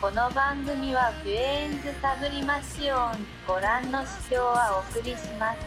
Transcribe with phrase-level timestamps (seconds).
[0.00, 5.58] この番組はフュエーンズサブリマシオンご覧の指標はお送りします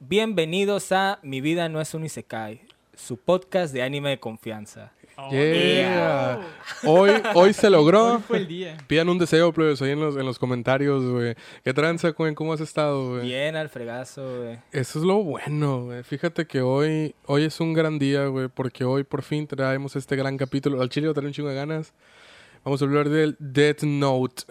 [0.00, 2.60] Bienvenidos a Mi vida no es un isekai,
[2.94, 4.92] su podcast de anime de confianza.
[5.29, 6.39] Yeah.
[6.83, 8.15] Hoy, hoy se logró.
[8.15, 8.77] Hoy fue el día.
[8.87, 11.35] Pidan un deseo, plebes, ahí en los, en los comentarios, güey.
[11.63, 12.33] ¿Qué tranza, güey?
[12.33, 13.27] ¿Cómo has estado, güey?
[13.27, 14.59] Bien al fregazo, güey.
[14.71, 16.03] Eso es lo bueno, güey.
[16.03, 20.15] Fíjate que hoy, hoy es un gran día, güey, porque hoy por fin traemos este
[20.15, 20.81] gran capítulo.
[20.81, 21.93] Al chile va a tener un chingo de ganas.
[22.63, 24.43] Vamos a hablar del Death Note.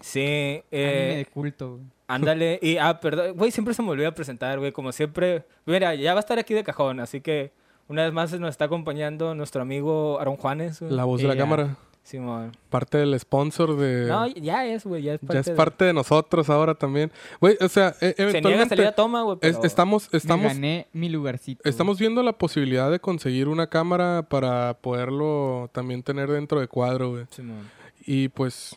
[0.00, 1.82] Sí, Anime de eh, culto, güey.
[2.08, 2.58] ándale.
[2.60, 4.70] Y, ah, perdón, güey, siempre se me olvida presentar, güey.
[4.70, 7.52] Como siempre, mira, ya va a estar aquí de cajón, así que
[7.88, 10.80] una vez más nos está acompañando nuestro amigo Aaron Juanes.
[10.80, 10.92] güey.
[10.92, 11.40] La voz de la Ya.
[11.40, 11.76] cámara.
[12.02, 12.54] Simón.
[12.68, 14.04] Parte del sponsor de...
[14.06, 17.10] No, ya es, güey, ya es parte ya es de- parte de nosotros ahora también.
[17.40, 18.68] Güey, o sea, e- Se niega a eventualmente...
[18.76, 19.66] salir a toma, güey, es- pero...
[19.66, 21.62] estamos, Me estamos, gané mi lugarcito.
[21.64, 21.70] güey.
[21.70, 27.08] Estamos viendo la posibilidad de conseguir una cámara para poderlo también tener dentro de cuadro,
[27.12, 27.24] güey.
[27.30, 27.70] Simón.
[28.04, 28.76] Y pues,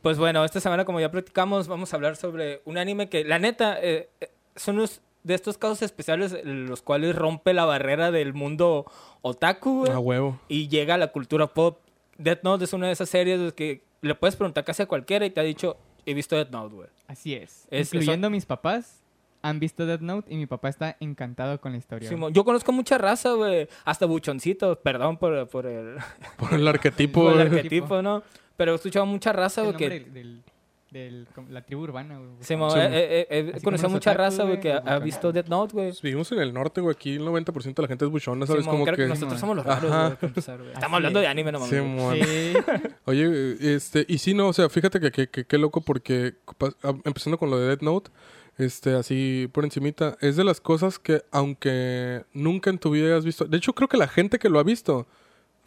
[0.00, 3.40] Pues bueno, esta semana, como ya platicamos, vamos a hablar sobre un anime que, la
[3.40, 8.34] neta, eh, eh, son unos de estos casos especiales los cuales rompe la barrera del
[8.34, 8.86] mundo
[9.22, 10.40] otaku, güey, a huevo.
[10.48, 11.78] y llega a la cultura pop.
[12.16, 15.24] Death Note es una de esas series de que le puedes preguntar casi a cualquiera
[15.26, 15.76] y te ha dicho,
[16.06, 16.88] he visto Death Note, güey.
[17.06, 17.68] Así es.
[17.70, 19.02] Es- Incluyendo a mis papás,
[19.42, 22.10] han visto Death Note y mi papá está encantado con la historia.
[22.32, 25.96] Yo conozco mucha raza, güey, hasta buchoncitos, perdón por, por el,
[26.38, 28.22] Por el arquetipo, por el arquetipo, ¿no?
[28.56, 30.10] Pero he escuchado mucha raza, el güey, nombre que...
[30.10, 30.42] del, del,
[30.90, 32.30] la tribu urbana, güey.
[32.40, 35.48] Sí, eh, eh, eh, conocido como los mucha otakus, raza, güey, que ha visto Death
[35.48, 35.88] Note, güey.
[35.88, 36.94] Pues vivimos en el norte, güey.
[36.94, 38.62] Aquí el 90% de la gente es buchona, ¿sabes?
[38.62, 39.02] Simón, Como creo que...
[39.02, 40.72] que nosotros somos los raros, güey, empezar, güey.
[40.72, 41.22] Estamos Así hablando es.
[41.24, 42.26] de anime, no mames.
[42.26, 42.54] Sí.
[43.04, 46.74] Oye, este, y sí, no, o sea, fíjate que que- que- qué loco porque, pa-
[46.82, 48.10] a- empezando con lo de Death Note,
[48.56, 53.24] este, así por encimita, es de las cosas que, aunque nunca en tu vida hayas
[53.24, 55.06] visto, de hecho creo que la gente que lo ha visto,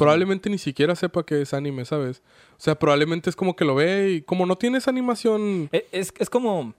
[0.05, 2.21] probablemente ni siquiera sepa que es anime, ¿sabes?
[2.57, 6.11] O sea, probablemente es como que lo ve y como no tienes animación, Eh, Es,
[6.19, 6.73] es como,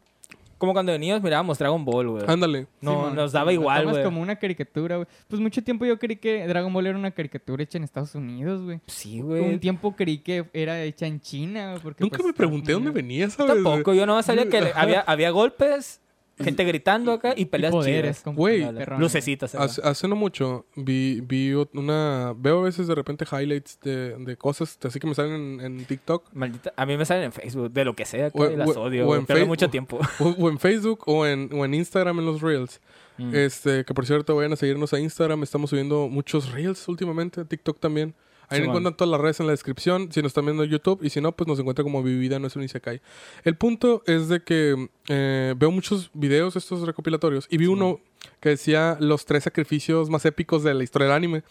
[0.58, 2.24] como cuando de niños mirábamos Dragon Ball, güey.
[2.26, 2.66] ándale.
[2.80, 4.02] No, nos daba lo igual, güey.
[4.04, 5.08] como una caricatura, güey.
[5.28, 8.62] Pues mucho tiempo yo creí que Dragon Ball era una caricatura hecha en Estados Unidos,
[8.62, 8.80] güey.
[8.86, 9.58] Sí, Un güey.
[9.58, 11.82] tiempo creí que era hecha en China, güey.
[11.82, 13.54] Porque, Nunca pues, me pregunté dónde venía, ¿sabes?
[13.54, 16.00] Tampoco, yo no sabía que había, había golpes,
[16.42, 18.36] gente gritando acá y Y peleas poderes, chidas.
[18.36, 19.54] Güey, perrones, Lucecitas.
[19.54, 22.34] Hace, hace no mucho vi, vi ot- una...
[22.36, 25.84] Veo a veces de repente highlights de, de cosas así que me salen en, en
[25.84, 26.32] TikTok.
[26.32, 29.06] Maldita, a mí me salen en Facebook, de lo que sea, que las o- odio,
[29.08, 29.48] o en Facebook.
[29.48, 29.98] mucho tiempo.
[30.20, 32.80] O, o en Facebook o en, o en Instagram en los Reels.
[33.18, 33.34] Mm.
[33.34, 35.42] Este, que por cierto, vayan a seguirnos a Instagram.
[35.42, 37.44] Estamos subiendo muchos Reels últimamente.
[37.44, 38.14] TikTok también.
[38.52, 38.70] Ahí Simón.
[38.70, 40.12] encuentran todas las redes en la descripción.
[40.12, 41.00] Si nos están viendo en YouTube.
[41.02, 43.00] Y si no, pues nos encuentra como Mi Vida No Es Un Isekai.
[43.44, 47.46] El punto es de que eh, veo muchos videos estos recopilatorios.
[47.50, 48.00] Y vi uno
[48.40, 51.42] que decía los tres sacrificios más épicos de la historia del anime.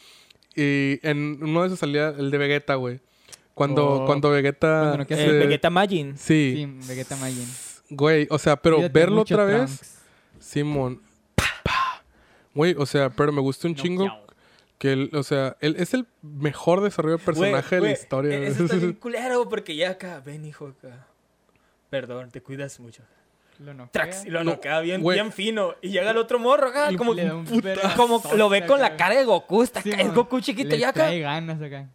[0.56, 3.00] Y en uno de esos salía el de Vegeta, güey.
[3.54, 4.06] Cuando, Oh.
[4.06, 4.98] cuando Vegeta...
[5.10, 6.18] Eh, Vegeta Majin.
[6.18, 6.54] Sí.
[6.56, 7.48] Sí, Vegeta Majin.
[7.90, 9.98] Güey, o sea, pero verlo otra vez...
[10.40, 11.02] Simón.
[12.54, 14.08] Güey, o sea, pero me gusta un chingo
[14.82, 17.94] que él, o sea, él es el mejor desarrollo de personaje Güey, de la güey,
[17.94, 18.38] historia.
[18.40, 21.06] Eso está bien culero porque ya acá, ven hijo acá.
[21.92, 23.04] Perdón, te cuidas mucho.
[23.60, 23.92] Lo noquea.
[23.92, 25.18] Trax, y lo No, noquea bien, güey.
[25.20, 25.76] bien fino.
[25.84, 29.14] Y llega el otro morro acá, Y como, puta, como lo ve con la cara
[29.16, 29.62] de Goku.
[29.62, 30.14] Está Sí, acá, es.
[30.16, 30.94] Goku chiquito Le y acá.
[30.94, 31.88] trae ganas acá.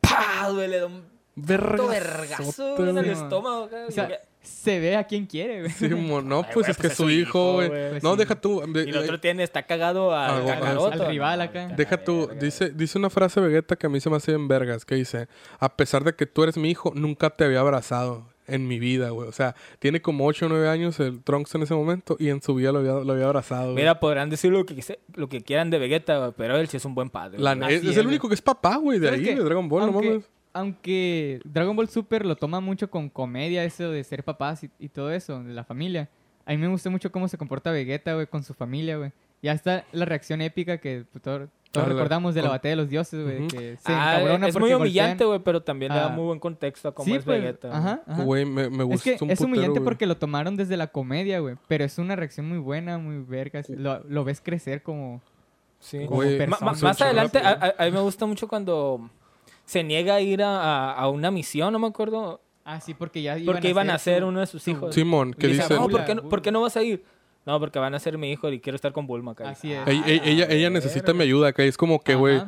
[0.00, 0.48] ¡Pah!
[0.50, 1.04] Güey, le da un
[1.34, 3.68] vergazo güey, en el estómago.
[3.88, 4.10] O sea,
[4.42, 5.70] se ve a quien quiere, güey.
[5.72, 7.68] Simón, no, Ay, pues es que pues es su hijo, güey.
[7.68, 8.18] Pues No, sí.
[8.18, 8.60] deja tú.
[8.66, 10.92] de- y el otro eh, tiene, está cagado Ah, al Kakaroto.
[10.92, 11.68] al rival acá.
[11.76, 14.84] Deja tú, dice, dice una frase Vegeta que a mí se me hace en vergas,
[14.84, 15.28] que dice,
[15.60, 19.10] a pesar de que tú eres mi hijo, nunca te había abrazado en mi vida,
[19.10, 19.28] güey.
[19.28, 22.42] O sea, tiene como 8 o 9 años el Trunks en ese momento y en
[22.42, 23.66] su vida lo había, lo había abrazado.
[23.66, 23.76] güey.
[23.76, 26.76] Mira, podrán decir lo que, quise- lo que quieran de Vegeta, güey, pero él sí
[26.78, 27.38] es un buen padre.
[27.38, 29.86] La- es, es el único que es papá, güey, de ¿Sabes ahí, de Dragon Ball,
[29.86, 30.24] no mames.
[30.52, 34.88] Aunque Dragon Ball Super lo toma mucho con comedia, eso de ser papás y, y
[34.88, 36.08] todo eso, de la familia.
[36.46, 39.12] A mí me gusta mucho cómo se comporta Vegeta, güey, con su familia, güey.
[39.42, 42.76] Ya está la reacción épica que pues, todo- todos Ah, recordamos de la batalla de
[42.76, 46.10] los dioses, güey, que se Ah, es muy humillante, güey, pero también le da Ah.
[46.10, 47.76] muy buen contexto a cómo Sí, es pues, Vegeta.
[47.76, 48.22] ajá, ajá.
[48.24, 50.88] Güey, me, me Es gusta que un es putero, humillante porque lo tomaron desde la
[50.88, 51.56] comedia, güey.
[51.68, 53.62] Pero es una reacción muy buena, muy verga.
[53.68, 55.22] Lo, lo ves crecer como,
[55.80, 56.04] Sí.
[56.04, 56.72] como Güey, persona.
[56.72, 59.08] Más adelante, a, chorras, a- a mí me gusta mucho cuando
[59.72, 63.22] se niega a ir a, a- a una misión, no me acuerdo, Ah, sí, porque
[63.22, 64.94] ya porque iban a ser su- uno de sus su- hijos.
[64.94, 67.04] Simón, que dice, no, ¿por qué, no, por qué no vas a ir?
[67.44, 69.48] No, porque van a ser mi hijo y quiero estar con Bulma acá.
[69.48, 69.80] Así es.
[69.84, 72.40] Ah, Ella, ella, ella, ella necesita mi ayuda, que es como que, güey,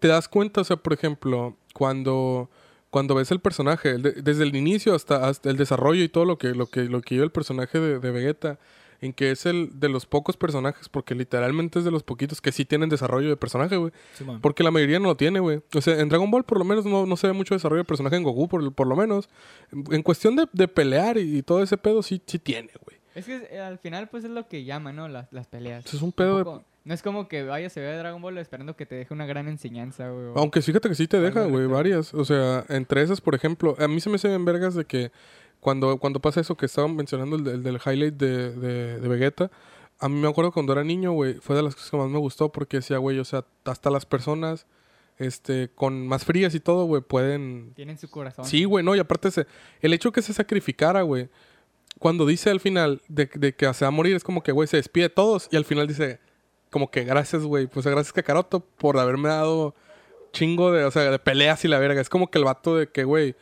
[0.00, 2.50] te das cuenta, o sea, por ejemplo, cuando,
[2.90, 6.24] cuando ves el personaje, el de- desde el inicio hasta, hasta el desarrollo y todo
[6.24, 8.58] lo que, lo que, lo que lleva el personaje de, de Vegeta,
[9.00, 12.50] en que es el de los pocos personajes, porque literalmente es de los poquitos que
[12.52, 13.92] sí tienen desarrollo de personaje, güey.
[14.40, 15.60] Porque la mayoría no lo tiene, güey.
[15.74, 17.86] O sea, en Dragon Ball por lo menos no, no se ve mucho desarrollo de
[17.86, 19.28] personaje en Goku, por, por lo menos.
[19.72, 22.98] En, en cuestión de, de pelear y, y todo ese pedo, sí, sí tiene, güey.
[23.14, 25.08] Es que eh, al final, pues es lo que llama, ¿no?
[25.08, 25.92] Las, las peleas.
[25.92, 26.44] Es un pedo de-
[26.84, 29.48] No es como que vayas a ver Dragon Ball esperando que te deje una gran
[29.48, 30.26] enseñanza, güey.
[30.36, 32.14] Aunque fíjate que sí te deja, güey, varias.
[32.14, 35.10] O sea, entre esas, por ejemplo, a mí se me hace bien vergas de que
[35.60, 39.50] cuando, cuando pasa eso que estaban mencionando, el, del- del highlight de, de, de Vegeta,
[39.98, 42.18] a mí me acuerdo cuando era niño, güey, fue de las cosas que más me
[42.18, 44.66] gustó porque decía, güey, o sea, hasta las personas
[45.18, 47.72] este, con más frías y todo, güey, pueden...
[47.74, 48.44] Tienen su corazón.
[48.44, 49.46] Sí, güey, no, y aparte ese,
[49.80, 51.28] el hecho que se sacrificara, güey,
[51.98, 54.68] cuando dice al final de, de que se va a morir, es como que, güey,
[54.68, 56.20] se despide de todos y al final dice,
[56.70, 59.74] como que gracias, güey, pues gracias Kakaroto por haberme dado
[60.32, 62.00] chingo de, o sea, de peleas y la verga.
[62.00, 63.34] Es como que el vato de que, güey,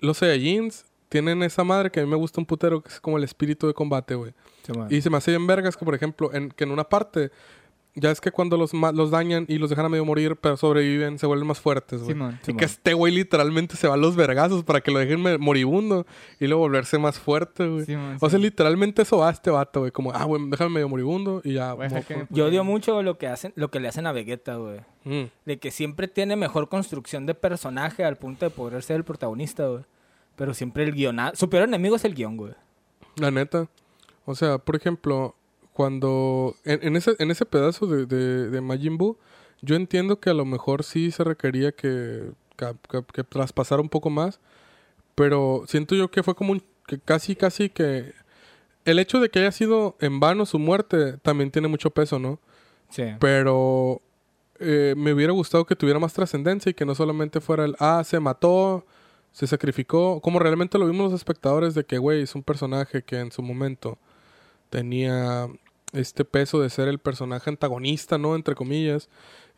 [0.00, 3.16] los Saiyajins tienen esa madre que a mí me gusta un putero, que es como
[3.18, 4.32] el espíritu de combate, güey.
[4.90, 7.30] Y se me hace bien vergas que, por ejemplo, en, que en una parte,
[7.94, 10.56] ya es que cuando los, ma- los dañan y los dejan a medio morir, pero
[10.56, 12.12] sobreviven, se vuelven más fuertes, güey.
[12.14, 12.38] Simón.
[12.46, 16.04] Y que este güey literalmente se va a los vergazos para que lo dejen moribundo
[16.40, 17.86] y luego volverse más fuerte, güey.
[17.86, 19.92] Simón, O sea, literalmente eso va a este vato, güey.
[19.92, 21.74] Como, ah, güey, déjame medio moribundo y ya.
[22.30, 24.80] Yo odio mucho lo que hacen, lo que le hacen a Vegeta, güey.
[25.04, 25.30] Mm.
[25.46, 29.68] De que siempre tiene mejor construcción de personaje al punto de poder ser el protagonista,
[29.68, 29.84] güey.
[30.36, 31.34] Pero siempre el guionado.
[31.34, 32.52] Su peor enemigo es el guion, güey.
[33.16, 33.68] La neta.
[34.24, 35.34] O sea, por ejemplo,
[35.72, 36.54] cuando.
[36.64, 39.16] En, en ese, en ese pedazo de, de, de Majin Buu,
[39.62, 43.88] yo entiendo que a lo mejor sí se requería que, que, que- que traspasara un
[43.88, 44.40] poco más.
[45.14, 46.62] Pero siento yo que fue como un.
[46.86, 48.12] que casi, casi que.
[48.84, 52.38] El hecho de que haya sido en vano su muerte también tiene mucho peso, ¿no?
[52.88, 53.02] Sí.
[53.18, 54.00] Pero
[54.60, 58.02] eh, me hubiera gustado que tuviera más trascendencia y que no solamente fuera el, ah,
[58.04, 58.86] se mató,
[59.36, 63.20] se sacrificó, como realmente lo vimos los espectadores de que, güey, es un personaje que
[63.20, 63.98] en su momento
[64.70, 65.46] tenía
[65.92, 68.34] este peso de ser el personaje antagonista, ¿no?
[68.34, 69.10] Entre comillas.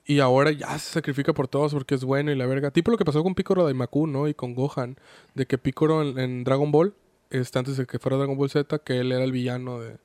[0.04, 2.72] Y ahora ya se sacrifica por todos porque es bueno y la verga.
[2.72, 4.26] Tipo lo que pasó con Piccolo Daimaku, ¿no?
[4.26, 4.96] Y con Gohan.
[5.36, 6.92] De que Piccolo en, en Dragon Ball,
[7.30, 9.98] este, antes de que fuera Dragon Ball Z, que él era el villano de...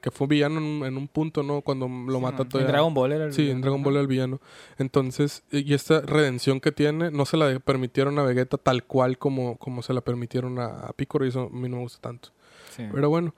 [0.00, 1.62] que fue un villano en un, en un punto, ¿no?
[1.62, 2.48] Cuando lo Sí, mata man.
[2.48, 2.60] todo.
[2.62, 3.82] En Dragon Ball era el Sí, en Dragon.
[3.82, 4.40] Ball era el villano.
[4.78, 9.56] Entonces, y esta redención que tiene, no se la permitieron a Vegeta tal cual como,
[9.56, 12.30] como se la permitieron a, a Piccolo y eso a mí no me gusta tanto.
[12.76, 12.84] Sí.
[12.92, 13.34] Pero bueno,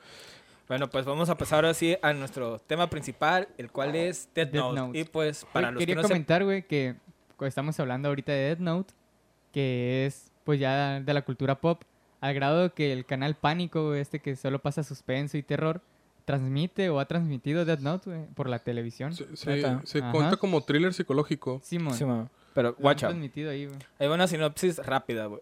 [0.69, 4.51] Bueno, pues vamos a pasar ahora sí a nuestro tema principal, el cual es Death,
[4.53, 4.81] Death Note.
[4.81, 4.99] Note.
[5.01, 6.09] Y pues para Oye, los que quería no se...
[6.09, 6.95] comentar, güey, que
[7.41, 8.95] estamos hablando ahorita de Death Note,
[9.53, 11.83] que es pues ya de la cultura pop,
[12.21, 15.81] al grado que el canal Pánico, güey, este que solo pasa suspenso y terror,
[16.25, 19.13] transmite o ha transmitido Death Note, güey, por la televisión.
[19.15, 21.61] se, cuenta como thriller psicológico.
[21.63, 22.29] Simón.
[22.55, 23.11] Pero, watch out.
[23.11, 23.79] transmitido ahí, güey.
[23.99, 25.41] Hay una sinopsis rápida, güey.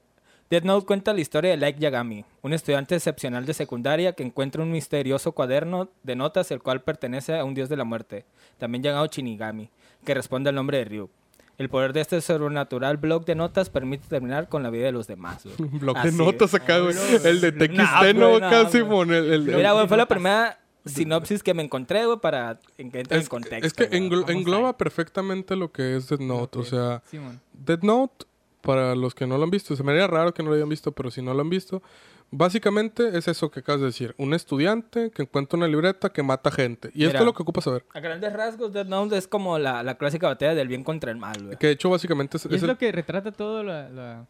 [0.50, 4.62] Death Note cuenta la historia de Light Yagami, un estudiante excepcional de secundaria que encuentra
[4.62, 8.24] un misterioso cuaderno de notas el cual pertenece a un dios de la muerte,
[8.56, 9.69] también llamado Shinigami,
[10.04, 11.10] que responde al nombre de Ryu.
[11.58, 15.06] El poder de este sobrenatural blog de notas permite terminar con la vida de los
[15.06, 15.42] demás.
[15.44, 15.56] güey.
[15.72, 16.94] Un blog Así de notas acá, güey.
[16.96, 17.69] Ay, no, El de güey.
[17.69, 18.28] TXT, Nah, ¿no?
[18.31, 19.19] güey, güey.
[19.19, 20.58] El- el- Mira, güey, fue la primera
[20.88, 23.67] sinopsis que me encontré, güey, para que entre en contexto.
[23.67, 24.75] es que englo- Vamos engloba ahí.
[24.79, 26.58] perfectamente lo que es Death Note.
[26.58, 26.69] O Ok.
[26.69, 27.40] sea, Simón.
[27.52, 28.26] Death Note,
[28.62, 30.69] para los que no lo han visto, se me haría raro que no lo hayan
[30.69, 31.82] visto, pero si no lo han visto,
[32.31, 34.14] básicamente es eso que acabas de decir.
[34.19, 36.88] Un estudiante que encuentra una libreta que mata gente.
[36.94, 37.20] Y esto Mira.
[37.20, 37.84] es lo que ocupa saber.
[37.94, 41.17] A grandes rasgos, Death Note es como la, la clásica batalla del bien contra el
[41.19, 41.56] mal, güey.
[41.58, 43.88] Que de hecho básicamente es, Y es es el- lo que retrata todo la...
[43.88, 44.26] la-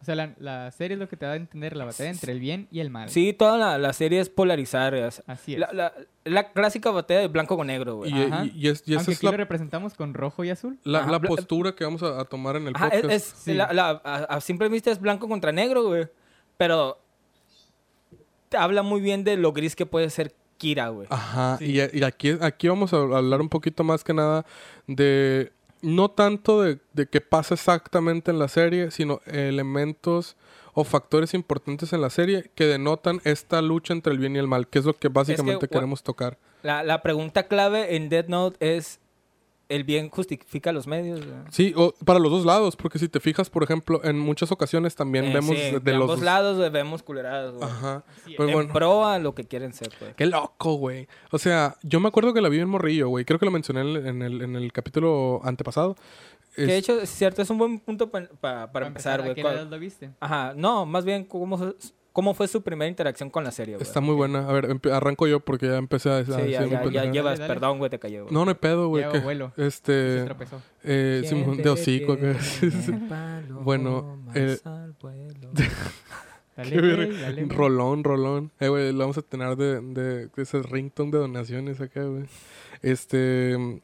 [0.00, 2.32] O sea, la, la serie es lo que te da a entender la batalla entre
[2.32, 3.10] el bien y el mal.
[3.10, 4.94] Sí, toda la, la serie es polarizar.
[4.94, 5.60] es- Así es.
[5.60, 5.92] La, la,
[6.24, 8.10] la clásica batalla de blanco con negro, güey.
[8.10, 8.46] y, Ajá.
[8.46, 10.78] y- y es- y Aunque aquí lo representamos con rojo y azul.
[10.84, 13.04] la- postura que vamos a, a tomar en el Ajá, podcast.
[13.12, 13.52] es, es- Sí.
[13.54, 16.08] la- la- a, a simple vista es blanco contra negro, güey.
[16.56, 16.98] Pero
[18.48, 21.06] te habla muy bien de lo gris que puede ser Kira, güey.
[21.10, 21.78] Ajá, Sí.
[21.78, 24.44] y, y aquí, aquí vamos a hablar un poquito más que nada
[24.86, 30.36] de, no tanto de, de qué pasa exactamente en la serie, sino elementos
[30.74, 34.46] o factores importantes en la serie que denotan esta lucha entre el bien y el
[34.46, 36.38] mal, que es lo que básicamente queremos tocar.
[36.62, 39.00] La, la pregunta clave en Death Note es:
[39.70, 41.24] ¿el bien justifica los medios?
[41.24, 41.38] güey?
[41.50, 44.94] Sí, o para los dos lados, porque si te fijas, por ejemplo, en muchas ocasiones
[44.94, 47.64] también Eh, vemos sí, de, de, de los ambos dos- lados güey, vemos culeradas, güey.
[47.64, 48.04] Ajá.
[48.26, 48.34] Es.
[48.36, 48.72] Pues en bueno.
[48.74, 50.14] pro a lo que quieren ser, pues.
[50.14, 51.08] Qué loco, güey.
[51.30, 53.24] O sea, yo me acuerdo que la vi en Morrillo, güey.
[53.24, 55.96] Creo que lo mencioné en el, en el, capítulo antepasado.
[56.56, 59.34] Que de hecho, es cierto, es un buen punto pa- pa- para empezar, ¿a güey.
[59.36, 60.10] qué Cuando- edad lo viste?
[60.20, 61.56] Ajá, no, más bien, ¿cómo
[62.12, 63.82] cómo fue su primera interacción con la serie, güey?
[63.86, 64.48] Está muy buena.
[64.48, 66.16] A ver, arranco yo porque ya empecé a...
[66.18, 67.54] a Sí, decir ya, ya, llevas, Dale, dale.
[67.54, 68.22] perdón, güey, te cayó.
[68.24, 68.34] güey.
[68.34, 69.04] No, no hay pedo, güey.
[69.04, 69.52] Ya, que- abuelo.
[69.56, 70.24] Se Este...
[70.24, 70.60] tropezó.
[70.84, 72.16] Eh, Simón, de hocico.
[72.16, 72.34] tiene
[73.62, 74.58] Bueno, eh,
[75.00, 75.50] vuelo.
[76.56, 77.48] Dale, güey.
[77.48, 78.50] Rolón, rolón.
[78.60, 82.24] Eh, güey, lo vamos a tener de, de, de ese ringtone de donaciones acá, güey.
[82.82, 83.80] Este.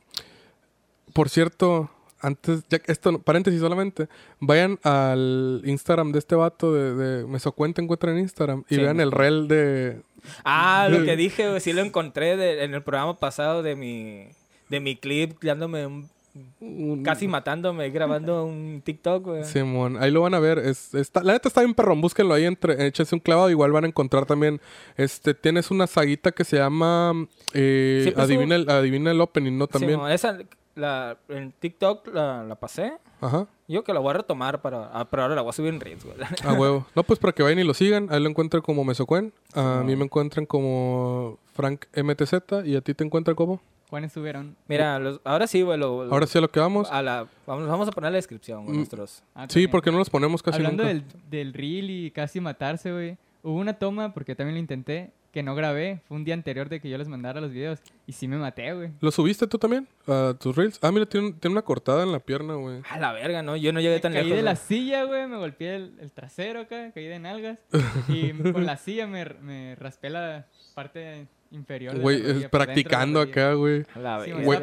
[1.14, 1.90] Por cierto,
[2.21, 4.09] antes, ya que esto, paréntesis solamente,
[4.41, 9.01] vayan al Instagram de este vato de, de Mesocuenta encuentran en Instagram y Sí, vean
[9.01, 10.01] el rel de.
[10.45, 14.29] Ah, lo que dije, güey, sí lo encontré de- en el programa pasado de mi,
[14.69, 19.45] de mi clip, dándome un- casi matándome, grabando un TikTok, güey.
[19.45, 20.59] Simón, ahí lo van a ver.
[20.59, 23.49] Es, está, la neta está bien perrón, búsquenlo ahí, entre, échense un clavado.
[23.51, 24.61] Igual van a encontrar también.
[24.97, 27.13] Este, tienes una saguita que se llama
[27.55, 29.67] eh, adivina, el, adivina el opening, ¿no?
[29.67, 29.93] También.
[29.93, 30.39] Simón, esa,
[30.76, 32.92] la, en TikTok la, la pasé.
[33.21, 33.47] Ajá.
[33.66, 34.90] Yo que la voy a retomar para...
[34.92, 36.16] ah, pero ahora la voy a subir en Reels, güey.
[36.45, 36.87] A huevo.
[36.95, 38.06] No, pues para que vayan y lo sigan.
[38.11, 39.33] Ahí lo encuentran como Mesocuen.
[39.54, 42.35] A mí me encuentran como Frank MTZ.
[42.66, 43.61] ¿Y a ti te encuentran como?
[43.88, 44.56] ¿Cuáles subieron?
[44.68, 45.78] Mira, los- ahora sí, güey.
[45.78, 46.90] lo- Ahora sí a lo que vamos.
[46.90, 48.78] A la, vamos, vamos a poner la descripción, güey, Mm.
[48.78, 49.23] nuestros...
[49.35, 49.71] Ah, Sí, también.
[49.71, 50.95] porque no los ponemos casi Hablando nunca.
[50.95, 53.16] del, del reel y casi matarse, güey.
[53.42, 56.00] Hubo una toma, porque también lo intenté, que no grabé.
[56.09, 57.83] Fue un día anterior de que yo les mandara los videos.
[58.07, 58.93] Y sí me maté, güey.
[59.00, 59.87] ¿Lo subiste tú también?
[60.07, 60.78] A tus reels.
[60.81, 62.81] Ah, mira, tiene, tiene una cortada en la pierna, güey.
[62.88, 63.55] A la verga, ¿no?
[63.55, 64.38] Yo no llegué tan Caí lejos.
[64.38, 67.59] de la silla, güey, me golpeé el, el trasero acá, caí de nalgas.
[68.09, 71.26] y con la silla me, me raspé la parte
[71.57, 71.99] inferior.
[71.99, 73.85] Güey, dentro practicando acá, güey.
[74.25, 74.59] Sí, güey,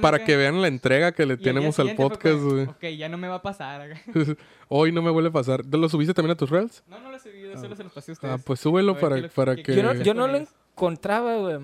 [0.00, 0.24] Para acá.
[0.24, 2.64] que vean la entrega que le Y tenemos al podcast, güey.
[2.64, 4.00] Ok, ya no me va a pasar acá.
[4.68, 5.64] Hoy no me vuelve a pasar.
[5.66, 6.82] ¿Lo subiste también a tus reels?
[6.88, 8.34] No, no lo he subido, solo se los pasé a ustedes.
[8.34, 9.74] Ah, pues súbelo para, ¿qué lo- para que...
[9.76, 11.58] Yo no, yo no lo encontraba, güey.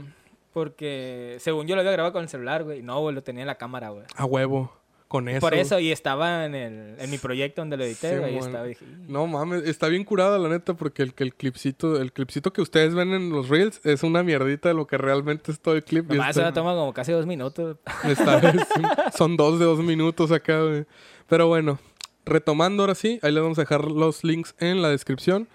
[0.52, 2.82] Porque según yo lo había grabado con el celular, güey.
[2.82, 4.04] No, güey, lo tenía en la cámara, güey.
[4.16, 4.73] A huevo.
[5.08, 5.40] Con eso.
[5.40, 8.66] Por eso, y estaba en, el, en mi proyecto donde lo edité, Sí, y estaba.
[9.08, 12.60] No mames, está bien curada la neta porque el, que el clipcito, el clipcito que
[12.60, 15.82] ustedes ven en los reels es una mierdita de lo que realmente es todo el
[15.82, 16.10] clip.
[16.10, 17.78] Nomás está- eso toma como casi dos minutos.
[18.04, 20.84] está- son dos de dos minutos acá, güey.
[21.26, 21.78] Pero bueno,
[22.26, 25.48] retomando ahora sí, ahí les vamos a dejar los links en la descripción.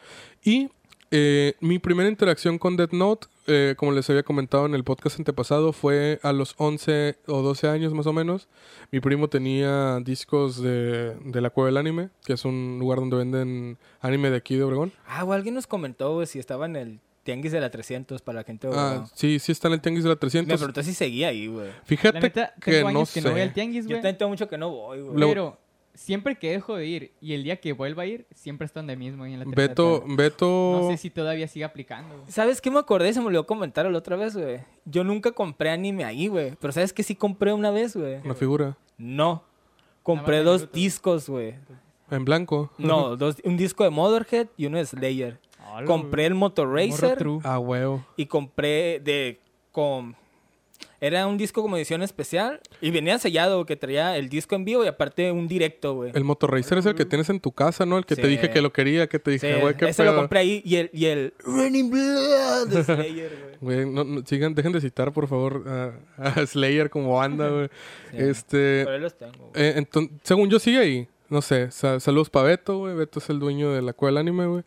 [0.43, 0.69] Y
[1.15, 5.19] eh, mi primera interacción con Death Note, eh, como les había comentado en el podcast
[5.19, 8.47] antepasado, fue a los 11 o 12 años más o menos.
[8.91, 13.17] Mi primo tenía discos de, de la Cueva del Anime, que es un lugar donde
[13.17, 14.91] venden anime de aquí de Obregón.
[15.07, 18.43] Ah, güey, alguien nos comentó, si estaba en el tianguis de la 300 para la
[18.43, 18.67] gente.
[18.67, 19.07] de Ah, Obregón.
[19.13, 20.57] sí, sí está en el Tianguis de la Me 300.
[20.59, 21.69] preguntó si seguía ahí, güey.
[21.85, 23.19] Fíjate La neta, que tengo no años sé.
[23.21, 23.97] que no voy al tianguis, Yo güey.
[24.01, 25.29] también tengo mucho que no voy, güey.
[25.29, 25.57] Pero
[25.93, 28.95] siempre que dejo de ir y el día que vuelva a ir, siempre está donde
[28.95, 30.79] mismo, ahí en la Beto, Beto...
[30.81, 32.15] No sé si todavía sigue aplicando.
[32.17, 32.31] güey.
[32.31, 33.13] ¿Sabes qué me acordé?
[33.13, 34.61] Se me olvidó comentar la otra vez, güey.
[34.85, 36.55] Yo nunca compré anime ahí, güey.
[36.59, 38.19] Pero ¿sabes qué sí compré una vez, güey?
[38.23, 38.77] Una figura.
[38.97, 39.43] No.
[40.01, 41.55] Compré de dos discos, güey.
[42.11, 42.71] En blanco.
[42.77, 45.39] No, dos, un disco de Motherhead y uno de Slayer.
[45.85, 47.39] Compré el Motor Racer true.
[47.43, 48.05] A huevo.
[48.17, 49.39] y compré de...
[49.71, 50.15] con
[51.05, 54.85] Era un disco como edición especial y venía sellado que traía el disco en vivo
[54.85, 56.11] y aparte un directo, güey.
[56.15, 57.97] El Motorracer es el que tienes en tu casa, ¿no?
[57.97, 58.27] El que te Sí.
[58.29, 60.61] dije que lo quería, que te Sí, dije, güey, qué ese lo pedo?" compré ahí
[60.63, 63.85] y el, y el Running Blood de Slayer, güey.
[63.93, 67.67] No, no, sigan, dejen de citar, por favor, a, a Slayer como banda, güey.
[68.11, 68.17] Sí.
[68.19, 69.85] Este, Por ahí los tengo, eh,
[70.23, 71.07] según yo sigue ahí.
[71.29, 72.95] No sé, sa- saludos para Beto, güey.
[72.95, 74.63] Beto es el dueño de la cueva del anime, güey.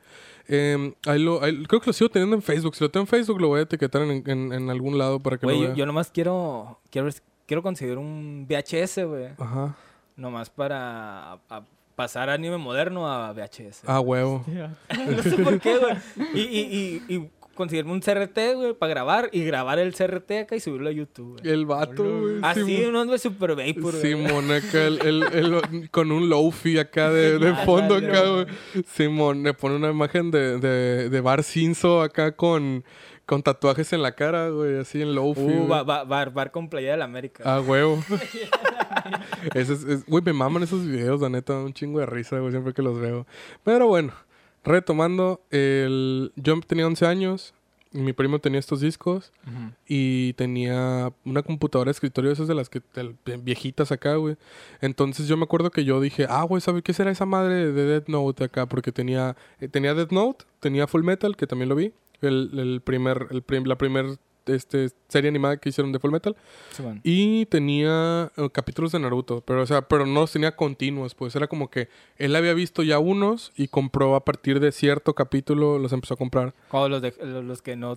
[0.49, 2.75] Eh, ahí lo, ahí- creo que lo sigo teniendo en Facebook.
[2.77, 5.39] Si lo tengo en Facebook, lo voy a etiquetar en, en- en algún lado para
[5.39, 5.77] que Güey, lo yo, vea.
[5.77, 7.09] yo nomás quiero, quiero,
[7.47, 9.29] quiero conseguir un VHS, güey.
[9.39, 9.77] Ajá.
[10.17, 11.63] Nomás para a- a
[11.95, 13.83] pasar anime moderno a VHS.
[13.87, 14.45] Ah, huevo.
[15.09, 15.97] no sé por qué, güey.
[16.35, 19.29] Y, y, y, y conseguirme un CRT, güey, para grabar.
[19.33, 21.53] Y grabar el CRT acá y subirlo a YouTube, güey.
[21.53, 22.37] El vato, güey.
[22.43, 22.95] Así, Simón.
[22.97, 24.01] uno de Super Vapor, güey.
[24.01, 28.47] Simón, acá, el, el- el- con un lofi acá de, de fondo acá, güey.
[28.87, 32.85] Simón, le pone una imagen de, de, de Bar Cinzo acá con,
[33.25, 35.41] con tatuajes en la cara, güey, así en lofi.
[35.41, 37.43] Uh, bar, bar con playa de la América.
[37.45, 37.99] Ah, huevo.
[39.55, 42.73] Es- es- Güey, me maman esos videos, la neta, un chingo de risa, güey, siempre
[42.73, 43.27] que los veo.
[43.63, 44.13] Pero bueno,
[44.67, 46.33] retomando, el...
[46.37, 47.55] yo tenía 11 años,
[47.93, 49.33] y mi primo tenía estos discos,
[49.89, 52.83] y tenía una computadora de escritorio, esas de las que
[53.43, 54.37] viejitas acá, güey.
[54.83, 57.85] Entonces yo me acuerdo que yo dije, ah, güey, ¿sabes qué será esa madre de
[57.87, 58.67] Death Note acá?
[58.67, 61.93] Porque tenía, eh, tenía Death Note, tenía Full Metal, que también lo vi.
[62.21, 66.37] El, el primer, el prim- la primer este, serie animada que hicieron de Full Metal.
[67.03, 71.35] Y tenía eh, capítulos de Naruto, pero o sea, pero no los tenía continuos, pues
[71.37, 75.79] era como que él había visto ya unos y compró a partir de cierto capítulo,
[75.79, 76.55] los empezó a comprar.
[76.69, 77.97] Como los, de, los, que no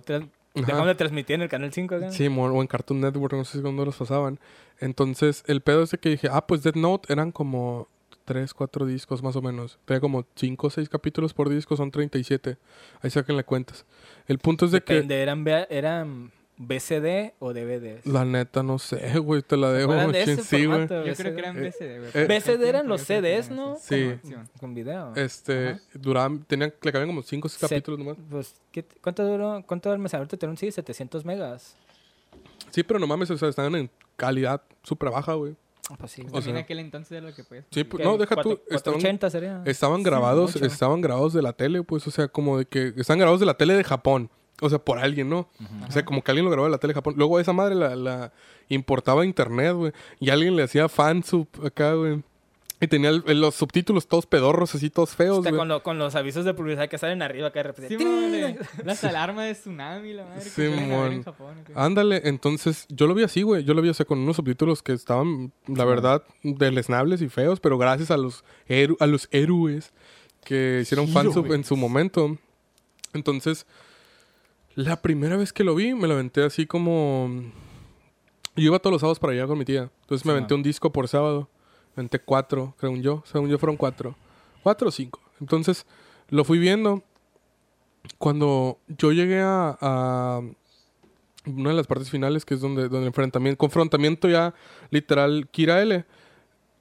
[0.54, 2.12] dejaron de transmitir en el Canal 5 acá.
[2.12, 4.38] Sí, o en Cartoon Network, no sé si cuándo los pasaban.
[4.78, 7.88] Entonces, el pedo es de que dije, ah, pues Death Note eran como
[8.24, 9.78] 3, 4 discos más o menos.
[9.84, 12.56] Tenía como 5 o 6 capítulos por disco, son 37.
[13.02, 13.84] Ahí saquen las cuentas.
[14.26, 14.98] El punto es de que...
[14.98, 16.30] Eran
[16.62, 18.04] BCD o DVDs.
[18.04, 19.40] La neta, no sé, güey.
[19.40, 19.92] Te la ¿Se dejo.
[20.12, 20.78] de ese Sí, güey.
[20.86, 21.06] formato?
[21.06, 22.10] Yo creo que eran BCD, güey.
[22.14, 23.78] eh, BCD eran los CDs, ¿no?
[23.80, 24.14] Sí.
[24.60, 25.14] Con video.
[25.16, 25.80] Este, Ajá.
[25.94, 28.16] duraban, tenían, le cabían como 5 Se- capítulos nomás.
[28.30, 29.64] Pues, ¿qué- ¿cuánto duró?
[29.66, 29.90] ¿Cuánto
[30.36, 30.70] tener un CD?
[30.70, 31.76] 700 megas.
[32.70, 35.56] Sí, pero no mames, o sea, estaban en calidad súper baja, güey.
[35.90, 36.20] Ah, Pues sí.
[36.20, 37.64] O También sea- en aquel entonces era lo que podías.
[37.70, 38.62] Sí, pues, no, deja Cuatro- tú.
[38.74, 39.62] Estaban, 480 sería.
[39.64, 43.40] estaban grabados, estaban grabados de la tele, pues, o sea, como de que están grabados
[43.40, 44.30] de la tele de Japón.
[44.60, 45.48] O sea, por alguien, ¿no?
[45.88, 47.14] O sea, como que alguien lo grabó de la tele de Japón.
[47.16, 48.32] Luego esa madre la, la
[48.68, 49.92] importaba a internet, güey.
[50.18, 52.22] Y alguien le hacía fansub acá, güey.
[52.82, 55.58] Y tenía el- los subtítulos todos pedorros, así todos feos, Hasta güey.
[55.58, 57.98] con, lo- con los avisos de publicidad que salen arriba acá de repente.
[57.98, 60.42] Sí, Las alarmas de tsunami, la madre.
[60.44, 61.56] que Sí, en Japón.
[61.74, 63.64] Ándale, entonces yo lo vi así, güey.
[63.64, 67.60] Yo lo vi, o sea, con unos subtítulos que estaban, la verdad, deleznables y feos,
[67.60, 68.44] pero gracias a los,
[68.98, 69.92] a los héroes
[70.42, 72.38] que hicieron fansub en su momento.
[73.12, 73.66] Entonces,
[74.74, 77.30] la primera vez que lo vi, me lo aventé así como.
[78.56, 79.90] Yo iba todos los sábados para allá con mi tía.
[80.02, 80.60] Entonces me aventé man.
[80.60, 81.48] un disco por sábado.
[81.94, 83.22] Me aventé cuatro, creo yo.
[83.26, 84.16] Según yo fueron cuatro.
[84.62, 85.20] Cuatro o cinco.
[85.40, 85.86] Entonces,
[86.28, 87.02] lo fui viendo.
[88.18, 90.40] Cuando yo llegué a, a
[91.46, 94.54] una de las partes finales, que es donde, donde enfrentamiento, confrontamiento ya
[94.90, 96.04] literal, Kira L.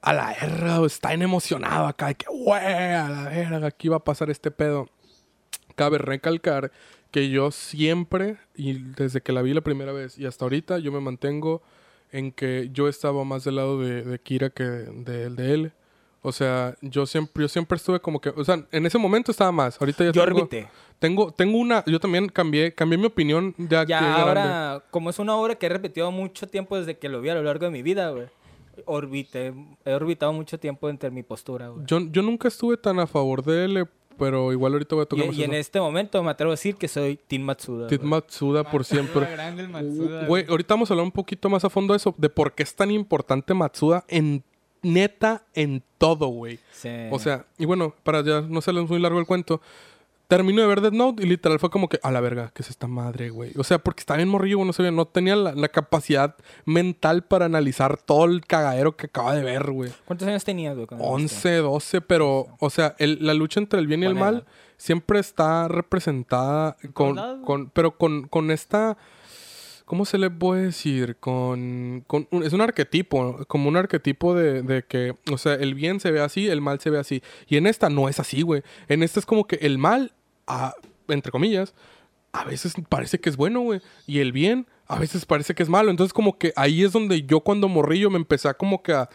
[0.01, 2.07] A la verga, está bien emocionado acá.
[2.07, 4.87] de que, güey, a la verga, aquí va a pasar este pedo.
[5.75, 6.71] Cabe recalcar
[7.11, 10.91] que yo siempre, y desde que la vi la primera vez y hasta ahorita, yo
[10.91, 11.61] me mantengo
[12.11, 15.71] en que yo estaba más del lado de, de Kira que del de él.
[16.21, 19.51] O sea, yo siempre, yo siempre estuve como que, o sea, en ese momento estaba
[19.53, 19.79] más.
[19.79, 20.67] Ahorita ya Yo tengo, orbité.
[20.99, 24.21] tengo, tengo una, yo también cambié, cambié mi opinión ya, que Ya grande.
[24.41, 27.35] ahora, como es una obra que he repetido mucho tiempo desde que lo vi a
[27.35, 28.27] lo largo de mi vida, güey.
[28.85, 29.53] Orbité,
[29.85, 31.85] he orbitado mucho tiempo entre mi postura, güey.
[31.85, 33.87] Yo, yo nunca estuve tan a favor de él,
[34.19, 36.53] pero igual ahorita voy a tocar Y, más y en este momento me atrevo a
[36.53, 37.87] decir que soy Team Matsuda.
[37.87, 38.09] Tit güey.
[38.09, 39.31] Matsuda por Matsuda, siempre.
[39.31, 42.13] grande el Matsuda, Güey, ahorita vamos a hablar un poquito más a fondo de eso,
[42.17, 44.43] de por qué es tan importante Matsuda en
[44.81, 46.59] neta en todo, güey.
[46.71, 46.89] Sí.
[47.11, 49.61] O sea, y bueno, para ya no hacerles muy largo el cuento,
[50.29, 52.69] termino de ver Death Note y literal fue como que, a la verga, ¿qué es
[52.69, 53.51] esta madre, güey?
[53.57, 57.45] O sea, porque estaba bien morrillo, no sabía, no tenía la, la capacidad mental para
[57.45, 59.91] analizar todo el cagadero que acaba de ver, güey.
[60.05, 60.87] ¿cuántos años tenías, güey?
[60.87, 61.35] cuando lo viste?
[61.35, 64.45] 11, 12, pero, o sea, el- la lucha entre el bien y el mal
[64.77, 68.97] siempre está representada con, con pero con, con esta,
[69.85, 71.17] ¿cómo se le puede decir?
[71.19, 75.73] Con, con un- es un arquetipo, como un arquetipo de, de que, o sea, el
[75.73, 77.23] bien se ve así, el mal se ve así.
[77.47, 78.61] Y en esta no es así, güey.
[78.87, 80.13] En esta es como que el mal,
[81.07, 81.73] entre comillas,
[82.31, 83.81] a veces parece que es bueno, güey.
[84.05, 85.89] Y el bien, a veces parece que es malo.
[85.91, 89.09] Entonces, como que ahí es donde yo cuando morrillo me empecé a como que a,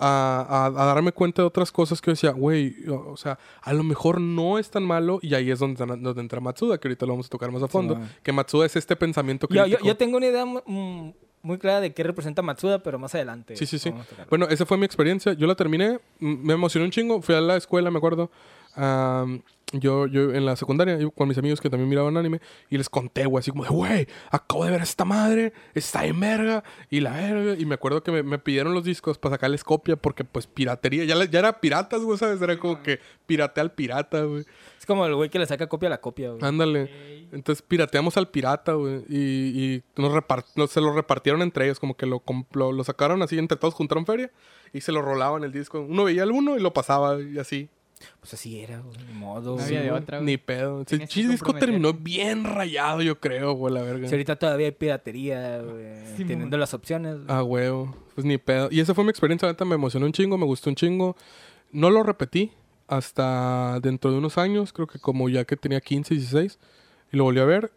[0.00, 3.72] a- a- darme cuenta de otras cosas que yo decía, güey, o o sea, a
[3.72, 5.18] lo mejor no es tan malo.
[5.22, 7.68] Y ahí es donde, donde entra Matsuda, que ahorita lo vamos a tocar más a
[7.68, 7.96] fondo.
[7.96, 8.10] man.
[8.22, 9.80] que Matsuda es este pensamiento Yo, crítico.
[9.82, 13.56] yo, yo tengo una idea mm, muy clara de qué representa Matsuda, pero más adelante.
[13.56, 13.92] Sí, sí, sí.
[14.28, 15.32] Bueno, esa fue mi experiencia.
[15.32, 17.22] Yo la terminé, me emocioné un chingo.
[17.22, 18.30] Fui a la escuela, me acuerdo.
[18.76, 22.78] Am, yo, yo en la secundaria, yo con mis amigos que también miraban anime, y
[22.78, 26.18] les conté, güey, así como de, güey, acabo de ver a esta madre, está en
[26.18, 27.54] verga, y la verga.
[27.58, 31.04] Y me acuerdo que me, me pidieron los discos para sacarles copia, porque pues piratería,
[31.04, 32.40] ya, ya era piratas, güey, ¿sabes?
[32.40, 34.44] Era como que piratea al pirata, güey.
[34.78, 36.42] Es como el güey que le saca copia a la copia, güey.
[36.44, 37.26] Ándale.
[37.32, 39.02] Entonces pirateamos al pirata, güey.
[39.08, 39.18] Y,
[39.74, 43.20] y nos repart- nos- se lo repartieron entre ellos, como que lo, lo, lo sacaron
[43.22, 44.30] así, entre todos juntaron feria
[44.72, 45.80] y se lo rolaban el disco.
[45.80, 47.68] Uno veía el uno y lo pasaba y así.
[48.20, 48.96] Pues así era, güey.
[49.06, 49.56] Ni modo.
[49.56, 50.26] No había de otra, güey.
[50.26, 50.82] Ni pedo.
[50.82, 54.08] Ese Tenías que disco terminó bien rayado, yo creo, güey, la verga.
[54.08, 56.06] Si ahorita todavía hay piratería, güey.
[56.16, 57.16] Sí, teniendo las opciones.
[57.16, 57.26] güey.
[57.28, 57.96] Ah, huevo.
[58.14, 58.68] Pues ni pedo.
[58.70, 61.16] Y esa fue mi experiencia, la neta, me emocionó un chingo, me gustó un chingo.
[61.70, 62.52] No lo repetí
[62.88, 66.58] hasta dentro de unos años, creo que como ya que tenía 15, 16,
[67.12, 67.72] y lo volví a ver.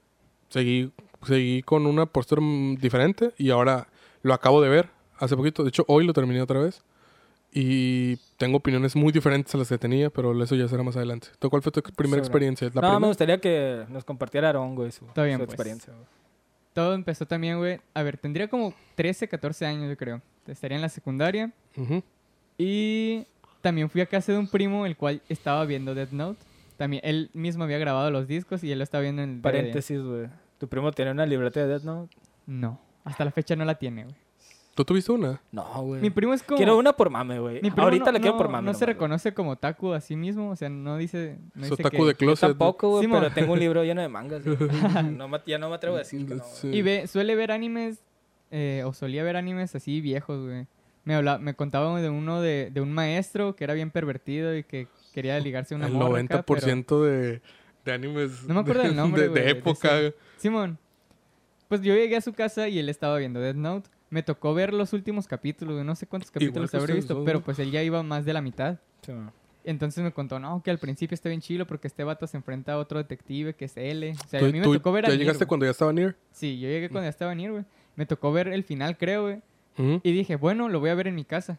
[0.50, 0.92] Seguí,
[1.26, 3.88] seguí con una postura mm, diferente y ahora
[4.22, 5.64] lo acabo de ver hace poquito.
[5.64, 6.84] De hecho, hoy lo terminé otra vez.
[7.54, 11.28] Y tengo opiniones muy diferentes a las que tenía, pero eso ya será más adelante.
[11.38, 12.72] ¿Tú cuál fue tu primera Sobre- experiencia?
[12.74, 15.54] ¿La no, me gustaría que nos compartiera Aaron, güey, su, Está bien, su pues.
[15.56, 15.94] experiencia.
[15.94, 16.06] güey.
[16.74, 17.82] Todo empezó también, güey.
[17.94, 20.22] A ver, tendría como 13, 14 años, yo creo.
[20.48, 21.52] Estaría en la secundaria.
[21.76, 22.02] Ujú.
[22.58, 23.26] Y
[23.60, 26.40] también fui a casa de un primo, el cual estaba viendo Death Note.
[26.78, 29.44] También él mismo había grabado los discos y él lo estaba viendo en el DVD.
[29.44, 30.28] Paréntesis, güey.
[30.58, 32.16] ¿Tu primo tiene una libreta de Death Note?
[32.48, 34.16] No, hasta la fecha no la tiene, güey.
[34.82, 35.42] ¿Tú tuviste una?
[35.52, 36.02] No, güey.
[36.02, 36.58] Mi primo es como...
[36.58, 37.56] Quiero una por mame, güey.
[37.62, 38.66] Mi primo Ahorita no, la quiero no- por mame.
[38.66, 41.38] No se reconoce como taku a sí mismo, o sea, no dice...
[41.56, 42.50] No Es dice otaku que- de Yo closet.
[42.50, 44.44] tampoco, güey, Sí, pero tengo un libro lleno de mangas.
[44.46, 46.44] me- ya no me atrevo a decir que no.
[46.44, 46.68] Sí.
[46.70, 48.04] Y ve, suele ver animes,
[48.52, 50.68] eh, o solía ver animes así viejos, güey.
[51.04, 54.64] Me, habla, me contaba de uno de, de un maestro que era bien pervertido y
[54.64, 57.42] que quería ligarse a una El morra acá, pero- 90% de,
[57.86, 59.90] de animes No me acuerdo del nombre, de, época.
[60.38, 60.78] Simón.
[61.68, 63.90] pues yo llegué a su casa y él estaba viendo Death Note.
[64.12, 65.84] Me tocó ver los últimos capítulos.
[65.84, 68.78] No sé cuántos capítulos habré visto, pero pues él ya iba más de la mitad.
[69.02, 69.14] Sí.
[69.64, 72.74] Entonces me contó, no, que al principio está bien chilo porque este vato se enfrenta
[72.74, 74.12] a otro detective que es L.
[74.12, 76.16] O sea, ¿Tú- a mí me tocó ver a ¿Ya llegaste cuando ya estaba Nier?
[76.32, 77.66] Sí, yo llegué cuando ya estaba Nier, güey.
[77.96, 79.42] Me tocó ver el final, creo, güey.
[80.04, 81.58] Y dije, bueno, lo voy a ver en mi casa.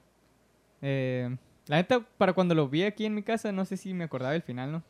[0.81, 1.35] Eh,
[1.67, 4.33] la neta, para cuando lo vi aquí en mi casa, no sé si me acordaba
[4.33, 4.83] del final, ¿no?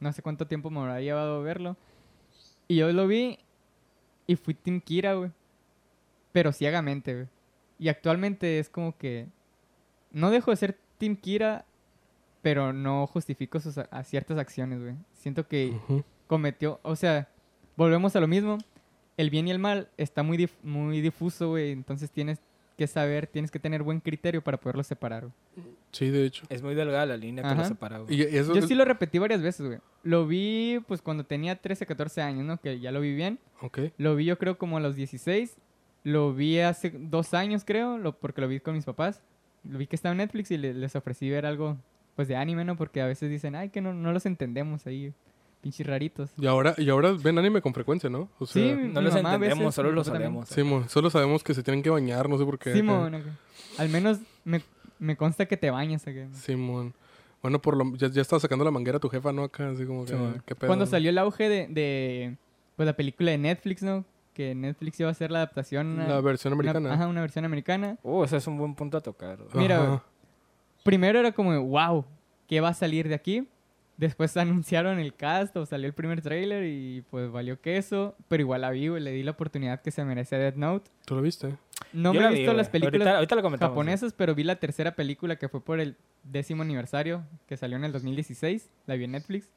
[0.00, 1.76] No sé cuánto tiempo me habrá llevado verlo.
[2.68, 3.38] Y yo lo vi
[4.26, 5.30] y fui Team Kira, güey.
[6.36, 7.26] Pero ciegamente, güey.
[7.78, 9.26] Y actualmente es como que...
[10.12, 11.64] No dejo de ser Team Kira,
[12.42, 14.96] pero no justifico sus a- a ciertas acciones, güey.
[15.14, 15.74] Siento que
[16.26, 17.28] cometió, o sea,
[17.74, 18.58] volvemos a lo mismo.
[19.16, 21.72] El bien y el mal está muy, dif- muy difuso, güey.
[21.72, 22.38] Entonces tienes
[22.76, 25.22] que saber, tienes que tener buen criterio para poderlo separar,
[25.54, 25.66] güey.
[25.92, 26.44] Sí, de hecho.
[26.50, 28.14] Es muy delgada la línea que lo separa, güey.
[28.14, 29.78] Y eso Yo sí lo repetí varias veces, güey.
[30.02, 32.58] Lo vi, pues, cuando tenía 13, 14 años, ¿no?
[32.60, 33.38] Que ya lo vi bien.
[33.62, 33.78] Ok.
[33.96, 35.56] Lo vi yo creo como a los 16.
[36.06, 39.20] Lo vi hace dos años, creo, lo, porque lo vi con mis papás.
[39.68, 41.76] Lo vi que estaba en Netflix y le- les ofrecí ver algo,
[42.14, 42.76] pues, de anime, ¿no?
[42.76, 45.12] Porque a veces dicen, ay, que no, no los entendemos ahí,
[45.62, 46.30] pinches raritos.
[46.38, 48.28] Y ahora, y ahora ven anime con frecuencia, ¿no?
[48.38, 50.48] O sea, Sí, No los entendemos, veces, solo los sabemos.
[50.48, 52.72] Simón, solo sabemos que se tienen que bañar, no sé por qué.
[52.72, 53.20] Simón,
[53.78, 54.62] al menos me,
[55.00, 56.06] me consta que te bañas.
[56.06, 56.28] acá.
[56.34, 56.94] Simón.
[57.42, 59.42] Bueno, por lo, ya, ya estaba sacando la manguera tu jefa, ¿no?
[59.42, 60.12] Acá, así como que.
[60.46, 60.68] ¿qué pedo?
[60.68, 62.36] Cuando salió el auge de, de,
[62.76, 64.04] pues, la película de Netflix, ¿no?
[64.36, 65.98] Que Netflix iba a hacer la adaptación.
[65.98, 66.92] a- La versión una- americana.
[66.92, 67.96] ajá, una versión americana.
[68.02, 69.38] Uh, ese es un buen punto a tocar.
[69.54, 70.02] Mira, Ajá.
[70.84, 72.04] Primero era como, wow,
[72.46, 73.48] ¿qué va a salir de aquí?
[73.96, 78.14] Después anunciaron el cast o salió el primer tráiler y pues valió queso.
[78.28, 80.90] Pero igual la vi, güey, le di la oportunidad que se merece a Death Note.
[81.06, 81.56] ¿Tú lo viste?
[81.94, 84.56] No Yo me la he vi, visto las películas Ahorita, ahorita japonesas, pero vi la
[84.56, 88.68] tercera película que fue por el décimo aniversario, que salió en el 2016.
[88.86, 89.48] La vi en Netflix.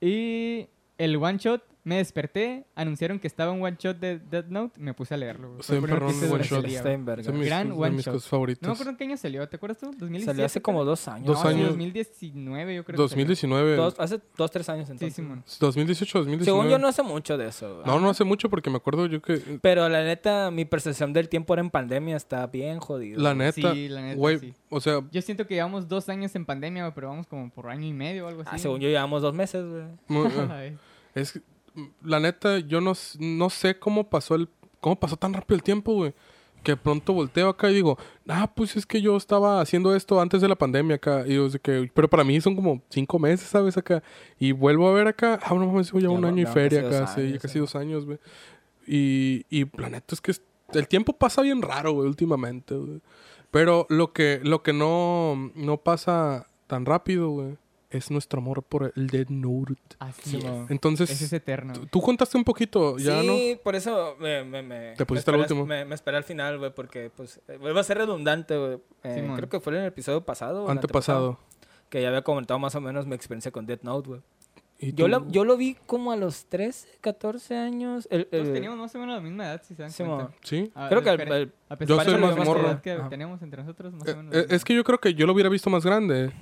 [0.00, 4.80] Y el one shot, me desperté, anunciaron que estaba un one shot de Death Note,
[4.80, 5.50] me puse a leerlo.
[5.50, 5.60] güey.
[5.60, 6.64] Que perrón one shot.
[7.04, 7.22] verga.
[7.24, 8.14] Son mis, Gran de one mis shot.
[8.14, 8.62] cosas favoritas.
[8.62, 9.86] No me acuerdo en qué año salió, ¿te acuerdas tú?
[9.88, 10.24] 2017.
[10.24, 11.26] Salió hace como dos años.
[11.26, 11.68] Dos No, años.
[11.68, 12.96] 2019 yo creo.
[12.96, 13.24] que salió.
[13.26, 13.76] 2019.
[13.76, 15.14] Dos- hace dos, tres años Sí, entonces.
[15.14, 15.44] Simón.
[15.60, 16.44] 2018, 2019.
[16.44, 17.74] Según yo no hace mucho de eso.
[17.74, 17.86] güey.
[17.86, 19.58] No, no hace mucho porque me acuerdo yo que...
[19.60, 23.20] Pero la neta, mi percepción del tiempo era en pandemia está bien jodido.
[23.20, 24.54] La neta, Sí, la neta, güey, sí.
[24.70, 27.68] o sea, Yo siento que llevamos dos años en pandemia, güey, pero vamos como por
[27.68, 28.50] año y medio o algo así.
[28.54, 29.84] Ah, según yo llevamos dos meses, güey.
[31.14, 31.40] es que,
[32.02, 34.48] la neta, yo no, no sé cómo pasó el,
[34.80, 36.14] cómo pasó tan rápido el tiempo, güey.
[36.62, 40.40] Que pronto volteo acá y digo, ah, pues es que yo estaba haciendo esto antes
[40.40, 41.24] de la pandemia acá.
[41.26, 43.76] Y yo sé que, pero para mí son como cinco meses, ¿sabes?
[43.76, 44.02] Acá.
[44.38, 47.06] Y vuelvo a ver acá, ah, no mames, ya Ya un año y feria acá,
[47.08, 47.58] sí, ya casi sí.
[47.58, 48.18] dos años, güey.
[48.86, 50.32] Y, y la neta es que
[50.72, 53.00] el tiempo pasa bien raro, güey, últimamente, güey.
[53.50, 57.56] Pero lo que, lo que no, no pasa tan rápido, güey,
[57.96, 59.74] es nuestro amor por el Dead Note.
[59.98, 60.70] Así es.
[60.70, 61.74] Entonces, Ese es eterno.
[61.90, 63.34] tú- contaste un poquito, ¿ya no?
[63.34, 65.66] sí, por eso me, me, me- Te pusiste me al esperé- último.
[65.66, 68.78] Me, me esperé al final, güey, porque pues eh, vuelvo a ser redundante, güey.
[69.04, 70.62] Eh, creo que fue en el episodio pasado.
[70.62, 71.38] o el Antepasado.
[71.88, 74.20] Que ya había comentado más o menos mi experiencia con Death Note, güey.
[74.80, 78.08] ¿Y Yo, la- yo lo vi como a los 13, 14 años.
[78.10, 80.16] El, el- teníamos más o menos la misma edad, si se dan Simón.
[80.16, 80.36] cuenta.
[80.42, 80.70] ¿Sí?
[80.74, 82.82] A- Creo que el- el- a pesar Yo soy más morro.
[82.82, 84.34] que tenemos entre nosotros, más Eh, o menos.
[84.34, 86.32] eh, es que yo creo que yo lo hubiera visto más grande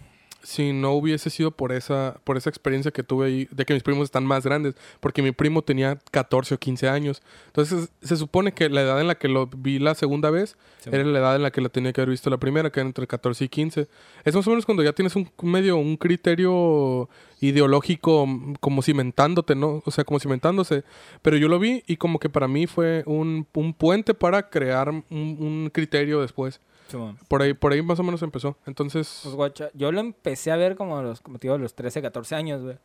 [0.42, 3.82] si no hubiese sido por esa, por esa experiencia que tuve ahí, de que mis
[3.82, 7.22] primos están más grandes, porque mi primo tenía 14 o 15 años.
[7.46, 10.56] Entonces, se supone que la edad en la que lo vi la segunda vez
[10.90, 12.86] era la edad en la que lo tenía que haber visto la primera, que era
[12.86, 13.88] entre 14 y 15.
[14.24, 17.08] Es más o menos cuando ya tienes un medio, un criterio
[17.40, 19.82] ideológico mm, como cimentándote, ¿no?
[19.84, 20.84] O sea, como cimentándose.
[21.22, 24.88] Pero yo lo vi y como que para mí fue un, un puente para crear
[24.88, 26.60] un, un criterio después.
[26.92, 27.18] Simón.
[27.28, 28.56] Por ahí, por ahí más o menos empezó.
[28.66, 31.58] Entonces, Pues, guacha, yo lo empecé a ver como a los, como te digo, a
[31.58, 32.76] los 13, 14 años, güey.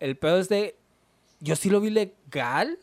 [0.00, 0.76] El pedo es de...
[1.40, 2.78] Yo sí lo vi legal.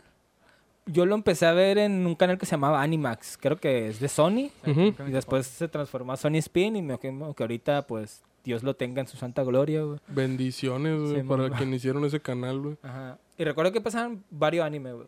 [0.85, 3.37] Yo lo empecé a ver en un canal que se llamaba Animax.
[3.37, 4.49] Creo que es de Sony.
[4.65, 8.75] Y después se transformó a Sony Spin y me imagino que ahorita, pues, Dios lo
[8.75, 9.99] tenga en su santa gloria, güey.
[10.07, 11.51] bendiciones güey, Sí, para mon.
[11.53, 12.77] quien hicieron ese canal, güey.
[12.81, 13.17] Ajá.
[13.37, 15.07] Y recuerdo que pasaban varios animes, güey.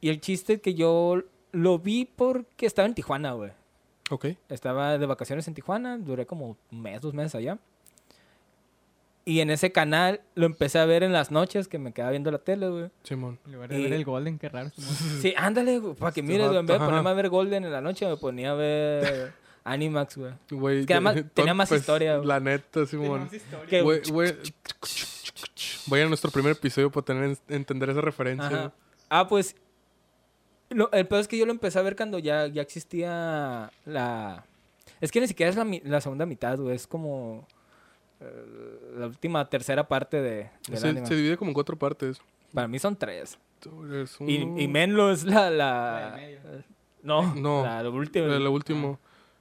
[0.00, 1.22] Y el chiste es que yo
[1.52, 3.50] lo vi porque estaba en Tijuana, güey.
[4.10, 4.26] Ok.
[4.48, 7.58] Estaba de vacaciones en Tijuana, duré como un mes, dos meses allá.
[9.24, 12.30] Y en ese canal lo empecé a ver en las noches que me quedaba viendo
[12.30, 12.90] la tele, güey.
[13.02, 13.40] Simón.
[13.46, 14.70] En lugar de Y- ver el Golden, qué raro.
[15.20, 16.60] Sí, ándale, güey, para que Este mires, güey.
[16.60, 19.32] En vez de ponerme a ver Golden en la noche, me ponía a ver
[19.64, 20.32] Animax, güey.
[20.50, 20.80] Güey.
[20.80, 22.28] Es que además de- tenía más pues, historia, güey.
[22.28, 23.28] La neta, Simón.
[23.68, 24.32] Que- Güey, güey.
[25.88, 28.46] Vayan a nuestro primer episodio para tener, entender esa referencia.
[28.46, 28.72] Ajá.
[29.08, 29.56] Ah, pues.
[30.70, 34.44] Lo- el peor es que yo lo empecé a ver cuando ya, ya existía la.
[35.00, 36.74] Es que ni siquiera es la, segunda mitad, güey.
[36.76, 37.46] Es como.
[38.20, 41.06] eh, la última tercera parte de, del Se, anime.
[41.06, 42.18] se divide como en cuatro partes.
[42.54, 43.38] Para mí son tres.
[44.20, 44.60] Y, uno.
[44.60, 45.50] y Menlo es la...
[45.50, 46.18] La.
[47.02, 47.34] No.
[47.34, 48.26] no, la, la última.
[48.26, 48.98] Lo último.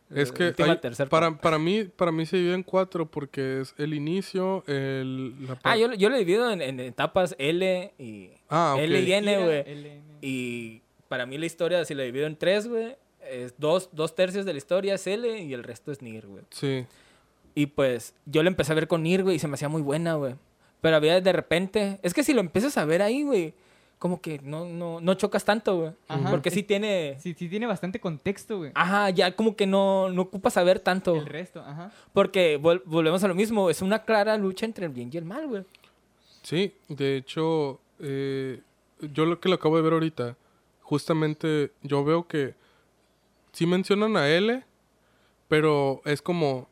[0.09, 1.41] es la que última hay- tercer para, parte.
[1.43, 5.47] para mí para mí se divide en cuatro porque es el inicio, el...
[5.47, 8.31] La Ah, yo, yo lo divido en, en etapas L y...
[8.49, 8.81] Ah, ok.
[8.83, 10.01] L y N, güey.
[10.21, 10.81] Y
[11.15, 12.97] para mí la historia, si la divido en tres, güey,
[13.32, 16.43] es dos, dos tercios de la historia es L y el resto es Nir, güey.
[16.49, 16.86] Sí.
[17.54, 19.82] Y pues yo lo empecé a ver con Nir, güey, y se me hacía muy
[19.82, 20.36] buena, güey.
[20.82, 21.99] Pero había de repente...
[22.04, 23.54] Es que si lo empiezas a ver ahí, güey,
[23.97, 25.91] como que no, no, no chocas tanto, güey.
[26.10, 26.30] Ajá.
[26.30, 27.15] Porque sí tiene...
[27.21, 28.71] Sí, sí tiene bastante contexto, güey.
[28.75, 31.15] Ajá, ya como que no, no ocupas saber tanto.
[31.15, 31.93] El resto, ajá.
[32.12, 35.23] Porque vol- volvemos a lo mismo, es una clara lucha entre el bien y el
[35.23, 35.63] mal, güey.
[36.41, 38.60] Sí, de hecho, eh,
[39.13, 40.36] yo lo que lo acabo de ver ahorita,
[40.86, 42.54] justamente yo veo que
[43.52, 44.63] sí mencionan a L,
[45.48, 46.67] pero es como,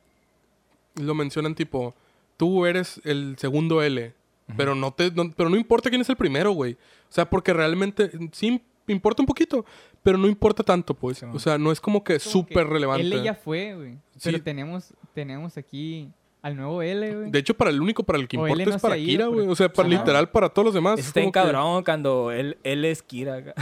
[0.95, 1.95] lo mencionan tipo,
[2.37, 4.13] tú eres el segundo L,
[4.57, 6.73] pero no te, no- pero no importa quién es el primero, güey.
[6.73, 9.65] O sea, porque realmente sí importa un poquito,
[10.03, 11.19] pero no importa tanto, pues.
[11.19, 13.07] Sí, o sea, no es como que súper relevante.
[13.07, 13.93] L ya fue, güey.
[14.17, 14.31] Sí.
[14.31, 16.11] Pero tenemos, tenemos aquí
[16.43, 17.31] al nuevo L, güey.
[17.31, 19.39] De hecho, para el único para el que importa no es para Kira, güey.
[19.39, 19.97] pero- O sea, para Ajá.
[19.97, 20.99] literal para todos los demás.
[20.99, 23.55] Está que- cabrón cuando él, él es Kira.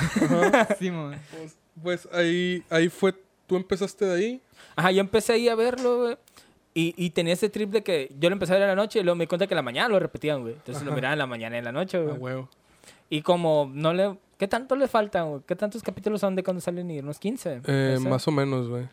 [0.79, 1.15] Sí, mon.
[1.81, 3.13] Pues ahí, ahí fue,
[3.47, 4.41] tú empezaste de ahí.
[4.75, 6.17] Ajá, yo empecé ahí a verlo, güey.
[6.73, 8.99] Y, y tenía ese trip de que yo lo empecé a ver en la noche
[8.99, 10.53] y luego me di cuenta que en la mañana lo repetían, güey.
[10.53, 10.95] Entonces lo Ajá.
[10.95, 12.15] miraba en la mañana y en la noche, güey.
[12.15, 12.49] Ah, huevo.
[13.09, 14.15] Y como no le...
[14.37, 15.41] ¿Qué tanto le faltan, güey?
[15.45, 17.61] ¿Qué tantos capítulos son de cuando salen y unos 15?
[17.67, 18.85] Eh, más o menos, güey.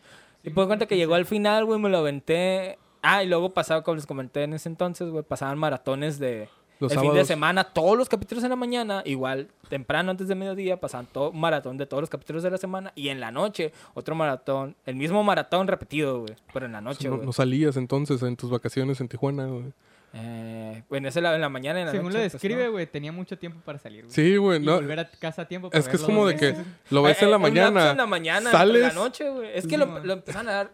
[0.43, 2.77] Y pues cuenta que llegó al final, güey, me lo aventé.
[3.01, 6.49] Ah, y luego pasaba, como les comenté en ese entonces, güey, pasaban maratones de...
[6.81, 10.35] Los el fin de semana, todos los capítulos en la mañana, igual temprano antes de
[10.35, 12.93] mediodía, pasaban todo un maratón de todos los capítulos de la semana.
[12.95, 17.09] Y en la noche, otro maratón, el mismo maratón repetido, güey, pero en la noche,
[17.09, 17.25] no, güey.
[17.25, 19.73] no salías entonces en tus vacaciones en Tijuana, güey.
[20.13, 22.17] Eh, bueno, ese la- en la mañana en la Según noche.
[22.17, 22.71] lo pues, describe, no.
[22.71, 24.05] güey, tenía mucho tiempo para salir.
[24.07, 24.61] Sí, güey.
[24.61, 26.55] Y No, volver a casa a tiempo para es que es como de que
[26.91, 27.91] lo ves Eh, en la eh, mañana.
[27.91, 28.81] en la mañana, sales.
[28.83, 29.49] en la noche, güey.
[29.53, 30.71] Es que lo, lo empezaron a dar,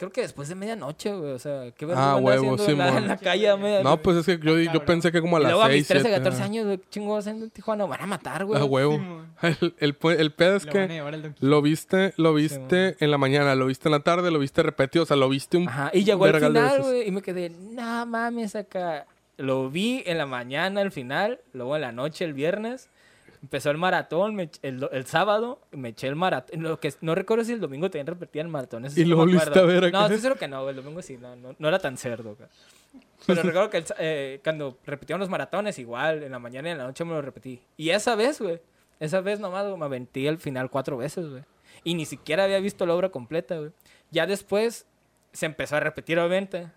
[0.00, 1.32] creo que después de medianoche, güey.
[1.32, 3.02] O sea, qué Ah, vergüenza andar huevo, haciendo sí, en la, mon.
[3.02, 5.40] en la calle a media- No, pues es que yo, yo pensé que como a
[5.40, 6.16] las luego a mis 6, 13, 7.
[6.24, 8.58] 14 años, güey, chingo haciendo en Tijuana, van a matar, güey.
[8.58, 8.98] Ah, huevo.
[9.42, 9.46] Sí.
[9.78, 13.66] El, el, pedo es Lo que lo viste, lo Sí, viste en la mañana, lo
[13.66, 16.24] viste en la tarde, lo viste repetido, o sea, lo viste un Ajá, y llegó
[16.24, 19.06] al final, güey, y me quedé, no mames, acá.
[19.36, 22.88] Lo vi en la mañana, al final, luego en la noche, el viernes.
[23.42, 26.62] Empezó el maratón me el, el sábado, me eché el maratón.
[26.62, 28.84] Lo que, no recuerdo si el domingo también repetía el maratón.
[28.84, 29.98] eso Y no lo volviste a ver acá.
[29.98, 32.32] No, estoy seguro que no, el domingo sí, no, no, no era tan cerdo.
[32.32, 32.48] acá.
[33.26, 36.78] Pero recuerdo que el eh, cuando repitieron los maratones, igual, en la mañana y en
[36.78, 37.60] la noche me lo repetí.
[37.76, 38.60] Y esa vez, güey,
[38.98, 41.42] esa vez nomás me aventé al final cuatro veces, güey.
[41.84, 43.70] Y ni siquiera había visto la obra completa, güey.
[44.10, 44.86] Ya después
[45.32, 46.68] se empezó a repetir, obviamente.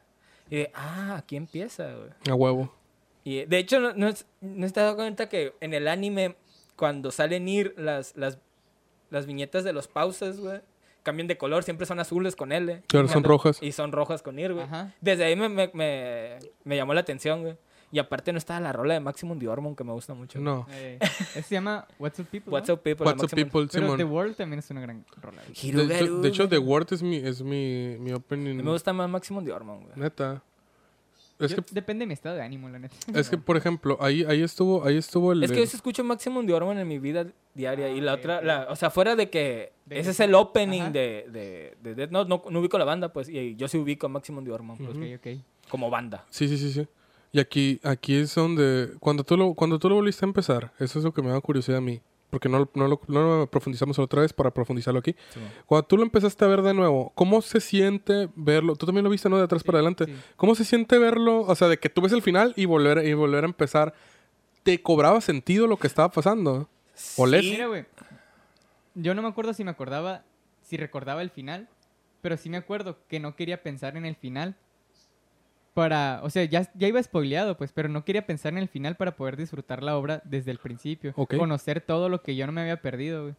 [0.50, 2.10] Y de, ah, aquí empieza, güey.
[2.30, 2.74] a huevo.
[3.24, 6.36] Y de hecho, no, no, no te has dado cuenta que en el anime,
[6.76, 8.40] cuando salen ir las, las,
[9.10, 10.62] las viñetas de los pauses, güey,
[11.04, 12.82] cambian de color, siempre son azules con L.
[12.88, 13.62] Claro, son rojas.
[13.62, 14.66] Y son rojas con Ir, güey.
[14.66, 14.94] Ajá.
[15.02, 17.58] Desde ahí me, me, me, me llamó la atención, güey.
[17.92, 20.40] Y aparte no estaba la rola de Maximum The Hormone, que me gusta mucho.
[20.40, 20.66] No.
[20.72, 20.98] Eh,
[21.36, 22.52] ese se llama What's Up People.
[22.52, 22.74] What's ¿no?
[22.74, 23.06] Up People.
[23.06, 23.96] What's up, people, Pero?
[23.96, 25.44] The World también es una gran rola.
[25.44, 26.58] De de hecho, The.
[26.58, 28.56] Word es mi, es mi, mi opening.
[28.56, 30.00] Me gusta más Maximum The Hormone, güey.
[30.00, 30.42] Neta.
[31.46, 32.96] Es Yo- que, Depende de mi estado de ánimo, la neta.
[33.14, 35.44] es que, por ejemplo, ahí, ahí estuvo, ahí estuvo el.
[35.44, 37.90] Es que yo sí escucho Maximum The Hormone en mi vida diaria.
[37.90, 38.44] y la Ah, ok, otra, ok.
[38.44, 42.12] la, o sea, fuera de que De- ese es el opening de, de, de Death
[42.12, 43.30] Note, no, no ubico la banda, pues.
[43.30, 45.42] Y yo sí ubico a Maximum The Hormone, pues, Ok, ok.
[45.70, 46.26] como banda.
[46.30, 46.88] Sí, sí, sí, sí.
[47.32, 51.00] Y aquí, aquí es donde, cuando tú, lo, cuando tú lo volviste a empezar, eso
[51.00, 52.00] es lo que me da curiosidad a mí,
[52.34, 55.16] porque no, no, lo, no lo profundizamos otra vez para profundizarlo aquí.
[55.68, 58.76] Cuando tú lo empezaste a ver de nuevo, ¿cómo se siente verlo?
[58.76, 59.38] Tú también lo viste, ¿no?
[59.38, 60.08] De atrás para adelante.
[60.08, 60.16] sí.
[60.36, 61.42] ¿Cómo se siente verlo?
[61.42, 63.94] O sea, de que tú ves el final y volver, y volver a empezar.
[64.64, 66.68] ¿Te cobraba sentido lo que estaba pasando?
[67.18, 67.44] ¿O les?
[67.44, 67.52] Sí.
[67.52, 67.86] Mira, güey.
[68.96, 70.24] Yo no me acuerdo si me acordaba,
[70.64, 71.70] si recordaba el final,
[72.24, 74.56] pero sí me acuerdo que no quería pensar en el final
[75.74, 78.96] para, o sea, ya, ya iba spoileado, pues, pero no quería pensar en el final
[78.96, 81.14] para poder disfrutar la obra desde el principio.
[81.14, 83.36] Conocer todo lo que yo no me había perdido, güey.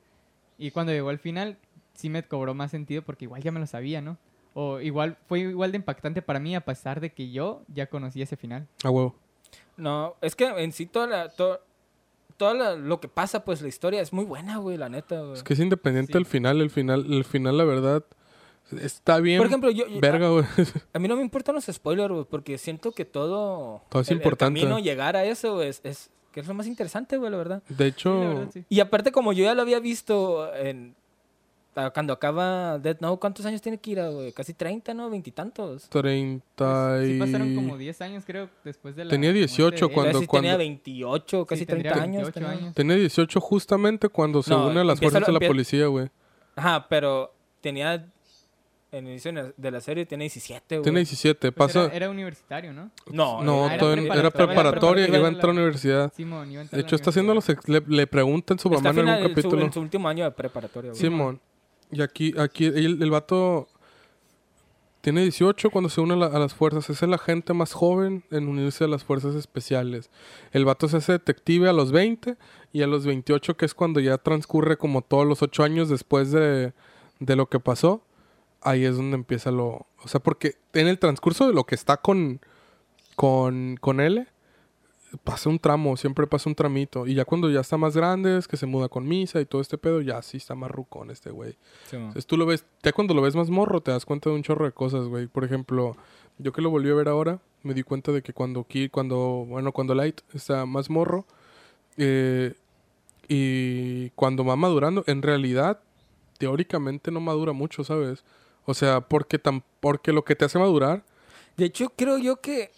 [0.59, 1.57] Y cuando llegó al final,
[1.95, 4.19] sí me cobró más sentido porque igual ya me lo sabía, ¿no?
[4.55, 8.23] O igual fue igual de impactante para mí a pesar de que yo ya conocía
[8.25, 8.69] ese final.
[8.85, 9.17] A huevo.
[9.77, 11.29] No, es que en sí toda la...
[11.31, 11.61] to-
[12.37, 15.35] Todo la- lo que pasa, pues la historia es muy buena, güey, la neta, güey.
[15.35, 16.19] Es que es independiente Sí.
[16.19, 16.61] el final.
[16.61, 18.05] El final, el final, la verdad,
[18.83, 19.39] está bien.
[19.39, 20.45] Por ejemplo, yo, Verga, güey.
[20.93, 23.83] a mí no me importan los spoilers, güey, porque siento que todo...
[23.89, 24.61] Todo es el- el importante.
[24.61, 27.63] camino llegar a eso es, es, que es lo más interesante, güey, la verdad.
[27.69, 28.65] De hecho, Sí, la verdad, sí.
[28.69, 30.95] Y aparte, como yo ya lo había visto en...
[31.93, 34.33] cuando acaba Death Note, ¿cuántos años tiene Kira, güey?
[34.33, 35.11] Casi 30, ¿no?
[35.11, 35.89] Veintitantos.
[35.91, 37.13] 30 y...
[37.15, 40.27] Sí pasaron como 10 años, creo, después de la Tenía muerte 18 de cuando- sí
[40.27, 42.23] tenía cuando- 28, casi Sí, 30 tendría años.
[42.25, 42.51] 28 tenía.
[42.65, 42.75] años.
[42.75, 46.09] Tenía 18 justamente cuando se No, une a las fuerzas lo- de la policía, güey.
[46.57, 48.07] Ajá, pero tenía...
[48.99, 50.83] En el inicio de la serie tiene 17, güey.
[50.85, 51.53] Tiene 17.
[51.53, 51.87] Pues Pasa...
[51.87, 52.91] era, era universitario, ¿no?
[53.11, 54.21] No, No, era todavía- preparatoria.
[54.21, 56.13] era preparatoria, Iba a en entrar a la universidad.
[56.15, 57.49] Simón, iba a entrar De a la hecho, está haciendo los...
[57.49, 59.63] ex- Le, le preguntan su mamá en algún en su- capítulo.
[59.65, 61.01] en su último año de preparatoria, güey.
[61.01, 61.41] Simón.
[61.91, 63.69] Y aquí, aquí el, el vato
[65.01, 66.89] tiene 18 cuando se une a, la- a las fuerzas.
[66.89, 70.09] Es el agente más joven en unirse a las fuerzas especiales.
[70.53, 72.37] El vato se hace detective a los 20
[72.73, 76.31] y a los 28, que es cuando ya transcurre como todos los 8 años después
[76.33, 76.73] de,
[77.21, 78.03] de lo que pasó.
[78.65, 79.87] Ahí es donde empieza lo...
[80.03, 82.41] O sea, porque en el transcurso de lo que está con,
[83.17, 84.27] con, con él,
[85.23, 87.07] pasa un tramo, siempre pasa un tramito.
[87.07, 89.61] Y ya cuando ya está más grande, es que se muda con misa y todo
[89.61, 91.57] este pedo, ya sí está más rucón este güey.
[91.89, 92.07] Simón.
[92.07, 94.43] Entonces tú lo ves, ya cuando lo ves más morro, te das cuenta de un
[94.43, 95.27] chorro de cosas, güey.
[95.27, 95.97] Por ejemplo,
[96.39, 99.47] yo que lo volví a ver ahora, me di cuenta de que cuando Ki, cuando,
[99.49, 101.27] bueno, cuando Light está más morro,
[101.97, 102.55] eh,
[103.29, 105.81] y cuando va madurando, en realidad,
[106.39, 108.25] teóricamente no madura mucho, ¿sabes?
[108.67, 111.03] O sea, porque tan, porque lo que te hace madurar,
[111.57, 112.73] De hecho, creo yo que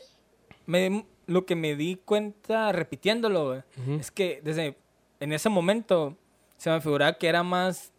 [0.66, 3.62] me, lo que me di cuenta repitiéndolo, güey,
[4.00, 4.76] es que desde
[5.20, 6.16] en ese momento
[6.58, 7.92] se me figuraba que era más...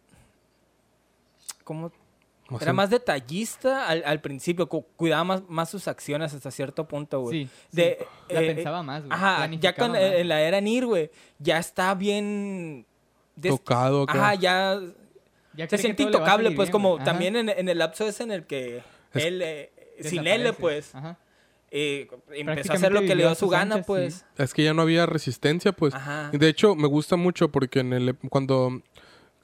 [1.64, 1.90] ¿Cómo?
[2.50, 6.50] o Era sea, más detallista al, al principio, cu- cuidaba más, más sus acciones hasta
[6.50, 7.44] cierto punto, güey.
[7.46, 7.82] Sí,
[8.30, 9.12] La eh, pensaba más, güey.
[9.12, 10.00] Ajá, ya con más.
[10.00, 12.86] en la era Nir, güey, ya está bien...
[13.36, 14.12] des- tocado acá.
[14.14, 14.80] Ajá, ya
[15.58, 16.96] Ya se siente intocable, pues bien, como.
[16.96, 17.04] Ajá.
[17.04, 18.78] también en, en el lapso ese en el que
[19.12, 21.18] Es- él, eh, sin él, pues, Ajá.
[21.70, 23.82] eh, empezó a hacer lo que le dio a su gana, sí.
[23.86, 24.24] pues.
[24.38, 25.92] Es que ya no había resistencia, pues.
[25.94, 26.30] Ajá.
[26.32, 28.80] De hecho, me gusta mucho porque en el cuando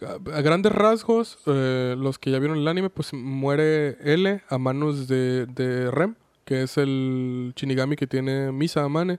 [0.01, 5.09] a grandes rasgos, eh, los que ya vieron el anime, pues muere L a manos
[5.09, 9.19] de, de Rem, que es el Shinigami que tiene Misa Amane.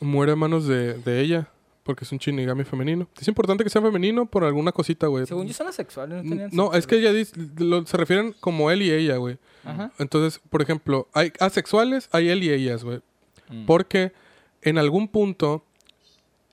[0.00, 1.48] Muere a manos de, de ella,
[1.88, 3.08] porque es un Shinigami femenino.
[3.18, 5.24] Es importante que sea femenino por alguna cosita, güey.
[5.24, 8.34] Según yo son asexuales, no tenían No, sexo, es que ella dice, lo- se refieren
[8.40, 9.38] como él y ella, güey.
[9.64, 9.90] Ajá.
[9.98, 13.00] Entonces, por ejemplo, hay asexuales, hay él y ellas, güey.
[13.48, 13.64] Mm.
[13.64, 14.12] Porque
[14.60, 15.64] en algún punto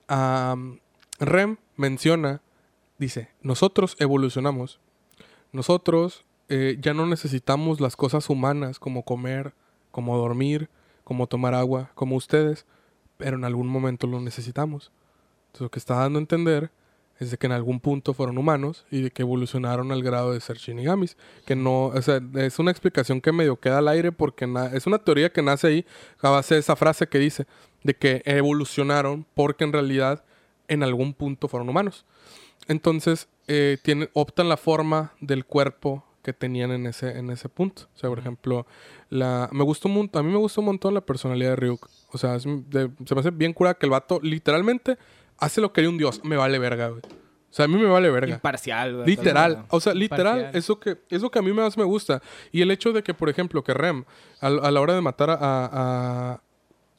[0.07, 0.79] am,
[1.19, 2.41] Rem menciona,
[2.97, 4.79] dice, nosotros evolucionamos.
[5.51, 9.53] Nosotros eh, ya no necesitamos las cosas humanas como comer,
[9.91, 10.69] como dormir,
[11.03, 12.65] como tomar agua, como ustedes,
[13.17, 14.93] pero en algún momento lo necesitamos.
[15.55, 16.69] Entonces, lo que está dando a entender
[17.17, 20.41] es de que en algún punto fueron humanos y de que evolucionaron al grado de
[20.41, 21.15] ser shinigamis.
[21.45, 24.97] Que no, o sea, es una explicación que medio queda al aire porque es una
[24.99, 25.85] teoría que nace ahí
[26.21, 27.45] a base de esa frase que dice
[27.83, 30.25] de que evolucionaron porque en realidad
[30.67, 32.05] en algún punto fueron humanos.
[32.67, 37.83] Entonces, eh, tienen, optan la forma del cuerpo que tenían en ese, en ese punto.
[37.95, 38.67] O sea, por ejemplo,
[39.09, 41.87] la, me gustó un, a mí me gustó un montón la personalidad de Ryuk.
[42.11, 44.97] O sea, es de- se me hace bien curada que el vato literalmente
[45.37, 46.21] hace lo que haría un dios.
[46.23, 47.01] Me vale verga, güey.
[47.01, 48.33] O sea, a mí me vale verga.
[48.33, 49.07] Imparcial, güey.
[49.07, 50.59] Literal, o sea, literal, Imparcial.
[50.59, 52.21] eso que, eso que a mí más me gusta.
[52.51, 54.03] Y el hecho de que, por ejemplo, que Rem,
[54.41, 56.41] a, a la hora de matar a, a,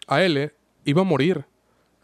[0.06, 0.50] a L,
[0.84, 1.44] iba a morir.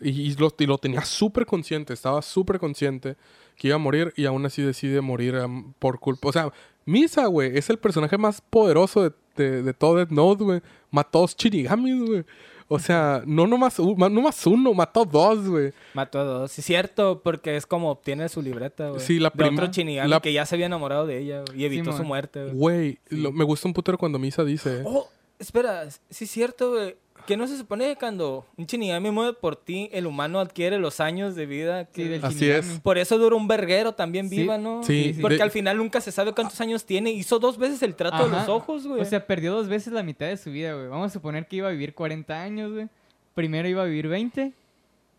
[0.01, 3.17] Y, y lo, y lo tenía súper consciente, estaba súper consciente
[3.57, 5.37] que iba a morir y aún así decide morir
[5.79, 6.29] por culpa.
[6.29, 6.53] O sea,
[6.85, 10.61] Misa, güey, es el personaje más poderoso de, de, de todo Death Note, güey.
[10.91, 12.25] Mató a dos Shinigamis, güey.
[12.69, 15.73] O sea, no nomás, no más uno, mató dos, güey.
[15.95, 16.53] Mató a dos.
[16.53, 19.01] Sí, cierto, porque es como obtiene su libreta, güey.
[19.01, 19.71] Sí, la De prima- otro
[20.09, 22.99] la- que ya se había enamorado de ella, y evitó Sí, su muerte, güey.
[23.11, 24.83] Güey, me gusta un putero cuando Misa dice...
[24.85, 26.97] Oh, espera, sí cierto, güey.
[27.27, 30.99] Que no se supone que cuando un Shinigami muere por ti, el humano adquiere los
[31.01, 31.85] años de vida.
[31.85, 32.03] Que...
[32.03, 32.81] Sí, del Así es.
[32.83, 34.83] Por eso dura un verguero también Sí, viva, ¿no?
[34.83, 35.21] sí, sí.
[35.21, 37.13] Porque de- al final nunca se sabe cuántos años tiene.
[37.13, 39.01] Hizo dos veces el trato de los ojos, güey.
[39.01, 40.89] O sea, perdió dos veces la mitad de su vida, güey.
[40.89, 42.89] Vamos a suponer que iba a vivir 40 años, güey.
[43.35, 44.53] Primero iba a vivir 20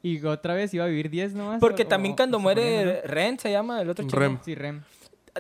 [0.04, 1.60] y otra vez iba a vivir 10 nomás.
[1.62, 4.40] Porque o- también cuando muere Ren, se llama el otro chico.
[4.44, 4.82] Sí, Rem.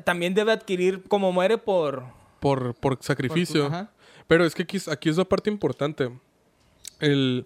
[0.06, 2.04] También debe adquirir, como muere por...
[2.40, 3.66] por, por Por- sacrificio.
[3.68, 3.90] Ajá.
[4.28, 6.10] Pero es que aquí, es- aquí es la parte importante.
[7.00, 7.46] El,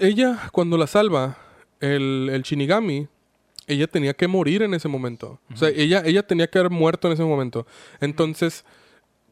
[0.00, 1.38] ella, cuando la salva,
[1.80, 3.08] el, el Shinigami,
[3.66, 5.40] ella tenía que morir en ese momento.
[5.52, 7.66] O sea, ella, ella tenía que haber muerto en ese momento.
[8.00, 8.64] Entonces,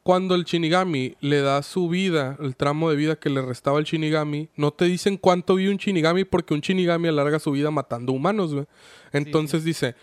[0.02, 3.86] cuando el Shinigami le da su vida, el tramo de vida que le restaba el
[3.86, 8.12] Shinigami, no te dicen cuánto vive un Shinigami porque un Shinigami alarga su vida matando
[8.12, 8.66] humanos, güey.
[9.12, 9.96] Entonces dice,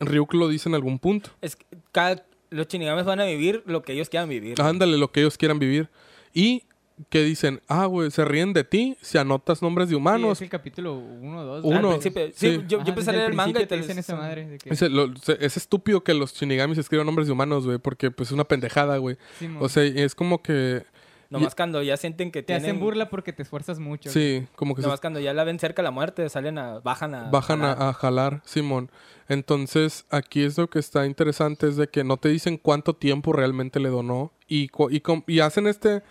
[0.00, 1.30] Ryuk lo dice en algún punto.
[1.40, 2.24] Es que cada...
[2.48, 4.62] Los Shinigamis van a vivir lo que ellos quieran vivir.
[4.62, 5.90] Ándale, lo que ellos quieran vivir.
[6.32, 6.62] Y
[7.10, 10.38] que dicen, ah, güey, se ríen de ti si anotas nombres de Sí, humanos.
[10.38, 11.64] es el capítulo 1 o 2.
[11.64, 12.00] Uno.
[12.00, 12.62] Sí, sí.
[12.66, 14.46] yo, yo empecé a leer el manga y te dicen esa madre.
[14.46, 17.78] de que- Dice, lo- se- es estúpido que los shinigamis escriban nombres de humanos, güey,
[17.78, 19.16] porque pues es una pendejada, güey.
[19.60, 20.84] O sea, es como que...
[21.28, 22.62] Nomás cuando ya sienten que te tienen...
[22.64, 24.10] hacen burla porque te esfuerzas mucho.
[24.10, 26.78] Sí, como que se Nomás cuando ya la ven cerca la muerte, salen a...
[26.78, 27.30] Bajan a...
[27.30, 27.88] bajan a, jalar.
[27.88, 28.90] a jalar, Simón.
[29.28, 33.32] Entonces, aquí es lo que está interesante, es de que no te dicen cuánto tiempo
[33.32, 36.02] realmente le donó y, y, y hacen este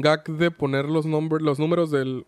[0.00, 2.24] gag de poner los, nombres los números del,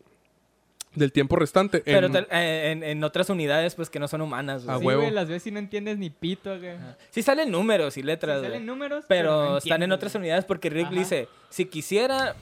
[0.95, 1.81] del tiempo restante.
[1.85, 4.77] Pero en- tal- eh, en, en otras unidades, pues, que no son humanas, güey.
[4.77, 5.01] A Sí, huevo.
[5.03, 6.77] güey, las ves y no entiendes ni pito, güey.
[7.11, 8.65] Sí salen números y Sí, letras, salen güey.
[8.65, 10.23] números, Pero no están en otras güey.
[10.23, 10.95] unidades porque Rick Ajá.
[10.95, 12.35] dice, si quisiera,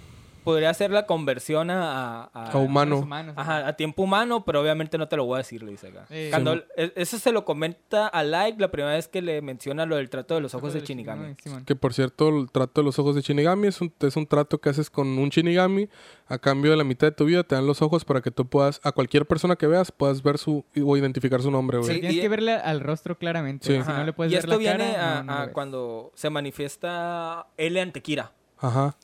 [0.47, 2.23] podría hacer la conversión a...
[2.33, 2.95] a- A humano.
[2.97, 5.73] Los humanos, Ajá, a tiempo humano, pero obviamente no te lo voy a decir, le
[5.73, 6.07] dice acá.
[6.09, 6.29] Eh.
[6.31, 6.61] Cuando Sí.
[6.77, 10.09] e- eso se lo comenta a Like la primera vez que le menciona lo del
[10.09, 11.35] trato de los ojos de Shinigami.
[11.67, 14.59] Que por cierto, el trato de los ojos de Shinigami es un, es un trato
[14.59, 15.89] que haces con un Shinigami.
[16.29, 18.47] A cambio de la mitad de tu vida te dan los ojos para que tú
[18.49, 21.89] puedas, a cualquier persona que veas, puedas ver su o identificar su nombre, güey.
[21.95, 22.01] Sí.
[22.01, 23.67] Tienes y- que verle al rostro claramente.
[23.67, 26.13] Si no le puedes y ver esto la viene cara, a, no, no a cuando
[26.15, 28.97] se manifiesta L ante Kira, Ajá.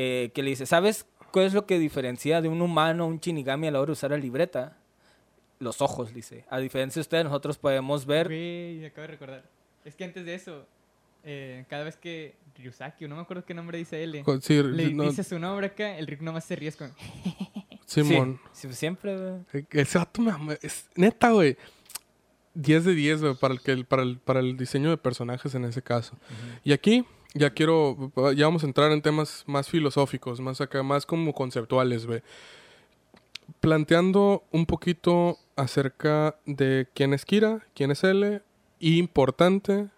[0.00, 3.18] Eh, que le dice, ¿sabes cuál es lo que diferencia de un humano a un
[3.18, 4.76] Shinigami a la hora de usar la libreta?
[5.58, 6.44] Los ojos, dice.
[6.50, 8.28] A diferencia de ustedes, nosotros podemos ver...
[8.28, 9.44] Güey, me acabo de recordar.
[9.84, 10.64] Es que antes de eso,
[11.24, 14.94] eh, cada vez que Ryusaki, o no me acuerdo qué nombre dice él, Sí, le
[14.94, 16.92] no, dice su nombre acá, el Rick nomás se ríe con...
[17.86, 18.38] Simón.
[18.52, 19.34] Sí, sí, siempre, güey.
[19.52, 21.56] Eh, Ese vato me ama- es neta, güey.
[22.54, 25.82] 10 de 10, güey, para el, para, el, para el diseño de personajes en ese
[25.82, 26.16] caso.
[26.64, 31.06] Y aquí ya quiero, ya vamos a entrar en temas más filosóficos, más acá, más
[31.06, 32.22] como conceptuales, güey.
[33.60, 38.42] Planteando un poquito acerca de quién es Kira, quién es L,
[38.78, 39.88] y importante,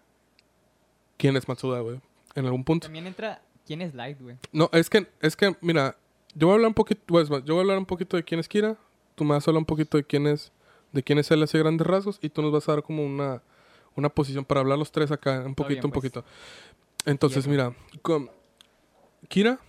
[1.17, 1.99] quién es Matsuda, güey,
[2.35, 2.87] en algún punto.
[2.87, 4.37] También entra, ¿quién es Light, güey?
[4.51, 5.97] No, es que, es que, mira,
[6.33, 8.39] yo voy a hablar un poquito, pues, yo voy a hablar un poquito de quién
[8.39, 8.77] es Kira,
[9.15, 10.51] tú me vas a hablar un poquito de quién es,
[10.91, 13.05] de quién es él así a grandes rasgos, y tú nos vas a dar como
[13.05, 13.41] una,
[13.95, 16.11] una posición para hablar los tres acá, un poquito, bien, un pues.
[16.11, 16.25] poquito.
[17.05, 18.29] Entonces, mira, con
[19.27, 19.59] Kira,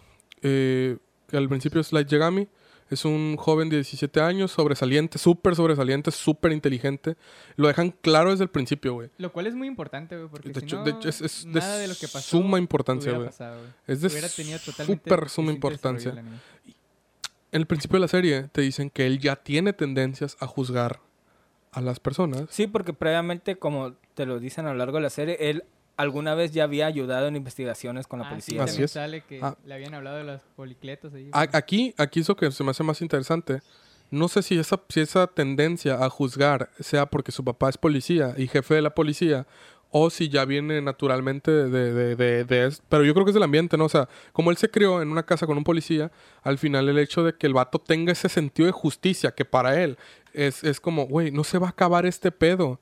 [0.42, 2.48] eh, que al principio es Light Yagami,
[2.90, 7.16] es un joven de 17 años, sobresaliente, súper sobresaliente, súper inteligente.
[7.56, 9.08] Lo dejan claro desde el principio, güey.
[9.16, 11.44] Lo cual es muy importante, güey, porque De si hecho, no, de hecho, es, es
[11.46, 13.30] de nada de lo que pasó suma importancia, güey.
[13.86, 16.12] Es de Hubiera tenido totalmente súper suma importancia.
[16.12, 21.00] En el principio de la serie te dicen que él ya tiene tendencias a juzgar
[21.70, 22.44] a las personas.
[22.50, 25.64] Sí, porque previamente, como te lo dicen a lo largo de la serie, él
[25.96, 28.66] alguna vez ya había ayudado en investigaciones con la Ah, policía.
[28.66, 28.90] sí, Así es.
[28.92, 29.56] sale que Ah.
[29.64, 31.28] le habían hablado de los policletos ahí.
[31.32, 33.60] A- Aquí, aquí es lo que se me hace más interesante.
[34.10, 38.34] No sé si esa, si esa tendencia a juzgar sea porque su papá es policía
[38.36, 39.46] y jefe de la policía
[39.94, 43.42] o si ya viene naturalmente de, de, de, de Pero yo creo que es del
[43.42, 43.84] ambiente, ¿no?
[43.84, 46.10] O sea, como él se crió en una casa con un policía,
[46.42, 49.82] al final el hecho de que el vato tenga ese sentido de justicia que para
[49.82, 49.96] él
[50.32, 52.80] es, es como, güey, no se va a acabar este pedo.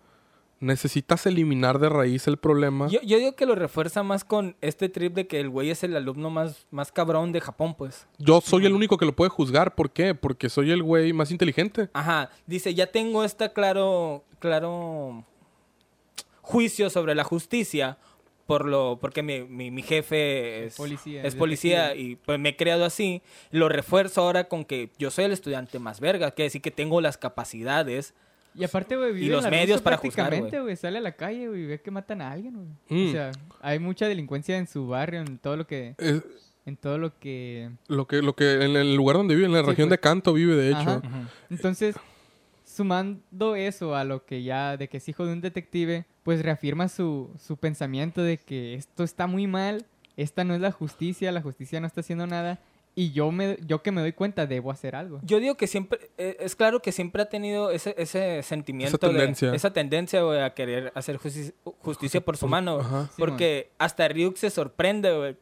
[0.61, 2.88] Necesitas eliminar de raíz el problema.
[2.88, 5.82] Yo, yo digo que lo refuerza más con este trip de que el güey es
[5.82, 8.06] el alumno más, más cabrón de Japón, pues.
[8.18, 9.74] Yo soy el único que lo puede juzgar.
[9.74, 10.14] ¿Por qué?
[10.14, 11.88] Porque soy el güey más inteligente.
[11.94, 15.24] Ajá, dice, ya tengo esta claro, claro
[16.42, 17.98] juicio sobre la justicia
[18.50, 22.56] por lo, porque mi, mi, mi jefe es, policía, es policía y pues me he
[22.56, 23.22] creado así.
[23.52, 27.00] Lo refuerzo ahora con que yo soy el estudiante más verga, que decir que tengo
[27.00, 28.12] las capacidades.
[28.55, 30.74] Y aparte, güey, vive en los la medios para prácticamente, güey.
[30.76, 33.05] Sale a la calle, güey, y ve que matan a alguien, güey.
[33.05, 33.09] Mm.
[33.09, 33.30] O sea,
[33.61, 35.94] hay mucha delincuencia en su barrio, en todo lo que...
[35.98, 36.22] Es-
[36.66, 37.70] En todo lo que...
[37.88, 39.98] Lo que, lo que, en el lugar donde vive, en la Sí, región pues.
[39.98, 40.78] de Canto vive, de hecho.
[41.03, 41.28] Ajá.
[41.48, 41.96] Entonces,
[42.64, 46.88] sumando eso a lo que ya, de que es hijo de un detective, pues reafirma
[46.88, 49.86] su, su pensamiento de que esto está muy mal,
[50.16, 52.61] esta no es la justicia, la justicia no está haciendo nada,
[52.95, 55.20] y yo, me, yo que me doy cuenta debo hacer algo.
[55.22, 59.09] Yo digo que siempre, eh, es claro que siempre ha tenido ese, ese sentimiento, de-
[59.09, 59.55] tendencia.
[59.55, 62.82] esa tendencia güey, a querer hacer justicia, justicia por su mano.
[62.82, 65.36] Sí, Porque hasta Ryuk se sorprende, güey,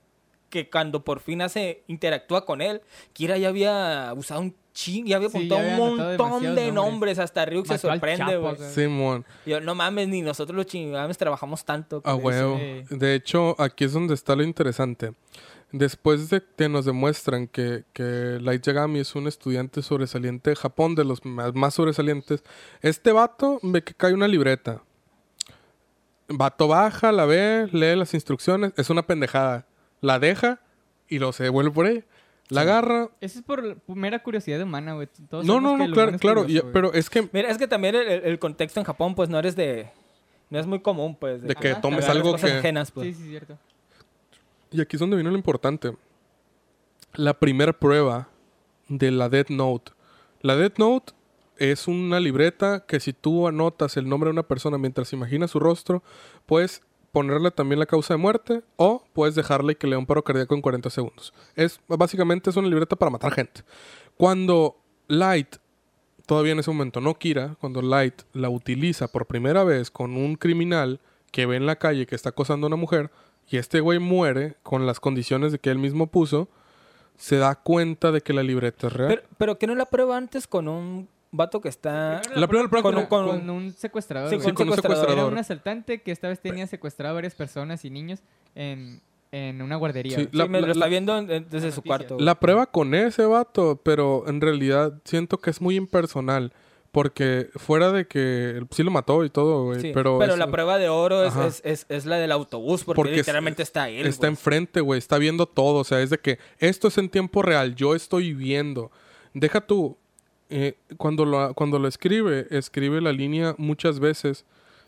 [0.51, 2.81] que cuando por fin hace, interactúa con él,
[3.13, 6.75] Kira ya había usado un ching, ya había Sí, apuntado ya un montón de nombres.
[6.75, 7.19] nombres.
[7.19, 8.57] hasta Ryuk se Mató sorprende, güey.
[8.73, 9.25] Simón.
[9.45, 11.99] Yo, no mames, ni nosotros los chingames trabajamos tanto.
[11.99, 12.55] A con eso".
[12.55, 12.59] huevo.
[12.91, 15.13] De hecho, aquí es donde está lo interesante.
[15.71, 20.95] Después de que nos demuestran que, que Light Yagami es un estudiante sobresaliente de Japón,
[20.95, 22.43] de los más, más sobresalientes,
[22.81, 24.83] este vato ve que cae una libreta.
[26.29, 29.67] Vato baja, la ve, lee las instrucciones, es una pendejada.
[30.01, 30.61] La deja
[31.09, 32.05] y lo se devuelve por ahí.
[32.51, 33.11] La agarra.
[33.21, 35.09] Eso es por mera curiosidad humana, güey.
[35.29, 36.43] Todos No, no, que no, claro, claro.
[36.43, 39.39] curioso, pero es que Mira, es que también el, el- contexto en Japón, pues no
[39.39, 39.91] eres de.
[40.49, 41.43] No es muy común, pues.
[41.43, 42.57] De que Ajá, tomes algo cosas que...
[42.59, 43.09] ajenas, pues.
[43.09, 43.59] Sí, sí, cierto.
[44.71, 45.97] Y aquí es donde viene lo importante.
[47.15, 48.29] la primera prueba
[48.89, 49.93] de la Death Note.
[50.43, 51.13] La Death Note
[51.57, 55.59] es una libreta que si tú anotas el nombre de una persona mientras imaginas su
[55.59, 56.03] rostro,
[56.47, 60.23] puedes ponerle también la causa de muerte o puedes dejarle que le dé un paro
[60.23, 61.33] cardíaco en 40 segundos.
[61.57, 63.63] Es básicamente es una libreta para matar gente.
[64.17, 64.77] Cuando
[65.09, 65.57] Light
[66.27, 70.37] todavía en ese momento no Kira, cuando Light la utiliza por primera vez con un
[70.37, 71.01] criminal
[71.33, 73.11] que ve en la calle que está acosando a una mujer
[73.51, 76.49] y este güey muere con las condiciones de que él mismo puso,
[77.17, 79.09] se da cuenta de que la libreta es real.
[79.09, 82.23] Pero, pero que no la prueba antes con un vato que está...
[82.35, 84.31] La primera prueba con con- un- con Con un secuestrador.
[84.31, 85.11] Sí, con un con un secuestrador.
[85.19, 88.21] Era un asaltante que esta vez tenía secuestrado a varias personas y niños
[88.55, 89.01] en,
[89.33, 90.17] en una guardería.
[90.17, 92.15] Sí, La- me la- lo está viendo en- en- desde su cuarto.
[92.15, 92.25] güey.
[92.25, 96.53] La prueba con ese vato, pero en realidad siento que es muy impersonal.
[96.99, 99.81] Porque fuera de que sí lo mató y todo, güey.
[99.81, 102.97] Sí, pero pero la prueba de oro es, es, es, es la del autobús, porque,
[102.97, 104.07] Porque es- literalmente está él.
[104.07, 104.31] está güey.
[104.33, 104.99] enfrente, güey.
[104.99, 105.79] Está viendo todo.
[105.79, 107.77] O sea, es de que esto es en tiempo real.
[107.77, 108.91] Yo estoy viendo.
[109.33, 109.97] Deja tú.
[110.51, 114.45] eh, cuando, lo, cuando lo escribe, escribe la línea muchas veces.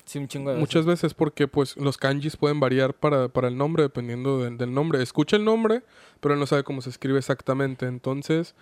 [0.06, 0.60] Sí, un chingo de veces.
[0.68, 4.72] Muchas veces porque pues los kanjis pueden variar para, para el nombre dependiendo de- del
[4.74, 5.00] nombre.
[5.02, 5.82] Escucha el nombre,
[6.20, 7.86] pero él no sabe cómo se escribe exactamente.
[7.86, 8.54] Entonces,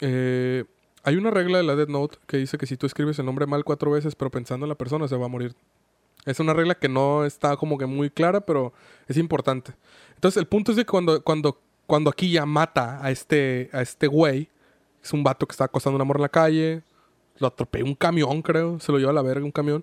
[0.00, 0.64] eh,
[1.02, 3.46] hay una regla de la Death Note que dice que si tú escribes el nombre
[3.46, 5.54] mal cuatro veces, pero pensando en la persona, se va a morir.
[6.26, 8.72] Es una regla que no está como que muy clara, pero
[9.08, 9.72] es importante.
[10.14, 14.06] Entonces, el punto es que cuando, cuando, cuando aquí ya mata a este, a este
[14.06, 14.50] güey,
[15.02, 16.82] es un vato que está acosando a una morra en la calle,
[17.38, 19.82] lo atropella un camión, creo, se lo lleva a la verga un camión.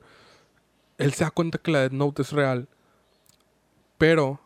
[1.00, 2.68] Él se da cuenta que la Death Note es real.
[3.98, 4.40] Pero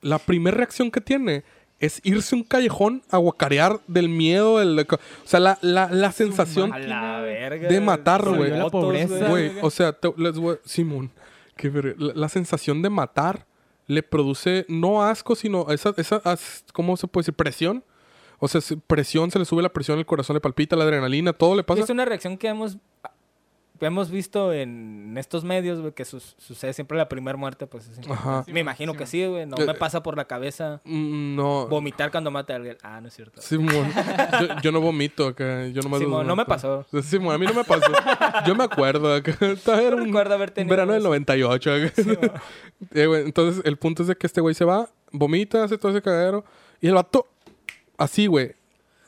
[0.00, 1.44] la primera reacción que tiene
[1.82, 4.58] es irse a un callejón a guacarear del miedo.
[4.58, 7.68] Del, o sea, la, la, la sensación A la verga.
[7.68, 8.50] de matar, güey.
[8.50, 9.28] La pobreza.
[9.28, 11.10] Güey, o sea, te- les voy- Simón,
[11.56, 11.94] qué verga.
[11.98, 13.46] la, la sensación de matar
[13.88, 17.34] le produce no asco, sino esa, esa as- ¿cómo se puede decir?
[17.34, 17.84] Presión.
[18.38, 21.32] O sea, se- presión, se le sube la presión, el corazón le palpita, la adrenalina,
[21.32, 21.82] todo le pasa.
[21.82, 22.76] Es una reacción que hemos,
[23.86, 27.88] hemos visto en estos medios, güey, que sucede siempre la primera muerte, pues.
[27.88, 28.44] es Ajá.
[28.46, 29.46] Me imagino que sí, güey.
[29.46, 31.66] No Eh, me pasa por la cabeza Mm, No.
[31.68, 32.76] vomitar cuando mate a alguien.
[32.82, 33.40] Ah, no es cierto.
[33.42, 33.90] Simón,
[34.40, 35.66] yo, yo no vomito acá.
[35.68, 36.84] Yo nomás Simón, no me pasó.
[37.02, 37.90] Simón, a mí no me pasó.
[38.46, 39.36] Yo me acuerdo acá.
[39.66, 41.08] Era No un, recuerdo haber tenido verano del eso.
[41.08, 41.72] 98.
[41.74, 42.42] acá.
[42.94, 45.92] Eh, güey, entonces, el punto es de que este güey se va, vomita, hace todo
[45.92, 46.44] ese cagadero.
[46.80, 47.28] Y el vato,
[47.96, 48.54] así, güey.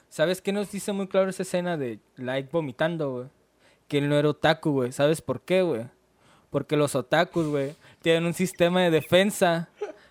[0.08, 3.26] ¿Sabes qué nos dice muy claro esa escena de Light vomitando, güey?
[3.88, 4.92] Que él no era otaku, güey.
[4.92, 5.86] ¿Sabes por qué, güey?
[6.50, 9.68] Porque los otakus, güey, tienen un sistema de defensa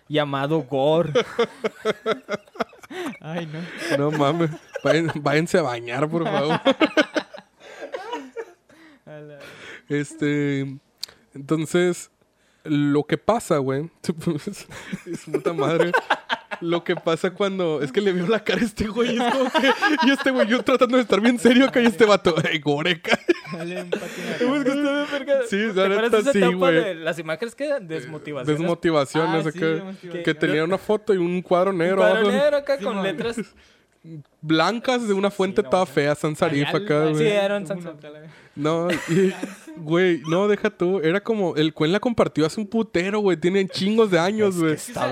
[0.08, 1.12] llamado gore.
[3.20, 3.98] Ay, no.
[3.98, 4.50] No mames.
[5.14, 6.60] Váyanse a bañar, por favor.
[9.88, 10.78] Este.
[11.34, 12.10] Entonces,
[12.64, 13.90] lo que pasa, güey.
[15.06, 15.92] es puta madre.
[16.64, 17.82] Lo que pasa cuando.
[17.82, 19.16] Es que le vio la cara a este güey.
[19.16, 19.70] Es como que.
[20.06, 21.80] Y este güey, yo tratando de estar bien serio acá.
[21.82, 22.34] Y este vato.
[22.50, 23.18] ¡Ey, goreca!
[23.52, 23.90] Dale un.
[25.48, 26.74] Sí, ¿Te la neta, sí, etapa güey.
[26.74, 28.58] de las imágenes que desmotivaciones?
[28.58, 30.24] Desmotivaciones Ah, sí, desmotivaciones.
[30.24, 31.96] que tenía una foto y un cuadro Un negro.
[31.98, 33.36] cuadro abajo, negro acá con letras.
[34.42, 35.86] Blancas de una fuente no, toda no.
[35.86, 36.14] fea.
[36.14, 37.14] Sans serif acá, güey.
[37.16, 38.30] Sí, era un vez.
[38.54, 39.32] No, y-
[39.78, 41.00] güey, no, deja tú.
[41.00, 41.56] Era como.
[41.56, 43.38] El Cuen la compartió hace un putero, güey.
[43.38, 44.74] Tiene chingos de años, güey.
[44.74, 45.08] Está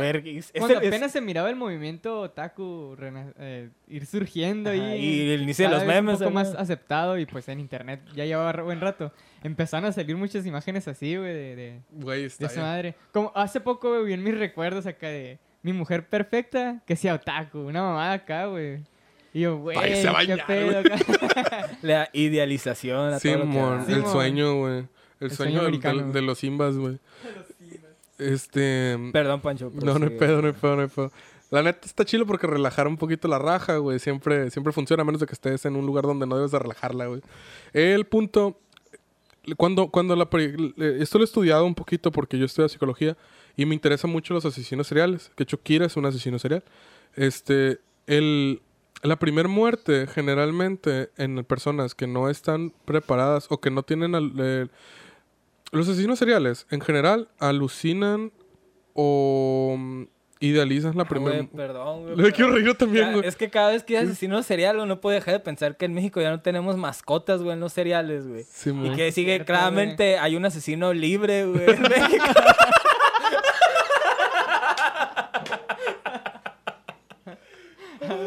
[0.60, 5.04] Cuando el- es- apenas se miraba el movimiento otaku rena- eh, ir surgiendo Ajá, ahí.
[5.04, 8.26] y el inicio de los memes, Un poco más aceptado y pues en internet ya
[8.26, 9.10] llevaba buen rato.
[9.42, 12.94] Empezaron a salir muchas imágenes así, güey, de, de, Güey, de está esa madre.
[13.12, 17.14] Como hace poco, güey, vi en mis recuerdos acá de mi mujer perfecta que sea
[17.14, 17.58] otaku.
[17.60, 18.80] Una mamada acá, güey.
[19.34, 20.76] Y yo, güey, qué bañar, pedo güey.
[20.92, 21.70] acá.
[21.82, 23.96] La idealización a todo lo que Simón, da.
[23.96, 24.78] el sueño, güey.
[24.78, 24.86] El,
[25.20, 26.98] El sueño, sueño del- de los Simbas, güey.
[28.18, 28.98] Este.
[29.12, 29.70] Perdón, Pancho.
[29.74, 30.16] No, no hay sí.
[30.18, 31.12] pedo, no hay pedo, no hay pedo.
[31.50, 33.98] La neta está chido porque relajar un poquito la raja, güey.
[33.98, 36.58] Siempre, siempre funciona, a menos de que estés en un lugar donde no debes de
[36.58, 37.20] relajarla, güey.
[37.72, 38.58] El punto.
[39.56, 40.28] Cuando, cuando la.
[41.00, 43.16] Esto lo he estudiado un poquito porque yo estudio psicología
[43.56, 45.30] y me interesan mucho los asesinos seriales.
[45.36, 46.62] Que hecho, Kira es un asesino serial.
[47.14, 47.78] Este.
[48.06, 48.60] El.
[49.02, 54.14] La primera muerte, generalmente, en personas que no están preparadas o que no tienen...
[54.14, 54.66] al- eh,
[55.72, 58.30] los asesinos seriales, en general, alucinan
[58.94, 60.02] o mm,
[60.38, 61.48] idealizan la Ah, primera...
[61.56, 62.16] perdón, güey.
[62.26, 63.26] Le quiero reír yo también, Ya, güey.
[63.26, 65.84] es que cada vez que hay asesino serial, güey, no puedo dejar de pensar que
[65.86, 68.44] en México ya no tenemos mascotas, güey, en los seriales, güey.
[68.44, 68.92] Simón.
[68.92, 72.24] Y que sigue, cierto, claramente, hay un asesino libre, güey, en México.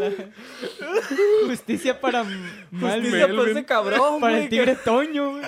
[1.48, 3.58] Justicia para mal Justicia por Melvin.
[3.58, 5.44] ese cabrón, Para el tigre Toño, güey.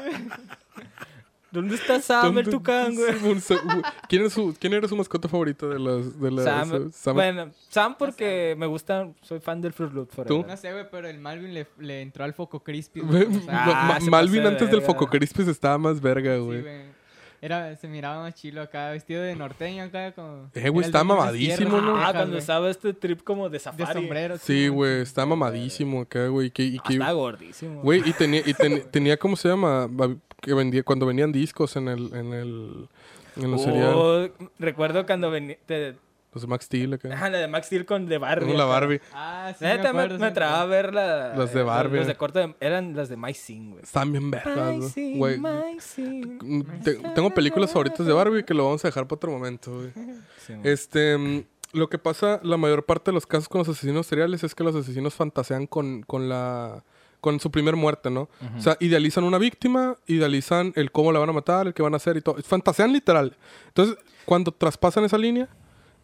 [1.50, 3.14] ¿Dónde está Sam el ¿Dónde- tucán, güey?
[4.10, 6.20] ¿Quién, es su, ¿Quién era su mascota favorita de las...
[6.20, 10.12] De las Sam, Sam- Bueno, Sam porque me gusta, soy fan del Fruit Loop.
[10.12, 10.42] forever.
[10.44, 10.48] ¿Tú?
[10.48, 13.00] No sé, güey, pero el Malvin le, le entró al foco crispy.
[13.00, 14.82] Güey, Ah, Malvin de antes del.
[14.82, 16.64] Foco Crispis estaba más verga, sí, güey.
[17.42, 20.50] Era, se miraba más chilo acá, vestido de norteño acá, como...
[20.56, 21.96] Eh, güey, está mamadísimo, ¿no?
[21.98, 24.00] Ah, cuando estaba este trip como de De safari.
[24.00, 24.38] sombrero.
[24.40, 26.50] Sí, güey, está mamadísimo acá, güey.
[26.50, 27.82] que- y que- Está gordísimo.
[27.84, 29.88] Güey, y tenía, y ten- tenía, ¿cómo se llama?
[30.42, 32.88] Que vendía, cuando venían discos en el, en el,
[33.36, 33.54] en.
[33.54, 34.28] Oh,
[34.58, 35.58] recuerdo cuando venía...
[36.38, 37.10] Los de Max Steel acá.
[37.20, 38.46] Ah, la de Max Steel con de Barbie.
[38.48, 38.66] Con la.
[38.66, 39.02] Barbie.
[39.12, 41.36] Ah, sí, Neta, me, acuerdo, me traba ver la...
[41.36, 41.98] Las de eh, Barbie.
[41.98, 43.84] Los de corte de- eran las de My Sing, güey.
[43.84, 44.90] Están bien vergas, My ¿no?
[44.90, 45.40] Sing, güey.
[45.40, 46.64] My Sing.
[46.84, 49.92] Te- tengo películas favoritas de Barbie que lo vamos a dejar para otro momento, güey.
[50.46, 50.54] Sí.
[50.64, 54.44] Este, mm, lo que pasa, la mayor parte de los casos con los asesinos seriales
[54.44, 56.84] es que los asesinos fantasean con, con la
[57.20, 58.30] con su primer muerte, ¿no?
[58.58, 61.94] O sea, idealizan una víctima, idealizan el cómo la van a matar, el que van
[61.94, 62.36] a hacer y todo.
[62.44, 63.36] Fantasean literal.
[63.70, 65.50] Entonces, cuando traspasan esa línea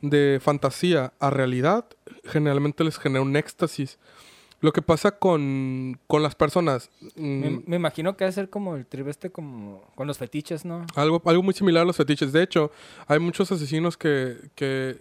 [0.04, 1.86] de fantasía a realidad,
[2.26, 3.97] generalmente les genera un éxtasis.
[4.64, 6.89] Lo que pasa con, con las personas...
[7.18, 10.18] mm, Me, me imagino que va a ser como el trip este como con los
[10.18, 10.86] fetiches, ¿no?
[10.95, 12.32] algo, algo muy similar a los fetiches.
[12.32, 12.72] De hecho,
[13.07, 14.95] hay muchos asesinos que, que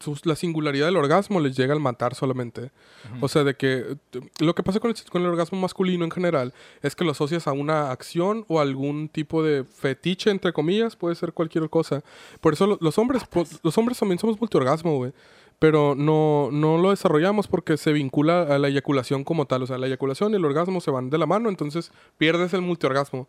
[0.00, 2.72] sus- la singularidad del orgasmo les llega al matar solamente.
[3.20, 3.96] O sea, de que
[4.40, 6.52] lo que pasa con el, con el orgasmo masculino en general
[6.82, 11.14] es que lo asocias a una acción o algún tipo de fetiche, entre comillas, puede
[11.14, 12.02] ser cualquier cosa.
[12.40, 13.22] Por eso lo- los hombres,
[13.62, 15.12] los hombres también somos multiorgasmo, güey.
[15.58, 19.62] Pero no, no lo desarrollamos porque se vincula a la eyaculación como tal.
[19.62, 22.60] O sea, la eyaculación y el orgasmo se van de la mano, entonces pierdes el
[22.60, 23.28] multiorgasmo.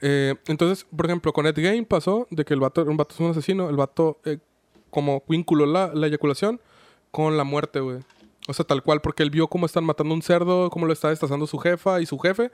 [0.00, 3.20] Eh, entonces, por ejemplo, con Ed Game pasó de que el vato, un vato es
[3.20, 4.38] un asesino, el vato eh,
[4.90, 6.60] como vinculó la, la eyaculación
[7.10, 7.98] con la muerte, güey.
[8.48, 11.10] O sea, tal cual, porque él vio cómo están matando un cerdo, cómo lo está
[11.10, 12.50] destazando su jefa y su jefe.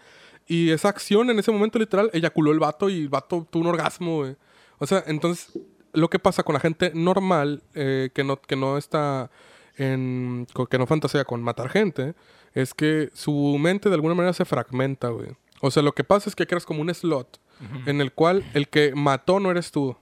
[0.46, 3.68] Y esa acción en ese momento literal, eyaculó el vato y el vato tuvo un
[3.68, 4.36] orgasmo, güey.
[4.78, 5.56] O sea, entonces,
[5.94, 9.30] lo que pasa con la gente normal, eh, que, no, que no está
[9.76, 10.46] en...
[10.70, 12.14] que no fantasea con matar gente,
[12.52, 15.30] es que su mente de alguna manera se fragmenta, güey.
[15.60, 17.40] O sea, lo que pasa es que creas como un slot
[17.86, 19.96] en el cual el que mató no eres tú.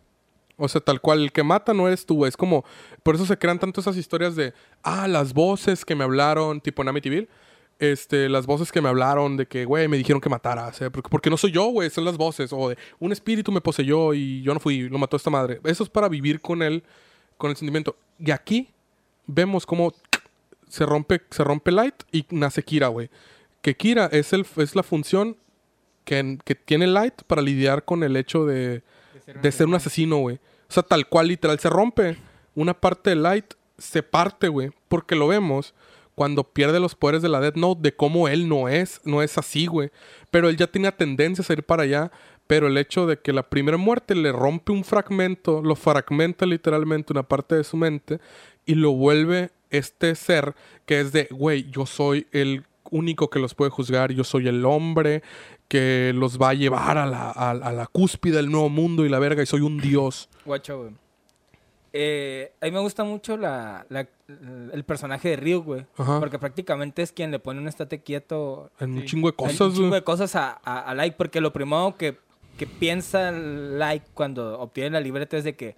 [0.57, 2.29] O sea, tal cual, el que mata no eres tú, güey.
[2.29, 2.65] Es como,
[3.03, 6.83] por eso se crean tanto esas historias de, ah, las voces que me hablaron, tipo
[6.83, 7.29] en Amityville.
[7.83, 10.69] Este, las voces que me hablaron de que, güey, me dijeron que matara.
[10.69, 12.53] O sea, porque, porque no soy yo, güey, son las voces.
[12.53, 15.61] O de, un espíritu me poseyó y yo no fui, lo mató esta madre.
[15.65, 16.85] Eso es para vivir con él,
[17.37, 17.97] con el sentimiento.
[18.21, 18.69] Y aquí
[19.27, 19.93] vemos cómo
[20.69, 23.11] se rompe, se rompe Light y nace Kira, güey.
[23.63, 25.37] Que Kira es, el, es la función
[26.05, 28.85] que, que tiene Light para lidiar con el hecho de,
[29.27, 30.37] de ser un asesino, güey.
[30.37, 32.17] O sea, tal cual, literal, se rompe.
[32.55, 34.71] Una parte de Light se parte, güey.
[34.87, 35.75] Porque lo vemos
[36.23, 39.39] cuando pierde los poderes de la Death Note de cómo él no es, no es
[39.39, 39.91] así, güey.
[40.31, 42.13] Pero él ya tenía tendencias a ir para allá.
[42.47, 47.13] Pero el hecho de que la primera muerte le rompe un fragmento, lo fragmenta literalmente
[47.13, 48.21] una parte de su mente
[48.65, 50.55] y lo vuelve este ser
[50.87, 54.65] que es de, güey, yo soy el único que los puede juzgar, yo soy el
[54.65, 55.25] hombre
[55.67, 59.09] que los va a llevar a la, a, a la cúspide del nuevo mundo y
[59.09, 60.29] la verga y soy un dios.
[60.45, 61.02] Guacho, güey.
[61.93, 64.09] Eh, a mí me gusta mucho la, la-
[64.73, 65.87] el personaje de Ryu, güey.
[65.97, 66.19] Ajá.
[66.21, 68.71] Porque prácticamente es quien le pone un estate quieto.
[68.81, 71.15] En un chingo de cosas, un chingo de cosas a, a, a Light.
[71.17, 72.17] Porque lo primero que,
[72.57, 75.77] que piensa Light cuando obtiene la libreta es de que.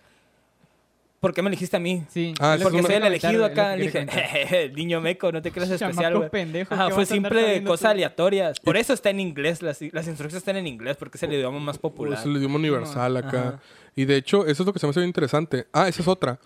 [1.25, 2.05] ¿Por qué me elegiste a mí?
[2.11, 2.35] Sí.
[2.39, 3.77] Ah, Porque soy el elegido acá.
[3.77, 4.25] Le dije, comentar.
[4.25, 6.29] "Jeje, niño meco, no te creas especial, güey.
[6.31, 7.93] pendejo, Ajá, ¿qué fue simple cosas tú?
[7.93, 8.61] aleatorias.
[8.61, 9.62] Por eso está en inglés.
[9.62, 12.18] Las, las instrucciones están en inglés porque es el idioma más popular.
[12.18, 13.41] Es el idioma universal acá.
[13.49, 13.61] Ajá.
[13.97, 15.66] Y de hecho, eso es lo que se me hace bien interesante.
[15.72, 16.39] Ah, esa es otra.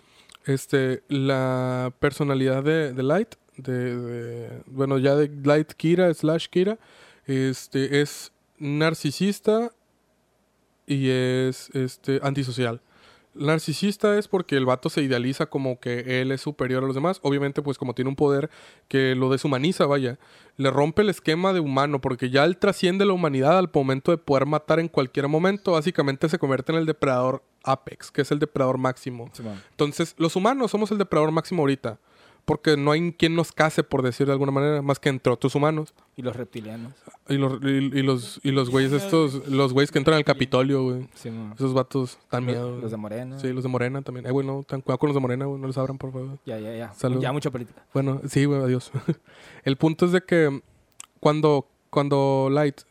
[0.45, 6.77] Este, la personalidad de, de Light, de, de- bueno, ya de Light Kira slash Kira,
[7.27, 9.71] este, es narcisista
[10.87, 12.81] y es este antisocial.
[13.39, 17.19] Narcisista es porque el vato se idealiza como que él es superior a los demás.
[17.23, 18.49] Obviamente, pues como tiene un poder
[18.87, 20.19] que lo deshumaniza, vaya.
[20.57, 24.17] Le rompe el esquema de humano porque ya él trasciende la humanidad al momento de
[24.17, 25.71] poder matar en cualquier momento.
[25.71, 29.31] Básicamente se convierte en el depredador apex, que es el depredador máximo.
[29.71, 31.97] Entonces, los humanos somos el depredador máximo ahorita.
[32.49, 35.53] Porque no hay quien nos case, por decir de alguna manera, más que entre otros
[35.53, 35.93] humanos.
[36.17, 36.93] Y los reptilianos.
[37.27, 40.81] Y los, y, y los, y los güeyes estos, los güeyes que entran al Capitolio,
[40.83, 41.07] güey.
[41.13, 41.53] Simón.
[41.53, 42.79] Esos vatos Los, miedo.
[42.81, 43.39] los de Moreno.
[43.39, 44.25] Sí, los de Morena también.
[44.25, 45.61] Eh, güey, no, tan cuidado con los de Morena, güey.
[45.61, 46.39] No les abran, por favor.
[46.43, 46.91] Ya, ya, ya.
[46.95, 47.21] Salud.
[47.21, 47.85] Ya mucha política.
[47.93, 48.91] Bueno, sí, güey, adiós.
[49.63, 50.59] El punto es de que
[51.19, 52.81] cuando, cuando Light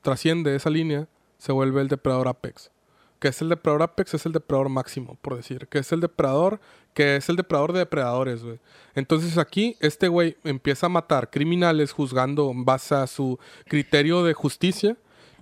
[0.00, 1.08] trasciende esa línea,
[1.38, 2.70] se vuelve el depredador Apex.
[3.18, 5.66] Que es el depredador Apex, es el depredador máximo, por decir.
[5.68, 6.60] Que es el depredador,
[6.94, 8.58] que es el depredador de depredadores, güey.
[8.94, 14.34] Entonces aquí, este güey empieza a matar criminales juzgando en base a su criterio de
[14.34, 14.96] justicia.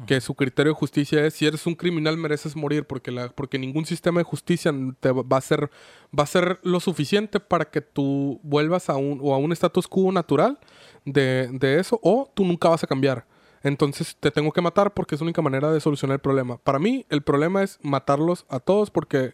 [0.06, 3.58] que su criterio de justicia es si eres un criminal mereces morir porque la porque
[3.58, 4.70] ningún sistema de justicia
[5.00, 5.70] te va a ser
[6.12, 9.88] va a ser lo suficiente para que tú vuelvas a un o a un status
[9.88, 10.58] quo natural
[11.06, 13.24] de, de eso o tú nunca vas a cambiar.
[13.62, 16.58] Entonces te tengo que matar porque es la única manera de solucionar el problema.
[16.58, 19.32] Para mí el problema es matarlos a todos porque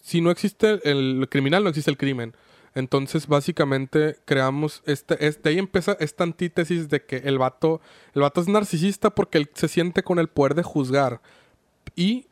[0.00, 2.34] si no existe el criminal no existe el crimen.
[2.74, 7.80] Entonces, básicamente, creamos este, este, ahí empieza esta antítesis de que el vato,
[8.14, 11.20] el vato es narcisista porque él se siente con el poder de juzgar
[11.96, 12.26] y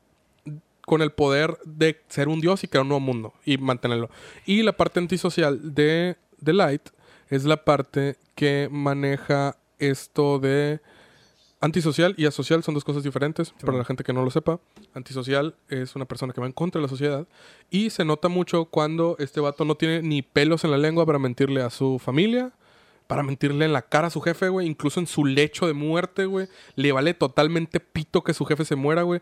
[0.82, 4.10] con el poder de ser un dios y crear un nuevo mundo y mantenerlo.
[4.46, 6.88] Y la parte antisocial de, de Light
[7.28, 10.80] es la parte que maneja esto de
[11.60, 14.60] Antisocial y asocial son dos cosas diferentes, para la gente que no lo sepa.
[14.94, 17.26] Antisocial es una persona que va en contra de la sociedad.
[17.68, 21.18] Y se nota mucho cuando este vato no tiene ni pelos en la lengua para
[21.18, 22.52] mentirle a su familia,
[23.08, 24.68] para mentirle en la cara a su jefe, güey.
[24.68, 26.46] Incluso en su lecho de muerte, güey.
[26.76, 29.20] Le vale totalmente pito que su jefe se muera, güey.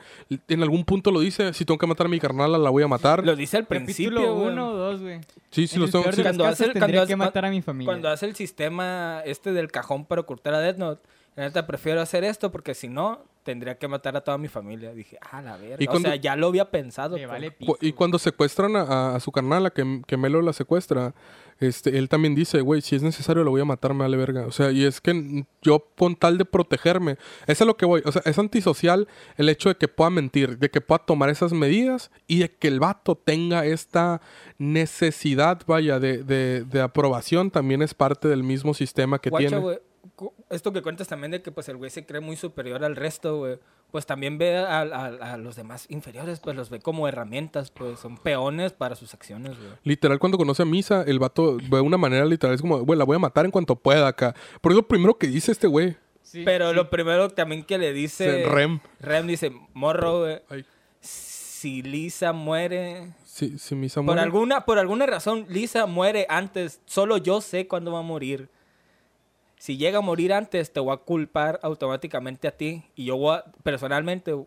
[0.49, 2.89] En algún punto lo dice, si tengo que matar a mi carnal, la voy a
[2.89, 3.24] matar.
[3.24, 5.20] Lo dice al principio, Capítulo uno o dos, güey.
[5.51, 6.12] Sí, sí, En lo tengo.
[6.12, 6.20] sí.
[6.20, 7.87] Cuando casos, hace el- tendría cuando que hace- matar a mi familia.
[7.87, 12.01] Cuando hace el sistema este del cajón para ocultar a Death Note, la neta prefiero
[12.01, 14.93] hacer esto porque si no, tendría que matar a toda mi familia.
[14.93, 15.76] Dije, ah, la verga.
[15.78, 17.16] Y O cuando- sea, ya lo había pensado.
[17.16, 21.14] Le vale Y cuando secuestran a, su carnal, a que, que Melo la secuestra,
[21.61, 24.47] este, él también dice, güey, si es necesario lo voy a matar, me vale verga.
[24.47, 28.03] O sea, y es que yo con tal de protegerme, eso es lo que voy.
[28.05, 29.07] O sea, es antisocial
[29.37, 32.66] el hecho de que pueda mentir, de que pueda tomar esas medidas y de que
[32.68, 34.20] el vato tenga esta
[34.59, 39.62] necesidad, vaya, de, de, de aprobación, también es parte del mismo sistema que Guacha, tiene.
[39.62, 39.82] güey, cu-
[40.51, 43.37] Esto que cuentas también de que pues el güey se cree muy superior al resto,
[43.39, 43.59] güey.
[43.91, 48.01] Pues también ve a, a- a los demás inferiores, pues los ve como herramientas, pues
[48.01, 49.71] son peones para sus acciones, güey.
[49.85, 53.05] Literal, cuando conoce a Misa, el vato de una manera literal es como, güey, la
[53.05, 54.35] voy a matar en cuanto pueda acá.
[54.61, 55.97] Por eso lo primero que dice este güey.
[56.23, 56.75] Sí, Pero sí.
[56.77, 58.45] lo primero también que le dice...
[58.49, 58.81] Rem.
[59.01, 60.64] Rem dice, morro, güey.
[61.01, 63.12] Si Lisa muere...
[63.25, 64.21] Si, si Misa Por muere.
[64.23, 66.81] alguna, por alguna razón, Lisa muere antes.
[66.87, 68.49] Solo yo sé cuándo va a morir.
[69.67, 72.85] Si llega a morir antes, te voy a culpar automáticamente a ti.
[72.95, 74.47] Y yo voy a- personalmente Voy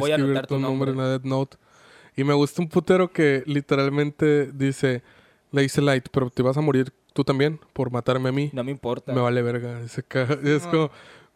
[0.00, 0.90] voy a anotar tu tu nombre nombre.
[0.90, 1.56] en la Death Note.
[2.16, 5.04] Y me gusta un putero que literalmente dice,
[5.52, 8.50] le dice Light, pero te vas a morir tú también por matarme a mí.
[8.52, 9.12] No me importa.
[9.12, 9.80] Me vale verga.
[9.82, 10.70] Ese ca- Es No.
[10.72, 10.90] como,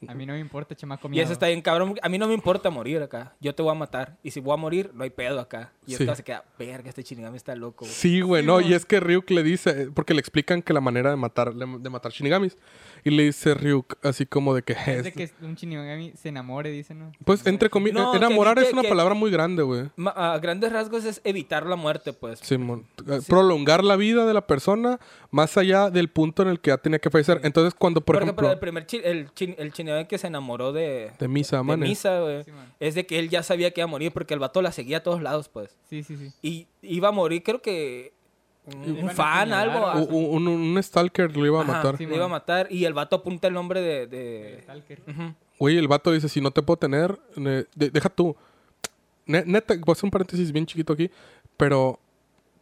[0.09, 1.24] A mí no me importa, chamaco Y miado.
[1.24, 1.94] eso está bien, cabrón.
[2.01, 3.34] A mí no me importa morir acá.
[3.40, 4.16] Yo te voy a matar.
[4.22, 5.72] Y si voy a morir, no hay pedo acá.
[5.86, 6.03] Y Sí.
[6.05, 7.84] esto se queda, verga, este Shinigami está loco.
[7.84, 7.90] güey".
[7.92, 8.55] sí, güey, Sí, no.
[8.55, 8.70] güey.
[8.70, 11.90] Y es que Ryuk le dice, porque le explican que la manera de matar, de
[11.90, 12.57] matar Shinigamis.
[13.05, 14.72] Y le dice Ryuk así como de que...
[14.86, 17.12] Es de que un Shinigami se enamore, dicen, ¿no?
[17.24, 19.90] Pues entre comillas, No, enamorar es una que- palabra muy grande, güey.
[20.14, 22.38] A grandes rasgos es evitar la muerte, pues.
[22.40, 22.86] Simón.
[23.07, 24.98] Eh, Prolongar la vida de la persona
[25.30, 27.40] más allá del punto en el que ya tenía que fallecer.
[27.44, 29.72] Entonces, cuando, por Porque, ejemplo, pero el primer chi- el, chin- el
[30.09, 31.76] Que se enamoró de, de Misa de.
[31.76, 34.41] Misa, güey, Sí, es de que él ya sabía que iba a morir porque el
[34.41, 35.76] vato la seguía a todos lados, pues.
[35.88, 36.32] Sí, sí, sí.
[36.43, 38.12] Y iba a morir, creo que
[38.66, 39.86] un, fan, apuñalar algo.
[40.14, 41.97] o- Un, un- un stalker lo iba a ajá, matar.
[41.97, 44.07] Sí, le iba a matar y el vato apunta el nombre de...
[44.07, 45.01] de- Stalker.
[45.09, 45.34] Ujú.
[45.59, 48.36] Oye, el vato dice, si no te puedo tener, ne- de- deja tú.
[49.26, 51.11] Ne- neta, voy a hacer un paréntesis bien chiquito aquí,
[51.57, 51.99] pero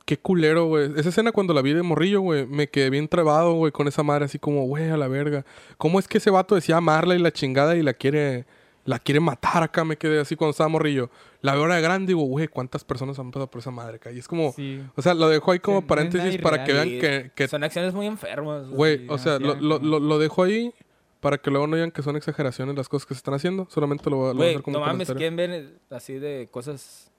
[0.09, 0.91] qué culero, güey.
[0.97, 4.03] Esa escena cuando la vi de morrillo, güey, me quedé bien trabado, güey, con esa
[4.03, 5.45] madre así como, güey, a la verga.
[5.77, 8.47] ¿Cómo es que ese vato decía amarla y la chingada y la quiere,
[8.87, 9.85] la quiere matar acá?
[9.85, 11.11] Me quedé así cuando estaba morrillo.
[11.43, 13.97] La veo ahora de grande y digo, güey, ¿cuántas personas han pasado por esa madre
[13.97, 14.11] acá?
[14.11, 14.81] Y es como, Sí.
[14.97, 17.63] o sea, lo dejo ahí como Sí, no paréntesis para que vean que, que Son
[17.63, 18.67] acciones muy enfermas.
[18.71, 19.05] güey.
[19.11, 20.73] O sea, lo, lo, lo, lo dejo ahí
[21.21, 23.67] para que luego no digan que son exageraciones las cosas que se están haciendo.
[23.71, 25.13] Solamente lo, voy a- hacer como no mames.
[25.13, 27.11] ¿quién ven así de cosas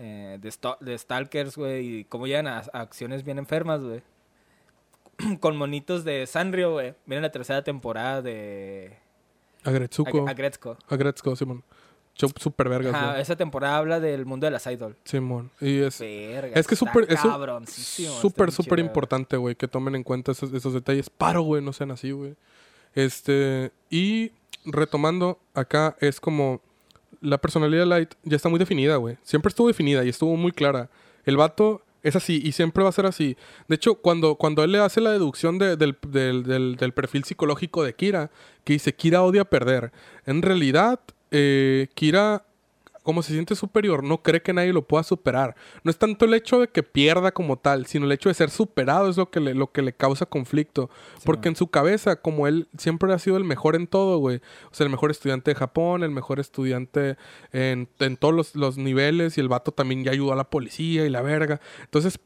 [0.00, 1.98] eh, de, stalkers, güey?
[2.00, 4.02] Y cómo llegan a, a acciones bien enfermas, güey.
[5.40, 6.94] Con monitos de Sanrio, güey.
[7.06, 8.96] Miren la tercera temporada de
[9.64, 10.24] Agretsuko.
[10.24, 10.78] Ag- Agretzko.
[10.88, 11.62] Agretsuko, Simón.
[12.14, 14.96] Super vergas, Ajá, esa temporada habla del mundo de las idol.
[15.04, 15.50] Simón.
[15.60, 16.00] Y es...
[16.00, 17.38] Es que súper, es está
[18.20, 21.08] súper, súper chido, importante, güey, que tomen en cuenta esos, esos detalles.
[21.08, 22.36] Paro, güey, no sean así, güey.
[22.94, 24.32] Este, y
[24.66, 26.60] retomando, acá es como
[27.20, 29.16] la personalidad de Light ya está muy definida, güey.
[29.22, 30.90] Siempre estuvo definida y estuvo muy clara.
[31.24, 33.36] El vato es así y siempre va a ser así.
[33.68, 37.24] De hecho, cuando, cuando él le hace la deducción de- del, del- del- del perfil
[37.24, 38.30] psicológico de Kira,
[38.64, 39.92] que dice Kira odia perder,
[40.24, 41.00] en realidad,
[41.30, 42.44] eh, Kira
[43.02, 45.56] como se siente superior, no cree que nadie lo pueda superar.
[45.84, 48.50] No es tanto el hecho de que pierda como tal, sino el hecho de ser
[48.50, 50.90] superado es lo que le, lo que le causa conflicto.
[51.24, 54.36] Porque en su cabeza, como él siempre ha sido el mejor en todo, güey.
[54.70, 57.16] O sea, el mejor estudiante de Japón, el mejor estudiante
[57.52, 61.06] en, en todos los, los niveles, y el vato también ya ayudó a la policía
[61.06, 61.60] y la verga.
[61.84, 62.18] Entonces,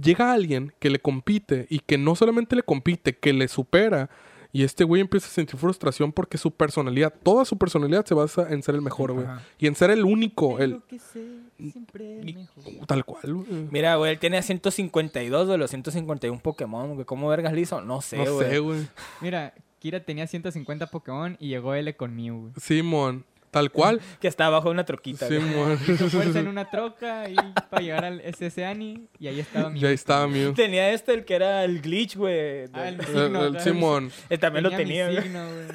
[0.00, 4.10] llega alguien que le compite y que no solamente le compite, que le supera.
[4.56, 8.46] Y este güey empieza a sentir frustración porque su personalidad, toda su personalidad se basa
[8.50, 9.26] en ser el mejor, güey.
[9.58, 11.26] Y en ser el único, el que sé,
[11.70, 12.86] siempre Y- mejor.
[12.86, 13.68] tal cual, güey.
[13.70, 17.04] Mira, güey, él tiene 152 de los 151 Pokémon, güey.
[17.04, 17.82] ¿Cómo vergas le hizo?
[17.82, 18.48] No sé, No güey.
[18.50, 18.88] sé, güey.
[19.20, 22.52] Mira, Kira tenía 150 Pokémon y llegó L con Mew, güey.
[22.58, 24.00] Simón, tal cual.
[24.20, 25.26] Que está abajo de una troquita.
[25.26, 25.40] güey.
[25.40, 25.78] Simón.
[25.88, 27.36] Hizo fuerza en una troca y
[27.70, 29.80] para llegar al SS Ani y ahí estaba Mew.
[29.80, 30.52] Ya estaba Mew.
[30.54, 32.64] Tenía este, el que era el glitch, güey.
[32.72, 33.60] Ah, el El-.
[33.60, 34.10] Simón.
[34.28, 35.22] Él también lo tenía, güey.
[35.22, 35.66] signo, güey.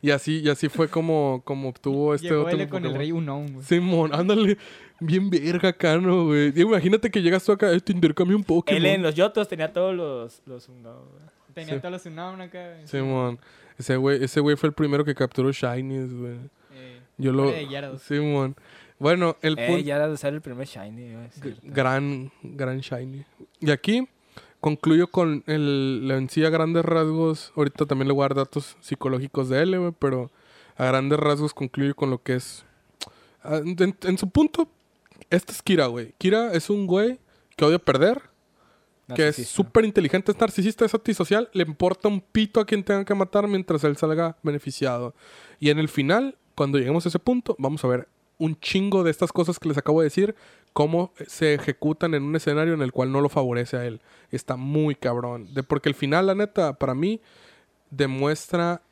[0.00, 3.10] Y así, y así fue como, como obtuvo este Llegó otro L con el rey
[3.10, 3.66] Unown, güey.
[3.66, 4.56] Simón, ándale.
[5.00, 6.52] Bien verga acá, ¿no, güey?
[6.52, 8.80] Digo, imagínate que llegas tú acá, eh, te intercambio un Pokémon.
[8.80, 10.40] Él en los Yotos tenía todos los...
[10.46, 11.22] los no, güey.
[11.54, 11.80] Tenía Sí.
[11.80, 12.74] todos los Unown acá.
[12.74, 12.86] güey.
[12.86, 13.40] Simón.
[13.76, 16.36] Ese güey, ese güey fue el primero que capturó Shinies, güey.
[17.18, 17.98] Eh, Yo lo...
[17.98, 18.56] Simón.
[18.98, 19.82] Bueno, el Eh, punto...
[19.84, 21.14] ya era de ser el primer Shiny.
[21.62, 23.24] Gran, gran Shiny.
[23.60, 24.08] Y aquí
[24.60, 27.52] concluyo con el, la en sí a grandes rasgos.
[27.56, 30.30] Ahorita también le voy a dar datos psicológicos de él, güey, pero
[30.76, 32.64] a grandes rasgos concluyo con lo que es.
[33.42, 34.68] ah, En, en su punto,
[35.30, 36.12] este es Kira, güey.
[36.18, 37.20] Kira es un güey
[37.56, 38.22] que odia perder,
[39.14, 43.04] que es súper inteligente, es narcisista, es antisocial, le importa un pito a quien tenga
[43.04, 45.14] que matar mientras él salga beneficiado.
[45.60, 49.12] Y en el final, cuando lleguemos a ese punto, vamos a ver un chingo de
[49.12, 50.34] estas cosas que les acabo de decir,
[50.72, 54.00] cómo se ejecutan en un escenario en el cual no lo favorece a él.
[54.32, 55.54] Está muy cabrón.
[55.54, 57.20] De, porque el final, la neta, para mí,
[57.90, 58.82] demuestra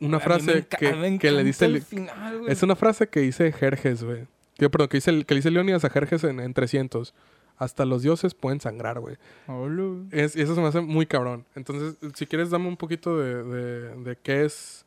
[0.00, 1.64] una A frase que, le dice...
[1.64, 4.26] el final, es una frase que dice Jerjes, güey.
[4.58, 7.14] Que, perdón, que dice, que le dice Leonidas a Jerjes en, en 300.
[7.56, 9.16] Hasta los dioses pueden sangrar, güey.
[9.46, 10.04] Hola.
[10.10, 11.46] Es, y eso se me hace muy cabrón.
[11.54, 14.81] Entonces, si quieres, dame un poquito de, de, de qué es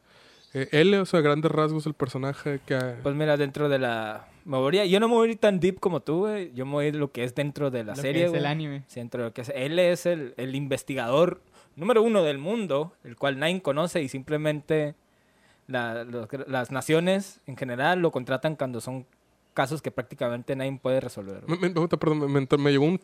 [0.55, 2.77] eh, él, o sea, grandes rasgos, el personaje que...
[3.03, 4.27] Pues mira, dentro de la...
[4.45, 6.51] Me voy a- Yo no me voy a ir tan deep como tú, güey.
[6.53, 8.29] Yo me voy a ir lo que es dentro de la Lo que serie, es
[8.29, 8.39] güey.
[8.39, 8.83] el anime.
[8.87, 9.51] Sí, dentro de lo que es...
[9.55, 11.41] Él es el, el investigador
[11.75, 14.95] número uno del mundo, el cual nadie conoce y simplemente
[15.67, 19.05] la- los- las naciones en general lo contratan cuando son
[19.53, 21.43] casos que prácticamente nadie puede resolver.
[21.47, 22.99] Me, me- perdón, me, me- me llegó un...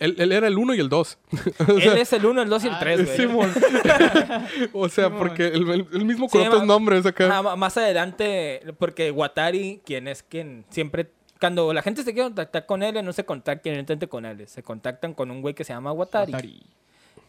[0.00, 1.18] él, él era el uno y el dos.
[1.68, 3.16] Él es el uno, el dos y el Ah, tres, güey.
[3.16, 3.52] Simón.
[4.72, 5.18] o sea, Simón.
[5.18, 7.28] porque el, el- el mismo Sí, con otros ma- nombres acá.
[7.38, 11.10] Ah, más adelante, porque Watari, quien es quien siempre...
[11.38, 14.48] Cuando la gente se quiere contactar con él, no se contacta directamente con él.
[14.48, 16.32] Se contactan con un güey que se llama Watari.
[16.32, 16.62] Atari.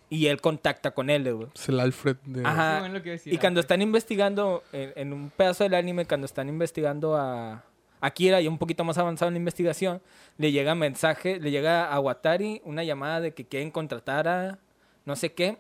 [0.10, 1.48] Y él contacta con él, güey.
[1.54, 2.46] Es el Alfred de...
[2.46, 2.76] Ajá.
[2.76, 5.30] Sí, bueno, lo que iba a decir, Y cuando ah, están investigando, en, en un
[5.30, 7.66] pedazo del anime, cuando están investigando a,
[8.02, 10.02] a Kira y un poquito más avanzado en la investigación,
[10.38, 14.60] le llega mensaje, le llega a Watari una llamada de que quieren contratar a
[15.06, 15.58] no sé qué.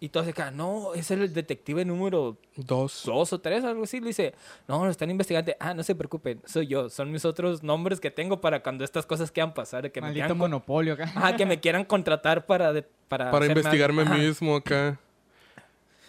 [0.00, 3.02] Y todos se quedan, no, es el detective número Dos.
[3.04, 3.98] dos o tres, algo así.
[3.98, 4.32] Le dice,
[4.68, 5.52] no, lo están investigando.
[5.58, 6.88] Ah, no se preocupen, soy yo.
[6.88, 9.90] Son mis otros nombres que tengo para cuando estas cosas quieran pasar.
[9.90, 11.02] Que me Maldito quieran, con- monopolio acá.
[11.02, 12.72] Ajá, que me quieran contratar para...
[12.72, 15.00] de- para, Para investigarme mismo acá.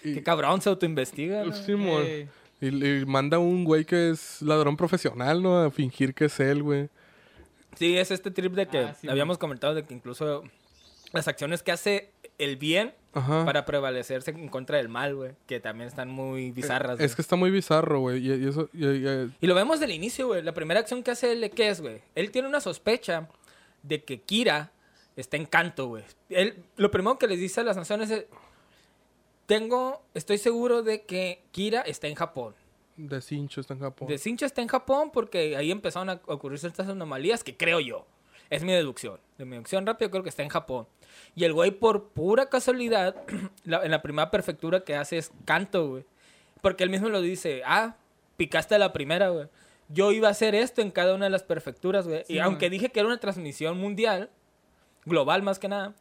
[0.03, 1.43] Y- Qué cabrón se autoinvestiga.
[1.45, 1.53] ¿no?
[1.53, 2.03] Simón.
[2.62, 5.60] Eh, Y, y manda un güey que es ladrón profesional, ¿no?
[5.62, 6.89] A fingir que es él, güey.
[7.76, 10.43] Sí, es este trip de que Ah, sí, habíamos comentado de que incluso
[11.14, 13.45] las acciones que hace el bien Ajá.
[13.45, 16.99] para prevalecerse en contra del mal, güey, que también están muy bizarras.
[16.99, 17.16] Es güey.
[17.16, 18.26] que está muy bizarro, güey.
[18.28, 18.70] Y, y eso...
[18.74, 20.41] y- y- Y lo vemos del inicio, güey.
[20.41, 22.01] La primera acción que hace él, ¿qué es, güey?
[22.16, 23.28] Él tiene una sospecha
[23.84, 24.72] de que Kira
[25.16, 26.03] está en canto, güey.
[26.30, 28.26] Él, lo primero que les dice a las naciones es,
[29.49, 32.53] tengo, estoy seguro de que Kira está en Japón.
[32.97, 34.07] de cincho está en Japón.
[34.07, 38.05] De Sincha está en Japón porque ahí empezaron a ocurrir ciertas anomalías que creo yo.
[38.51, 39.19] Es mi deducción.
[39.39, 40.85] De mi deducción rápida creo que está en Japón.
[41.35, 43.15] Y el güey por pura casualidad,
[43.63, 46.05] la- en la primera prefectura que hace es canto, güey.
[46.61, 47.95] Porque él mismo lo dice, ah,
[48.37, 49.47] picaste la primera, güey.
[49.87, 52.23] Yo iba a hacer esto en cada una de las prefecturas, güey.
[52.25, 52.77] Sí, y aunque güey.
[52.77, 54.29] dije que era una transmisión mundial,
[55.05, 55.95] global más que nada,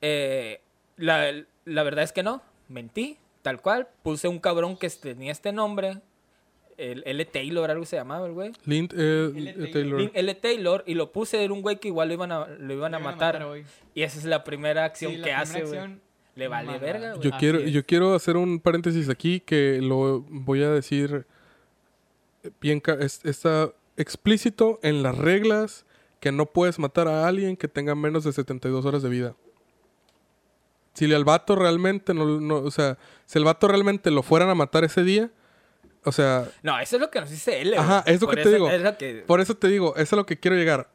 [0.00, 0.60] eh,
[0.96, 1.30] la,
[1.66, 2.40] la verdad es que no.
[2.70, 3.88] Mentí, tal cual.
[4.02, 5.98] Puse un cabrón que tenía este nombre.
[6.78, 7.22] El L.
[7.26, 8.52] Taylor, algo se llamaba el güey.
[8.64, 9.52] Lind eh, L.
[9.52, 9.70] Taylor.
[9.72, 10.00] Taylor.
[10.00, 10.34] Lin- L.
[10.36, 10.82] Taylor.
[10.86, 13.42] Y lo puse, era un güey que igual lo iban a, lo iban a matar.
[13.42, 13.66] hoy.
[13.94, 15.78] y esa es la primera acción Sí, la que primera hace, güey.
[15.78, 16.00] acción,
[16.36, 17.22] Le vale verga, güey.
[17.22, 17.70] Yo Así quiero, es.
[17.72, 21.26] yo quiero hacer un paréntesis aquí que lo voy a decir
[22.62, 25.84] bien es- está explícito en las reglas
[26.20, 29.34] que no puedes matar a alguien que tenga menos de 72 horas de vida.
[30.94, 34.54] Si el vato realmente no, no- o sea, si el vato realmente lo fueran a
[34.54, 35.30] matar ese día,
[36.04, 37.74] o sea, No, eso es lo que nos dice él.
[37.74, 38.70] Ajá, es lo que te eso digo.
[38.70, 39.24] Es lo que...
[39.26, 40.90] por eso te digo, eso es a lo que quiero llegar.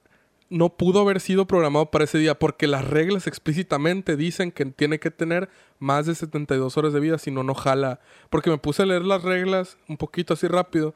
[0.50, 5.00] No pudo haber sido programado para ese día porque las reglas explícitamente dicen que tiene
[5.00, 8.00] que tener más de 72 horas de vida, si no, no jala.
[8.30, 10.94] Porque me puse a leer las reglas un poquito así rápido.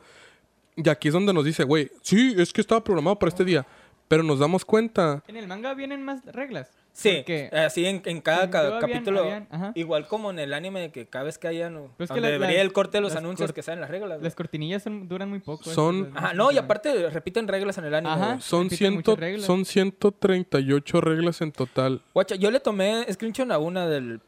[0.76, 3.66] Y aquí es donde nos dice, güey, sí, es que estaba programado para este día.
[4.08, 5.24] Pero nos damos cuenta.
[5.28, 6.70] En el manga vienen más reglas.
[6.92, 9.22] Sí, Porque- así en, en cada habían- capítulo.
[9.22, 11.74] habían- igual como en el anime de que cada vez que hayan.
[11.74, 14.22] Pero es que donde la- debería el corte de los anuncios que salen las reglas.
[14.22, 15.64] Las cortinillas son- duran muy poco.
[15.70, 18.14] Son- esas- Ajá, no, y aparte repiten reglas en el anime.
[18.14, 18.40] Ajá.
[18.42, 22.02] Son, ciento, son 138 reglas en total.
[22.14, 24.20] Guacha, yo le tomé screenshot a una del.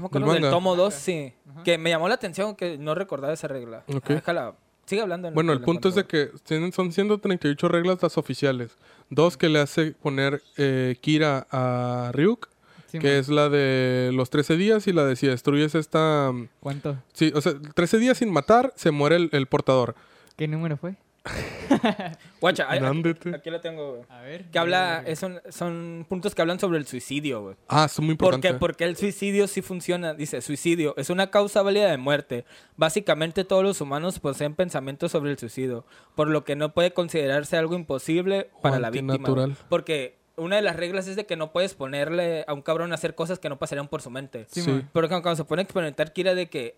[0.00, 1.32] Me acuerdo, ¿Del tomo 2, sí.
[1.50, 1.62] Ajá.
[1.62, 3.84] Que me llamó la atención que no recordaba esa regla.
[3.88, 4.54] Ah, déjala.
[4.84, 5.26] Sigue hablando.
[5.28, 8.76] en Bueno, que el punto es de que tienen, son 138 reglas las oficiales.
[9.10, 12.48] Dos que le hace poner eh, Kira a Ryuk,
[12.90, 13.16] Sí, que man.
[13.18, 16.30] es la de los 13 días y la de si destruyes esta...
[16.32, 16.96] mm, ¿Cuánto?
[17.12, 19.94] Sí, o sea, 13 días sin matar, se muere el, el portador.
[20.36, 20.94] ¿Qué número fue?
[22.40, 23.34] Guacha, aquí, Nándete.
[23.34, 24.02] aquí lo tengo, güey.
[24.08, 24.44] A ver.
[24.50, 27.56] Que habla, es un- son puntos que hablan sobre el suicidio, güey.
[27.68, 28.48] Ah, es muy ¿Por importante.
[28.48, 28.54] qué?
[28.54, 30.14] Porque el suicidio sí funciona.
[30.14, 32.44] Dice, suicidio es una causa válida de muerte.
[32.76, 37.56] Básicamente todos los humanos poseen pensamientos sobre el suicidio, por lo que no puede considerarse
[37.56, 39.14] algo imposible para la víctima.
[39.14, 39.50] antinatural.
[39.50, 39.64] güey.
[39.68, 42.96] Porque una de las reglas es de que no puedes ponerle a un cabrón a
[42.96, 44.46] hacer cosas que no pasarían por su mente.
[44.50, 44.70] Sí, Sí.
[44.70, 44.90] man.
[44.92, 46.76] Por ejemplo, cuando se pone a experimentar Kira de que,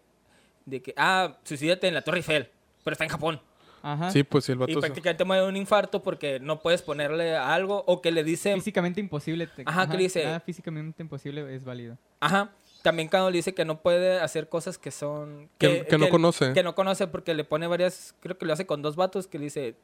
[0.64, 2.50] de que, ah, suicídate en la Torre Eiffel,
[2.84, 3.40] pero está en Japón.
[3.82, 4.10] Ajá.
[4.10, 4.70] Sí, pues sí, el vato...
[4.72, 8.10] Y se- prácticamente muere de un infarto porque no puedes ponerle a algo o que
[8.10, 8.54] le dice...
[8.54, 9.46] Físicamente imposible.
[9.46, 10.24] te- Ajá, ¿qué dice?
[10.24, 11.96] Nada físicamente imposible es válido.
[12.20, 12.50] Ajá.
[12.82, 15.48] También cuando le dice que no puede hacer cosas que son...
[15.58, 16.52] Que- que no conoce.
[16.52, 18.14] Que no conoce porque le pone varias...
[18.20, 19.74] Creo que lo hace con dos vatos que le dice...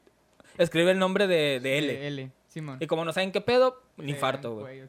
[0.57, 1.87] Escribe el nombre de, de L.
[1.93, 2.31] De L.
[2.47, 2.77] Simón.
[2.79, 4.81] Y como no saben qué pedo, un infarto, güey.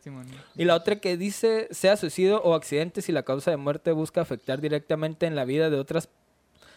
[0.54, 4.20] Y la otra que dice, sea suicidio o accidente si la causa de muerte busca
[4.20, 6.08] afectar directamente en la vida de otras,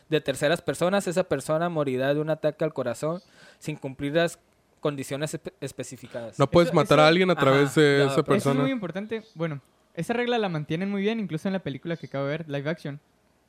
[0.09, 3.21] de terceras personas, esa persona morirá de un ataque al corazón
[3.59, 4.39] sin cumplir las
[4.79, 6.39] condiciones espe- especificadas.
[6.39, 8.25] No puedes Eso- matar a alguien a Ajá, través de no, esa pero Eso es
[8.25, 8.61] persona.
[8.61, 9.23] muy importante.
[9.35, 9.61] Bueno,
[9.93, 12.69] esa regla la mantienen muy bien, incluso en la película que acabo de ver, live
[12.69, 12.99] action.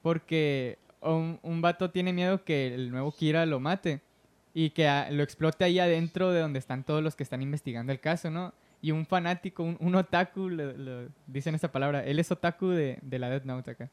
[0.02, 4.00] Porque un, un vato tiene miedo que el nuevo Kira lo mate
[4.52, 8.00] y que lo explote ahí adentro de donde están todos los que están investigando el
[8.00, 8.52] caso, ¿no?
[8.82, 12.98] Y un fanático, un, un otaku, lo, lo- dicen esta palabra, él es otaku de,
[13.02, 13.90] de la Death Note acá,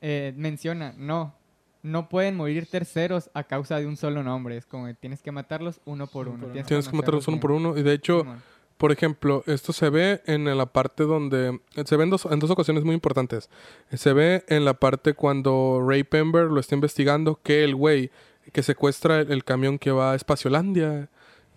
[0.00, 1.34] eh, menciona, no,
[1.82, 4.56] no pueden morir terceros a causa de un solo nombre.
[4.56, 6.46] Es como que tienes que matarlos uno por Uno.
[6.48, 7.76] Tienes que matarlos uno por uno.
[7.78, 8.42] Y de hecho, Simón.
[8.76, 11.58] por ejemplo, esto se ve en la parte donde...
[11.86, 13.48] Se ve en dos, en dos ocasiones muy importantes.
[13.92, 18.10] Se ve en la parte cuando Ray Pember lo está investigando, que el güey
[18.52, 21.08] que secuestra el, el camión que va a Espaciolandia.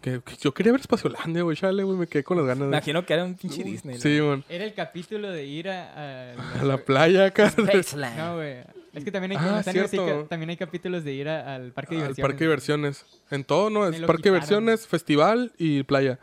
[0.02, 1.56] Que, que yo quería ver Espaciolandia, güey.
[1.56, 2.60] Chale, güey, me quedé con las ganas.
[2.60, 3.98] Me de- imagino que era un pinche Disney.
[4.00, 4.44] Sí, man.
[4.50, 6.34] Era el capítulo de ir a...
[6.34, 7.50] a- A la playa acá.
[7.50, 8.18] Spaceland.
[8.18, 8.58] No, güey.
[8.94, 12.02] Es que también hay, Ah, ca- también hay capítulos de ir a- al parque de
[12.02, 12.30] Al diversiones.
[12.32, 13.06] parque de diversiones.
[13.32, 13.88] En todo, ¿no?
[13.88, 16.20] Es parque de diversiones, festival y playa.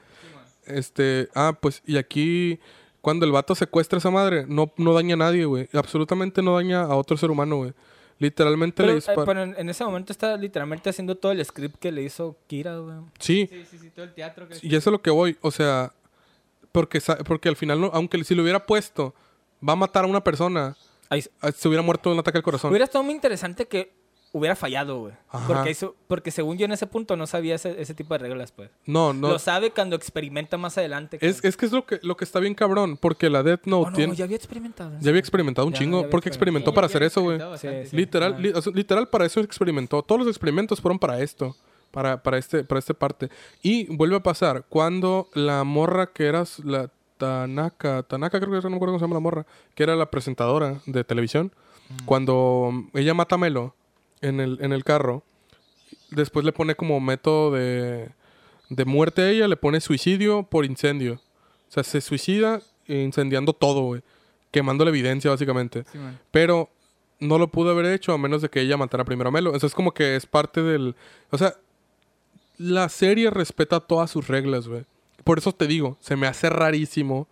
[0.66, 2.60] Este, ah, pues, y aquí,
[3.00, 5.68] cuando el vato secuestra a esa madre, no, no daña a nadie, güey.
[5.72, 7.72] Absolutamente no daña a otro ser humano, güey.
[8.18, 9.24] Literalmente Pero, le eh, dispara.
[9.24, 12.76] pero en, en ese momento está literalmente haciendo todo el script que le hizo Kira,
[12.76, 12.96] güey.
[13.18, 14.46] Sí, Sí, sí, sí, todo el teatro.
[14.46, 15.38] Que y eso es lo que voy.
[15.40, 15.92] O sea,
[16.70, 19.14] porque, porque al final, no, aunque si lo hubiera puesto,
[19.66, 20.76] va a matar a una persona,
[21.10, 22.70] Ahí- ah, se hubiera muerto de un ataque al corazón.
[22.70, 23.92] Hubiera estado muy interesante que
[24.32, 25.14] hubiera fallado, güey.
[25.48, 28.52] Porque, eso- porque según yo en ese punto no sabía ese, ese tipo de reglas,
[28.52, 28.70] pues.
[28.86, 29.28] No, no.
[29.28, 31.18] Lo sabe cuando experimenta más adelante.
[31.20, 33.70] Es, es que es lo que, lo que está bien cabrón, porque la Death Oh,
[33.70, 34.14] Note no, tiene...
[34.14, 34.92] ya había experimentado.
[35.00, 37.40] Ya había experimentado un Ya, chingo, ya porque experimentó para hacer eso, güey.
[37.58, 37.96] Sí, sí.
[37.96, 38.40] Literal, Ajá.
[38.42, 40.02] li- o sea, literal para eso experimentó.
[40.04, 41.56] Todos los experimentos fueron para esto.
[41.90, 43.30] Para, para este, para esta parte.
[43.64, 46.88] Y vuelve a pasar cuando la morra que era la
[47.20, 49.94] Tanaka, Tanaka creo que es, no me acuerdo cómo se llama la morra, que era
[49.94, 51.52] la presentadora de televisión,
[52.06, 53.74] cuando mm, ella mata a Melo
[54.20, 55.22] en el, en el carro,
[56.10, 58.10] después le pone como método de,
[58.70, 61.14] de muerte a ella, le pone suicidio por incendio.
[61.68, 64.02] O sea, se suicida incendiando todo, güey.
[64.50, 65.84] Quemando la evidencia, básicamente.
[65.92, 65.98] Sí.
[66.30, 66.70] Pero
[67.20, 69.54] no lo pudo haber hecho a menos de que ella matara primero a Melo.
[69.54, 70.96] Eso es como que es parte del...
[71.30, 71.54] O sea,
[72.58, 74.84] la serie respeta todas sus reglas, güey.
[75.30, 77.28] Por eso te digo, se me hace rarísimo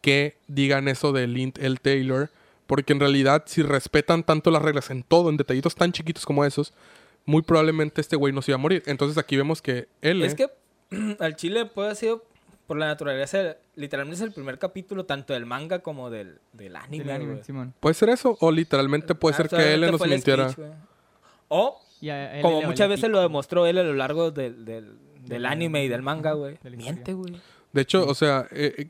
[0.00, 1.76] que digan eso de Lint L.
[1.76, 2.30] Taylor.
[2.66, 6.46] Porque en realidad, si respetan tanto las reglas en todo, en detallitos tan chiquitos como
[6.46, 6.72] esos,
[7.26, 8.82] muy probablemente este güey no se iba a morir.
[8.86, 10.22] Entonces aquí vemos que él...
[10.22, 10.48] Es que
[11.20, 12.24] al chile puede haber sido
[12.66, 17.04] por la naturaleza, literalmente es el primer capítulo tanto del manga como del, del anime,
[17.04, 17.44] Del anime, güey.
[17.44, 17.74] Simón.
[17.78, 20.48] Puede ser eso, o literalmente puede Ah, ser que él nos el mintiera.
[20.48, 20.68] speech,
[21.48, 24.96] o, Y a él como muchas veces lo demostró él a lo largo del, del,
[25.26, 26.58] del anime y del manga, güey.
[26.76, 27.40] Miente, güey.
[27.72, 28.88] De hecho, o sea, eh, eh,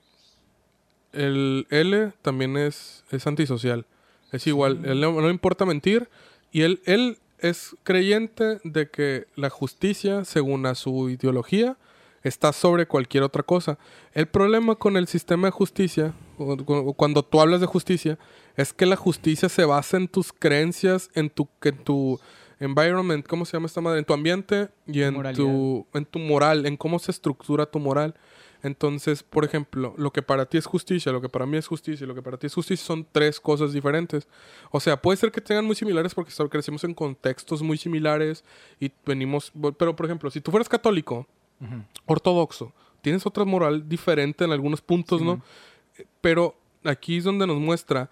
[1.13, 3.87] el L también es, es antisocial.
[4.33, 6.09] Es igual, él no, no le importa mentir
[6.53, 11.77] y él, él es creyente de que la justicia, según a su ideología,
[12.23, 13.79] está sobre cualquier otra cosa.
[14.13, 16.15] El problema con el sistema de justicia,
[16.97, 18.19] cuando tú hablas de justicia,
[18.57, 22.21] es que la justicia se basa en tus creencias, en tu, que en tu
[22.61, 23.99] environment, ¿cómo se llama esta madre?
[23.99, 25.45] En tu ambiente y en Moralidad.
[25.45, 28.15] tu, en tu moral, en cómo se estructura tu moral.
[28.63, 32.05] Entonces, por ejemplo, lo que para ti es justicia, lo que para mí es justicia
[32.05, 34.27] y lo que para ti es justicia son tres cosas diferentes.
[34.71, 38.45] O sea, puede ser que tengan muy similares porque crecimos en contextos muy similares
[38.81, 39.53] y venimos...
[39.79, 41.27] Pero, por ejemplo, si tú fueras católico,
[42.07, 45.43] ortodoxo, tienes otra moral diferente en algunos puntos, ¿no?
[46.21, 48.11] Pero aquí es donde nos muestra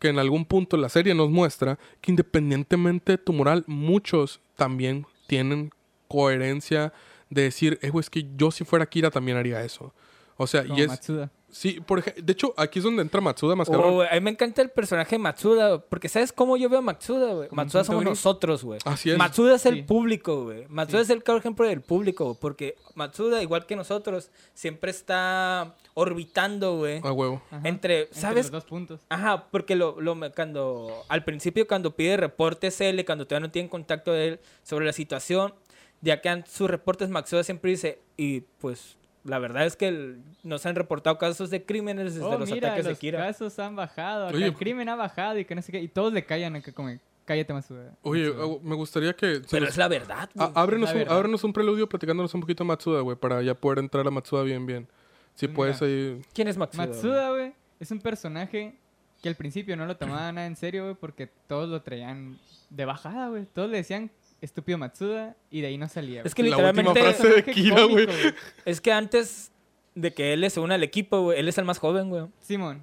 [0.00, 5.06] que en algún punto la serie nos muestra que independientemente de tu moral, muchos también
[5.28, 5.70] tienen
[6.08, 6.92] coherencia
[7.28, 9.94] de decir, eh, es que yo si fuera Kira también haría eso.
[10.36, 10.88] O sea, Como y es...
[10.88, 11.30] Matsuda.
[11.52, 13.94] Sí, por ejemplo, de hecho, aquí es donde entra Matsuda más cabrón.
[13.94, 16.82] Oh, a mí me encanta el personaje de Matsuda, porque ¿sabes cómo yo veo a
[16.82, 17.48] Matsuda, güey?
[17.50, 18.10] Matsuda somos gris.
[18.10, 18.78] nosotros, güey.
[18.84, 19.18] Así es.
[19.18, 20.66] Matsuda es el público, güey.
[20.68, 25.74] Matsuda es el claro ejemplo del público, güey, porque Matsuda, igual que nosotros, siempre está
[25.94, 27.00] orbitando, güey.
[27.04, 27.42] A huevo.
[27.50, 27.68] Ajá.
[27.68, 28.46] Entre, Entre ¿sabes?
[28.46, 29.00] los dos puntos.
[29.08, 33.46] Ajá, porque lo, lo me- cuando al principio cuando pide reportes él, y cuando todavía
[33.48, 35.54] no tienen contacto de él sobre la situación,
[36.00, 40.22] ya que en sus reportes Matsuda siempre dice, y pues la verdad es que el-
[40.42, 43.18] nos han reportado casos de crímenes desde Oh, los mira, ataques los de Kira.
[43.26, 44.28] casos han bajado.
[44.28, 45.80] Oye, el crimen ha bajado y que no sé qué.
[45.80, 46.90] Y todos le callan acá como,
[47.24, 47.92] cállate Matsuda.
[48.02, 48.46] Oye, Matsuda".
[48.46, 49.42] eh, me gustaría que...
[49.50, 50.48] Pero nos- es la verdad, güey.
[50.54, 51.16] Ábrenos, la un, verdad.
[51.18, 54.42] ábrenos un preludio platicándonos un poquito de Matsuda, güey, para ya poder entrar a Matsuda
[54.42, 54.88] bien, bien.
[55.34, 56.20] Si puedes ahí...
[56.34, 56.86] ¿Quién es Matsuda?
[56.86, 58.74] Matsuda, güey, es un personaje
[59.22, 62.38] que al principio no lo tomaba nada en serio, güey, porque todos lo traían
[62.70, 63.44] de bajada, güey.
[63.52, 64.10] Todos le decían
[64.40, 66.22] estúpido Matsuda y de ahí no salía.
[66.22, 68.06] Es que La última literalmente frase de Personaje Kira, güey.
[68.06, 69.52] cómico, es que antes
[69.94, 72.26] de que él se una al equipo, güey, él es el más joven, güey.
[72.40, 72.82] Simón.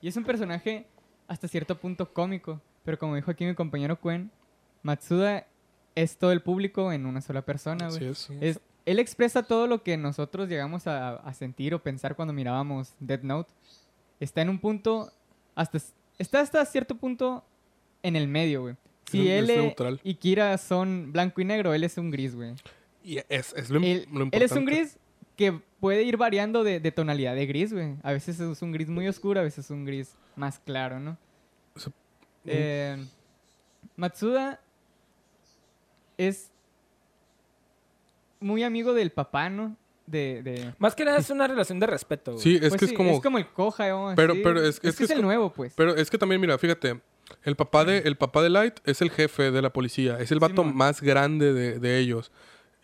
[0.00, 0.86] Y es un personaje
[1.28, 4.30] hasta cierto punto cómico, pero como dijo aquí mi compañero Quen,
[4.82, 5.46] Matsuda
[5.94, 8.08] es todo el público en una sola persona, güey.
[8.08, 8.38] Así es.
[8.40, 12.94] Es, él expresa todo lo que nosotros llegamos a, a sentir o pensar cuando mirábamos
[12.98, 13.52] Death Note.
[14.18, 15.12] Está en un punto,
[15.54, 15.78] hasta,
[16.18, 17.44] está hasta cierto punto
[18.02, 18.76] en el medio, güey.
[19.12, 20.00] Si Es- él es neutral.
[20.02, 22.54] y Kira son blanco y negro, él es un gris, güey.
[23.04, 24.36] Y es, es lo, im- Él, lo importante.
[24.36, 24.96] él es un gris
[25.36, 27.96] que puede ir variando de, de tonalidad de gris, güey.
[28.02, 31.16] A veces es un gris muy oscuro, a veces es un gris más claro, ¿no?
[31.74, 31.92] O sea,
[32.44, 32.96] Eh,
[33.96, 34.60] Matsuda
[36.18, 36.50] es
[38.40, 39.76] muy amigo del papá, ¿no?
[40.06, 42.42] De, de- Más que nada es una relación de respeto, güey.
[42.42, 43.38] Sí, es Pues que sí, es como...
[43.38, 44.12] el coja, ¿no?
[44.16, 45.72] Pero- pero es- es es, que que es es el co- nuevo, pues.
[45.76, 47.00] Pero es que también, mira, fíjate,
[47.42, 50.38] el papá de, el papá de Light es el jefe de la policía, es el
[50.38, 52.30] vato más grande de, de ellos.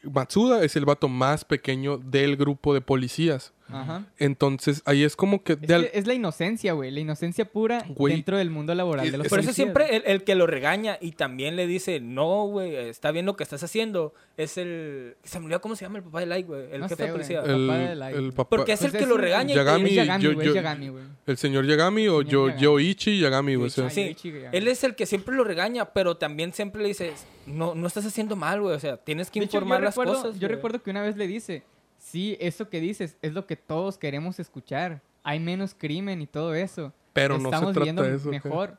[0.02, 3.52] Matsuda es el vato más pequeño del grupo de policías.
[3.70, 4.04] Ajá.
[4.18, 5.52] Entonces, ahí es como que...
[5.54, 6.90] Es, de al- que es la inocencia, güey.
[6.90, 10.02] La inocencia pura Güey, dentro del mundo laboral es- de los Por eso siempre el,
[10.06, 13.62] el que lo regaña y también le dice, no, güey, está bien lo que estás
[13.62, 15.16] haciendo, es el...
[15.22, 17.06] Se me olvidó cómo se llama el papá de Light, güey, el No jefe sé,
[17.06, 17.40] de policía.
[17.44, 18.16] el, papá de Light.
[18.16, 18.48] el papá...
[18.56, 20.46] Porque es el Pues que es lo regaña Yagami- y Es te- Yagami, yo- güey.
[20.46, 21.04] yo- Es Yagami, güey.
[21.26, 22.62] El señor Yagami o Señor Yo, Yagami.
[22.62, 23.70] Yoichi Yagami, güey.
[23.70, 24.56] Sí, Yoichi Yagami.
[24.56, 27.12] él es el que siempre lo regaña, pero también siempre le dice,
[27.46, 30.38] no, no estás haciendo mal, güey, o sea, tienes que hecho, informar las recuerdo, cosas.
[30.40, 30.56] Yo güey".
[30.56, 31.62] recuerdo que una vez le dice,
[31.98, 35.02] sí, eso que dices es lo que todos queremos escuchar.
[35.24, 36.92] Hay menos crimen y todo eso.
[37.12, 38.28] Pero no se Estamos trata viviendo de eso.
[38.30, 38.78] mejor,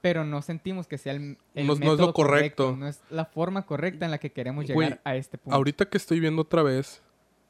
[0.00, 2.76] pero no sentimos que sea el, el No- no es lo método correcto.
[2.78, 5.54] No es la forma correcta en la que queremos llegar a este punto.
[5.56, 7.02] Ahorita que estoy viendo otra vez,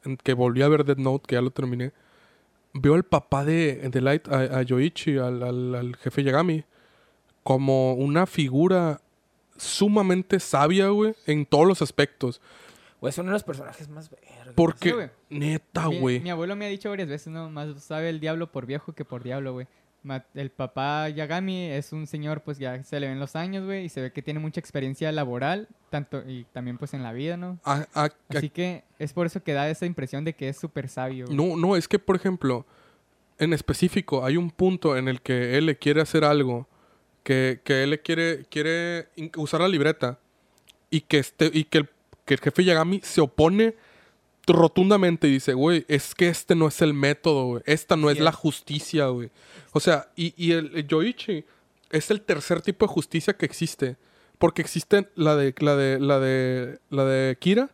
[0.04, 1.92] en que volví a ver Dead Note, que ya lo terminé,
[2.74, 6.64] veo al papá de, de Light, a, a Yoichi, al, al- al jefe Yagami,
[7.42, 9.00] como una figura
[9.56, 12.40] sumamente sabia, güey, en todos los aspectos.
[13.02, 14.54] Güey, es uno de los personajes más vergas.
[14.54, 15.10] Porque, Sí, güey.
[15.28, 16.20] neta, mi, güey.
[16.20, 17.50] mi abuelo me ha dicho varias veces, ¿no?
[17.50, 19.66] Más sabe el diablo por viejo que por diablo, güey.
[20.34, 23.88] El papá Yagami es un señor, pues ya se le ven los años, güey, y
[23.88, 27.60] se ve que tiene mucha experiencia laboral, tanto y también pues en la vida, ¿no?
[27.64, 30.56] A- a- a- Así que es por eso que da esa impresión de que es
[30.56, 31.26] súper sabio.
[31.26, 31.36] güey.
[31.36, 32.66] No, no, es que, por ejemplo,
[33.38, 36.68] en específico, hay un punto en el que él le quiere hacer algo,
[37.24, 40.18] que, que él le quiere, quiere usar la libreta,
[40.90, 41.88] y que, este, y que, el,
[42.24, 43.74] que el jefe Yagami se opone
[44.46, 47.62] rotundamente y dice, güey, es que este no es el método, güey.
[47.66, 49.30] Esta no es la justicia, güey.
[49.72, 51.44] O sea, y, y el, el Yoichi
[51.90, 53.96] es el tercer tipo de justicia que existe.
[54.38, 57.70] Porque existe la de, la de, la de, la de Kira,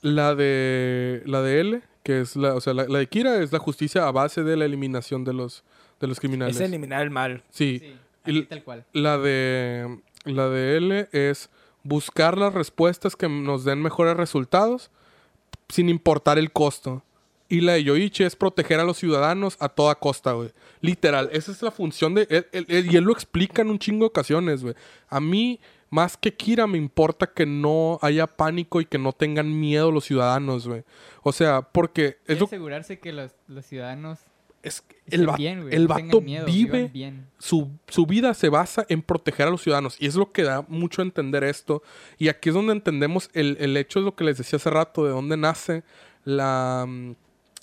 [0.00, 3.52] la de, la de L, que es la, o sea, la, la de Kira es
[3.52, 5.62] la justicia a base de la eliminación de los,
[6.00, 6.56] de los criminales.
[6.56, 7.44] Es eliminar el mal.
[7.50, 7.94] Sí.
[8.48, 8.84] Tal cual.
[8.92, 11.48] La de, la de L es
[11.84, 14.90] buscar las respuestas que nos den mejores resultados
[15.68, 17.02] sin importar el costo.
[17.48, 20.50] Y la de Yoichi es proteger a los ciudadanos a toda costa, güey.
[20.80, 22.26] Literal, esa es la función de...
[22.30, 24.74] él- él- él- y él lo explica en un chingo de ocasiones, güey.
[25.10, 25.60] A mí,
[25.90, 30.04] más que Kira, me importa que no haya pánico y que no tengan miedo los
[30.06, 30.84] ciudadanos, güey.
[31.22, 34.18] O sea, porque es asegurarse que los, los ciudadanos
[34.62, 37.26] es el, va- bien, el vato miedo, vive bien.
[37.38, 39.96] su, su vida se basa en proteger a los ciudadanos.
[40.00, 41.82] Y es lo que da mucho a entender esto.
[42.18, 45.04] Y aquí es donde entendemos el, el hecho de lo que les decía hace rato,
[45.04, 45.82] de dónde nace
[46.24, 47.12] la, mm,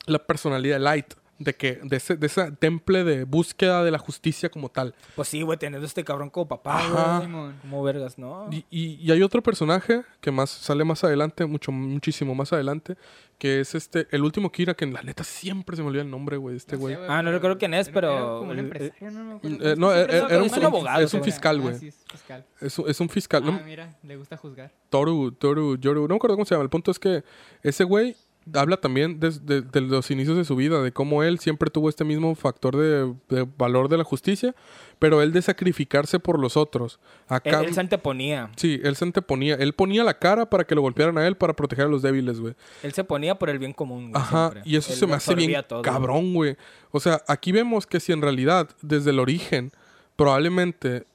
[0.08, 1.14] la personalidad de Light.
[1.40, 4.94] De que, de ese, de ese temple de búsqueda de la justicia como tal.
[5.16, 7.14] Pues sí, güey, teniendo este cabrón como papá, Ajá.
[7.18, 7.28] güey.
[7.28, 7.56] Simón.
[7.62, 8.50] Como vergas, ¿no?
[8.52, 12.98] Y, y- y hay otro personaje que más sale más adelante, mucho, muchísimo más adelante,
[13.38, 16.12] que es este, el último Kira, que en la neta siempre se me olvida el
[16.12, 17.08] nombre, güey, este No sé, güey.
[17.10, 20.46] Ah, no recuerdo quién es, pero- como el- empresario, no, Eh, no, se era, un,
[20.46, 21.32] es un abogado, es un güey.
[21.32, 21.76] fiscal, Ah, güey.
[21.80, 22.46] sí, es fiscal.
[22.60, 23.46] Es, un- es un fiscal.
[23.46, 24.74] no- Ah, mira, le gusta juzgar.
[24.90, 26.64] Toru, Toru, Yoru, no me acuerdo cómo se llama.
[26.64, 27.24] El punto es que
[27.64, 28.18] ese güey
[28.54, 32.34] habla también de los inicios de su vida, de cómo él siempre tuvo este mismo
[32.36, 34.56] factor de, de valor de la justicia,
[34.98, 37.00] pero él de sacrificarse por los otros.
[37.30, 38.50] Él, Acá, él se anteponía.
[38.56, 39.56] sí, él se anteponía.
[39.56, 42.40] Él ponía la cara para que lo golpearan a él para proteger a los débiles,
[42.40, 42.56] güey.
[42.82, 44.12] Él se ponía por el bien común.
[44.12, 44.62] güey, Ajá, siempre.
[44.72, 46.58] y eso Él se me hace bien todo, cabrón, güey.
[46.92, 49.72] O sea, aquí vemos que si en realidad, desde el origen,
[50.16, 51.06] probablemente,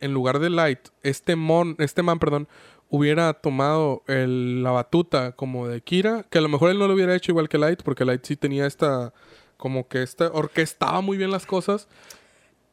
[0.00, 2.46] en lugar de Light, este mon, este man, perdón,
[2.94, 6.94] hubiera tomado el- la batuta como de Kira, que a lo mejor él no lo
[6.94, 9.12] hubiera hecho igual que Light, porque Light sí tenía esta,
[9.56, 11.88] como que esta, orquestaba muy bien las cosas.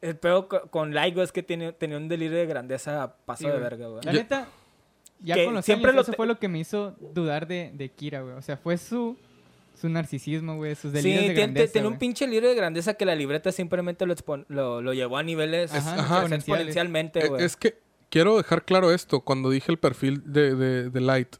[0.00, 3.50] El peor co- con Laigo es que tiene, tenía un delirio de grandeza paso Sí,
[3.50, 4.02] de verga, güey.
[4.04, 4.48] La Ya- neta,
[5.20, 7.70] ya Que con los siempre años, lo eso fue lo que me hizo dudar de,
[7.74, 8.34] de Kira, güey.
[8.34, 9.16] O sea, fue su,
[9.80, 12.94] su narcisismo, güey, sus Sí, delirios de tiene, grandeza, tiene un pinche delirio de grandeza
[12.94, 17.44] que la libreta simplemente lo, expon- lo, lo llevó a niveles Ajá, exponencialmente, Eh, güey.
[17.44, 17.78] es que
[18.12, 21.36] quiero dejar claro esto, cuando dije el perfil de, de- de Light,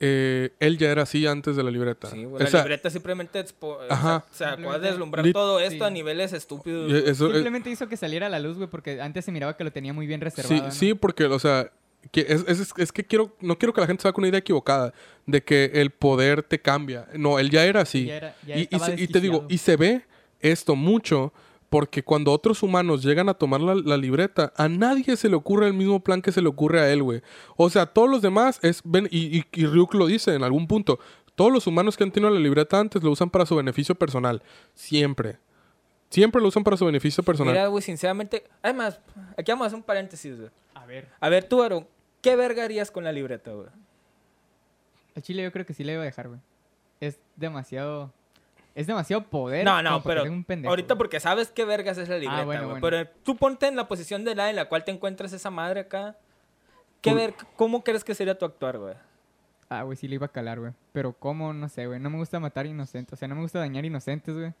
[0.00, 2.10] eh, él ya era así antes de la libreta.
[2.10, 4.24] Sí, güey, O la sea, libreta simplemente expo- Ajá.
[4.30, 5.82] o sea, deslumbrar Lit- todo esto sí.
[5.84, 6.90] a niveles estúpidos.
[6.92, 9.64] eso- eh, Simplemente hizo que saliera a la luz, güey, porque antes se miraba que
[9.64, 10.62] lo tenía muy bien Sí, reservado.
[10.64, 10.70] ¿no?
[10.72, 11.70] sí, porque, o sea,
[12.10, 14.28] que es, es- es que quiero, no quiero que la gente se haga con una
[14.30, 14.92] idea equivocada
[15.26, 17.06] de que el poder te cambia.
[17.14, 18.06] No, él ya era así.
[18.06, 20.02] Ya era- ya y, se- y te digo, y se ve
[20.40, 21.32] esto mucho
[21.74, 25.66] porque cuando otros humanos llegan a tomar la, la libreta, a nadie se le ocurre
[25.66, 27.20] el mismo plan que se le ocurre a él, güey.
[27.56, 30.68] O sea, todos los demás es, ven, y, y, y Ryuk lo dice en algún
[30.68, 31.00] punto,
[31.34, 34.40] todos los humanos que han tenido la libreta antes lo usan para su beneficio personal.
[34.74, 35.38] Siempre.
[36.10, 37.52] Siempre lo usan para su beneficio personal.
[37.52, 38.44] Mira, güey, sinceramente.
[38.62, 39.00] Además,
[39.36, 40.50] aquí vamos a hacer un paréntesis, güey.
[40.74, 41.88] A ver, A ver, tú, Aaron,
[42.20, 43.66] ¿qué verga harías con la libreta, güey?
[45.16, 46.38] al Chile yo creo que sí le iba a dejar, güey.
[47.00, 48.12] Es demasiado...
[48.74, 49.64] Es demasiado poder.
[49.64, 52.58] No, no, pero un ahorita porque sabes qué vergas es la libreta, güey.
[52.58, 52.80] bueno, bueno.
[52.80, 55.80] Pero tú ponte en la posición de la en la cual te encuentras esa madre
[55.80, 56.16] acá.
[57.00, 58.94] ¿Qué ver, ¿Cómo crees que sería tu actuar, güey?
[59.68, 60.72] Ah, güey, sí le iba a calar, güey.
[60.92, 62.00] Pero cómo, no sé, güey.
[62.00, 63.12] No me gusta matar inocentes.
[63.12, 64.52] O sea, no me gusta dañar inocentes, güey.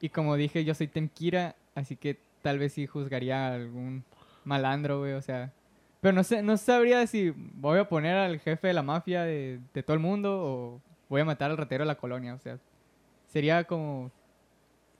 [0.00, 4.04] Y como dije, yo soy Tenkira, así que tal vez sí juzgaría a algún
[4.44, 5.12] malandro, güey.
[5.12, 5.52] O sea...
[6.00, 9.60] Pero no sé, no sabría si voy a poner al jefe de la mafia de,
[9.72, 12.34] de todo el mundo o voy a matar al ratero de la colonia.
[12.34, 12.58] O sea,
[13.34, 14.10] sería como...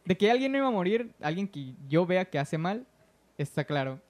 [0.05, 2.85] De que alguien no iba a morir, alguien que yo vea que hace mal,
[3.39, 4.01] está claro.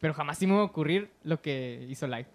[0.00, 2.26] Pero jamás sí me va a ocurrir lo que hizo Light.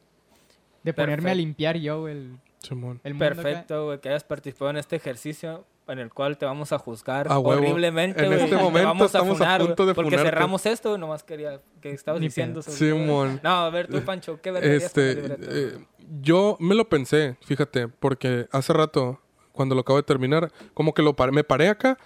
[0.82, 3.00] De ponerme a limpiar yo el, Simón.
[3.04, 3.36] el mundo acá.
[3.44, 7.28] Perfecto, güey, que hayas participado en este ejercicio en el cual te vamos a juzgar
[7.32, 7.62] A huevo.
[7.62, 8.40] horriblemente, En güey.
[8.44, 10.30] este Te momento vamos estamos a güey, punto de Porque funarte.
[10.32, 12.62] cerramos esto, nomás quería que estabas Ni diciendo.
[12.64, 13.40] Simón.
[13.44, 15.78] No, a ver, tú, Pancho, ¿qué Este, eh,
[16.22, 19.22] yo me lo pensé, fíjate, porque hace rato,
[19.56, 21.98] cuando lo acabo de terminar, como que lo paré- me paré acá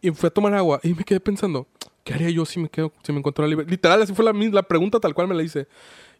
[0.00, 1.66] y fui a tomar agua y me quedé pensando,
[2.04, 3.66] ¿qué haría yo si me quedo, si me encontrara libre?
[3.68, 5.66] Literal, así fue la, la pregunta tal cual me la hice.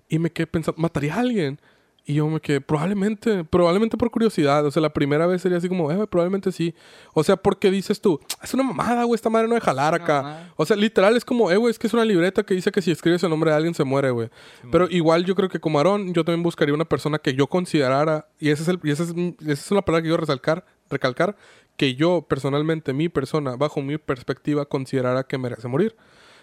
[0.08, 1.60] Y me quedé pensando, ¿mataría a alguien?
[2.06, 4.64] Y yo me quedé, probablemente, probablemente por curiosidad.
[4.64, 6.74] O sea, la primera vez sería así como, eh, probablemente sí.
[7.12, 10.50] O sea, porque dices tú, es una mamada, güey, esta madre no de jalar acá.
[10.56, 12.80] O sea, literal es como, eh, güey, es que es una libreta que dice que
[12.80, 14.30] si escribes el nombre de alguien se muere, güey.
[14.72, 18.26] Pero igual yo creo que como Aarón, yo también buscaría una persona que yo considerara,
[18.40, 21.36] y esa es, el, y esa es, esa es una palabra que yo resalcar, recalcar,
[21.76, 25.96] que yo personalmente, mi persona, bajo mi perspectiva, considerara que merece morir.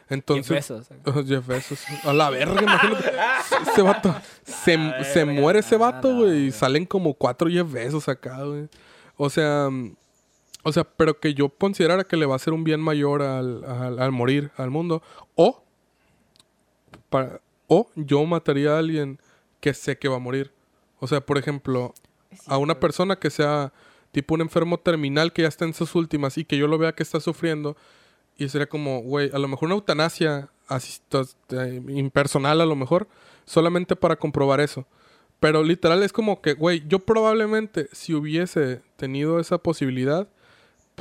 [0.08, 0.88] Entonces, Jeff Bezos.
[1.06, 1.80] Oh, Jeff Bezos.
[2.04, 3.12] A la verga, imagínate.
[3.72, 4.16] Ese vato.
[4.44, 6.48] Se, muere ese vato, no, güey.
[6.48, 8.68] y salen como cuatro Jeff Bezos acá, güey.
[9.18, 9.70] O sea.
[10.68, 13.64] O sea, pero que yo considerara que le va a hacer un bien mayor al,
[13.66, 15.02] al, al morir al mundo.
[15.36, 15.64] O.
[17.10, 19.20] para- o yo mataría a alguien
[19.60, 20.52] que sé que va a morir.
[21.00, 21.94] O sea, por ejemplo,
[22.46, 23.74] a una persona que sea
[24.16, 26.96] tipo un enfermo terminal que ya está en sus últimas y que yo lo vea
[26.96, 27.76] que está sufriendo
[28.38, 30.50] y sería como, güey, a lo mejor una eutanasia
[31.50, 33.10] eh, impersonal a lo mejor,
[33.44, 34.88] solamente para comprobar eso.
[35.42, 40.30] Pero literal es como que, güey, yo probablemente si hubiese tenido esa posibilidad,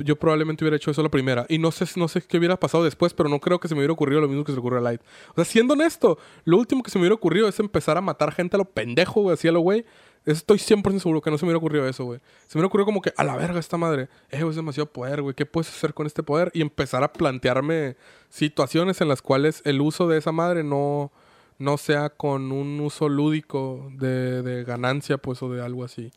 [0.02, 1.46] yo probablemente hubiera hecho eso la primera.
[1.48, 3.78] Y no sé, no sé qué hubiera pasado después, pero no creo que se me
[3.78, 5.02] hubiera ocurrido lo mismo que se ocurrió a Light.
[5.30, 8.32] O sea, siendo honesto, lo último que se me hubiera ocurrido es empezar a matar
[8.32, 9.84] gente a lo pendejo, güey, así a lo güey.
[10.26, 12.18] Estoy 100% seguro que no se me hubiera ocurrido eso, güey.
[12.46, 15.20] Se me hubiera ocurrido como que, a la verga esta madre, eh, es demasiado poder,
[15.20, 15.34] güey.
[15.34, 16.50] ¿Qué puedes hacer con este poder?
[16.54, 17.96] Y empezar a plantearme
[18.30, 21.12] situaciones en las cuales el uso de esa madre no,
[21.58, 26.10] no sea con un uso lúdico de, de ganancia, pues, o de algo así.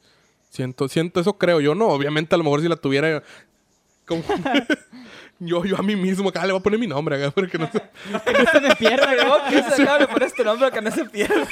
[0.49, 1.87] Siento, siento, eso creo yo, no.
[1.87, 3.21] Obviamente, a lo mejor si la tuviera.
[4.05, 4.23] Como...
[5.39, 7.69] yo, yo a mí mismo, acá le voy a poner mi nombre, acá, porque no
[7.71, 7.81] sé.
[8.25, 9.27] Que no se me pierda, güey.
[9.27, 11.47] ¿Cómo que se nombre que no se pierda?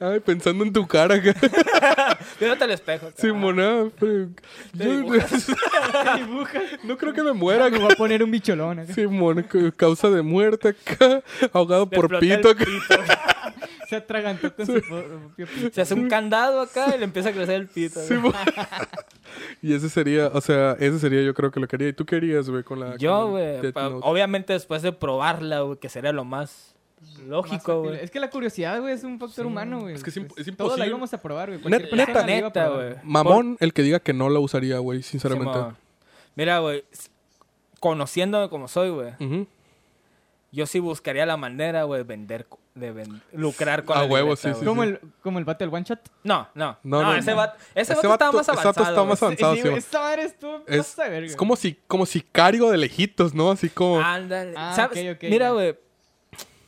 [0.00, 1.34] Ay, pensando en tu cara, acá.
[2.40, 3.10] Viéndote al espejo.
[3.16, 4.28] Simona, pero-
[4.76, 5.46] Te yo- dibujas.
[6.84, 8.94] no creo que me muera, Me voy a poner un bicholón acá.
[8.94, 11.22] Simón, ca- causa de muerte acá,
[11.52, 12.64] ahogado Le por pito acá.
[12.64, 13.02] pito.
[13.88, 15.70] Se atragantó con su po- propio pito.
[15.74, 18.00] Se hace un candado acá y le empieza a crecer el pito.
[19.60, 21.88] y ese sería, o sea, ese sería yo creo que lo quería.
[21.88, 22.96] ¿Y tú querías, güey, con la...
[22.96, 23.58] Yo, güey,
[24.02, 26.71] obviamente después de probarla, güey, que sería lo más
[27.26, 28.00] lógico, Más güey.
[28.04, 29.94] Es que la curiosidad, güey, es un factor humano, güey.
[29.94, 31.60] Es que es imp- Pues, es Todo la íbamos a probar, güey.
[31.72, 32.94] Net- neta, a Neta, güey.
[33.02, 35.58] Mamón el que diga que no la usaría, güey, sinceramente.
[36.34, 36.84] Mira, güey,
[37.80, 39.12] conociéndome como soy, güey,
[40.54, 44.30] yo sí buscaría la manera, güey, de vender, de ven- lucrar con A la huevo,
[44.34, 44.66] libreta, sí, sí.
[44.66, 46.00] Como el, como el vato del one shot.
[46.24, 47.38] No, no, No, no, no, ese no.
[47.38, 48.88] vato, ese Ese vato estaba más ese vato avanzado.
[48.90, 49.54] estaba más avanzado.
[49.56, 51.26] Sí, esta madre estuvo Es, verga.
[51.26, 53.50] es como si, como sicario de lejitos, ¿no?
[53.50, 53.98] Así como...
[54.00, 54.52] Ándale.
[54.56, 54.90] Ah,
[55.22, 55.74] Mira, güey,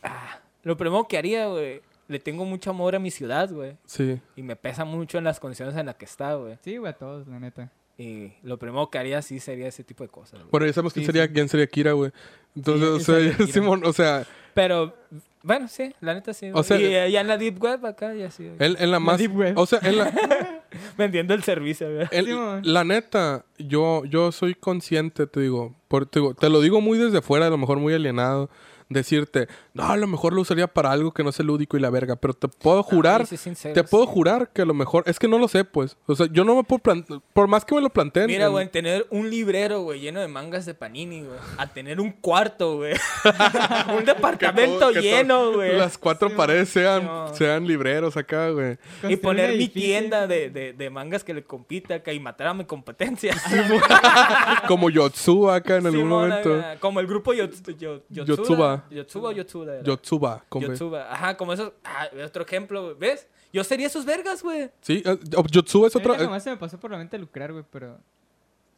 [0.04, 4.20] ah, lo primero que haría, güey, le tengo mucho amor a mi ciudad, güey, Sí.
[4.36, 6.56] y me pesa mucho en las condiciones en las que está, güey.
[6.62, 7.70] Sí, güey, a todos, la neta.
[7.96, 10.48] Y lo primero que haría sí sería ese tipo de cosas, güey.
[10.50, 11.32] Bueno, ya sabemos quién sería, sí.
[11.32, 12.10] quién sería Kira, güey.
[12.56, 13.46] Entonces, Sí, o sea.
[13.46, 14.94] Simón, o sea, Pero,
[15.42, 16.50] bueno, sí, la neta sí.
[16.52, 18.50] O sea- y eh, ya en la Deep Web acá, ya sí.
[18.58, 19.18] en, en la más...
[19.18, 19.58] Deep Web.
[19.58, 20.12] O sea, en la...
[20.98, 22.08] Vendiendo el servicio, güey.
[22.10, 26.80] El- la neta, yo, yo soy consciente, te digo, por, te digo, te lo digo
[26.80, 28.50] muy desde fuera, a lo mejor muy alienado,
[28.88, 31.90] decirte, no, a lo mejor lo usaría para algo que no es lúdico y la
[31.90, 35.18] verga, pero te puedo jurar, sí, sincero, te puedo jurar que a lo mejor, es
[35.18, 37.74] que no lo sé, pues, o sea, yo no me puedo plantear, por más que
[37.74, 41.38] me lo planteen, Mira, güey, tener un librero, güey, lleno de mangas de Panini, güey.
[41.58, 42.94] A tener un cuarto, güey.
[43.92, 45.76] un que departamento todo- que lleno, güey.
[45.76, 47.34] Las cuatro paredes sean, no.
[47.34, 48.78] sean libreros acá, güey.
[49.08, 52.54] Y poner mi tienda de, de, de mangas que le compita acá y matar a
[52.54, 53.34] mi competencia.
[54.68, 56.62] Como Yotsu acá en algún momento.
[56.80, 58.84] Como el grupo Yotsu, Yo- Yotsuba.
[58.90, 59.32] Yotsuba.
[59.32, 59.74] Yotsuba o Yotsuba.
[59.74, 59.82] era.
[59.84, 61.12] Yotsuba, como Yotsuba.
[61.12, 61.72] Ajá, como esos.
[61.84, 62.96] Ah, otro ejemplo, güey.
[62.98, 63.28] ¿Ves?
[63.52, 64.70] Yo sería esos vergas, güey.
[64.80, 65.18] Sí, eh,
[65.50, 66.16] Yotsuba es otra...
[66.18, 67.98] jamás se me pasó por la mente lucrar, güey, pero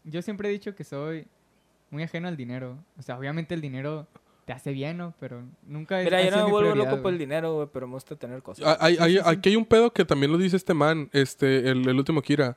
[0.05, 1.27] yo siempre he dicho que soy
[1.91, 2.77] muy ajeno al dinero.
[2.99, 4.07] O sea, obviamente el dinero
[4.45, 5.15] te hace bien, ¿no?
[5.19, 7.95] Pero nunca es Mira, yo no me vuelvo loco por el dinero, güey, pero me
[7.95, 8.65] gusta tener cosas.
[8.67, 11.89] Ah, Hay, hay- aquí hay un pedo que también lo dice este man, este, el,
[11.89, 12.57] el último Kira.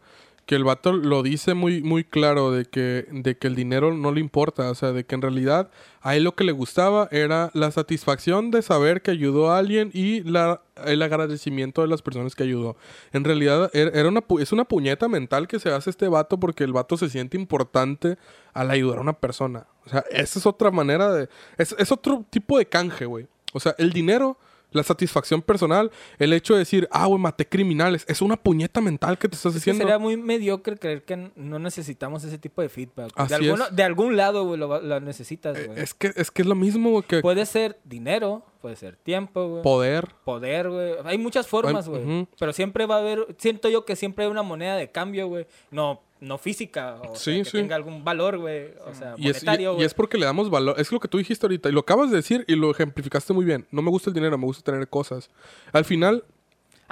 [0.50, 4.12] Que el vato lo dice muy, muy claro de que, de que el dinero no
[4.12, 4.72] le importa.
[4.72, 5.70] O sea, de que en realidad
[6.02, 9.92] a él lo que le gustaba era la satisfacción de saber que ayudó a alguien
[9.94, 12.78] y el agradecimiento de las personas que ayudó.
[13.14, 16.64] En realidad er- era una, es una puñeta mental que se hace este vato porque
[16.64, 18.18] el vato se siente importante
[18.54, 19.68] al ayudar a una persona.
[19.86, 21.30] O sea, esa es otra manera de...
[21.60, 23.28] Es, es otro tipo de canje, güey.
[23.54, 24.40] O sea, el dinero
[24.72, 29.18] la satisfacción personal, el hecho de decir, ah, güey, maté criminales, es una puñeta mental
[29.18, 29.84] que te estás Es que haciendo.
[29.84, 33.16] sería muy mediocre creer que no necesitamos ese tipo de feedback.
[33.28, 33.76] De, alguno- es.
[33.76, 35.80] de algún lado, güey, lo, lo necesitas, Eh, güey.
[35.80, 39.48] Es que, es que es lo mismo güey, que Puede ser dinero, puede ser tiempo,
[39.48, 39.64] güey.
[39.64, 40.08] poder.
[40.24, 40.94] Poder, güey.
[41.06, 42.28] Hay muchas formas, güey.
[42.38, 45.48] Pero siempre va a haber, siento yo que siempre hay una moneda de cambio, güey.
[45.72, 47.58] No, no física, o Sí, sea, que sí.
[47.58, 48.74] tenga algún valor, güey.
[48.86, 49.86] O sea, Y es, y- monetario, y güey.
[49.86, 50.76] es porque le damos valor.
[50.80, 51.70] Es lo que tú dijiste ahorita.
[51.70, 53.66] Y lo acabas de decir y lo ejemplificaste muy bien.
[53.72, 55.30] No me gusta el dinero, me gusta tener cosas.
[55.72, 56.24] Al final,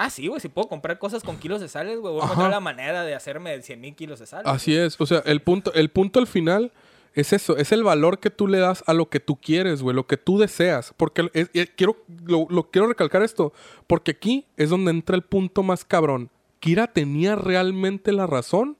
[0.00, 0.40] Ah, sí, güey.
[0.40, 2.12] Si puedo comprar cosas con kilos de sales, güey.
[2.12, 4.42] Voy a encontrar la manera de hacerme 100 mil kilos de sal.
[4.46, 4.94] así es.
[5.00, 6.70] O sea, el punto, el punto al final
[7.14, 7.56] es eso.
[7.56, 9.96] Es el valor que tú le das a lo que tú quieres, güey.
[9.96, 10.94] Lo que tú deseas.
[10.96, 13.52] Porque es- eh, quiero, lo, lo quiero recalcar esto.
[13.88, 16.30] Porque aquí es donde entra el punto más cabrón.
[16.60, 18.76] ¿Kira tenía realmente la razón?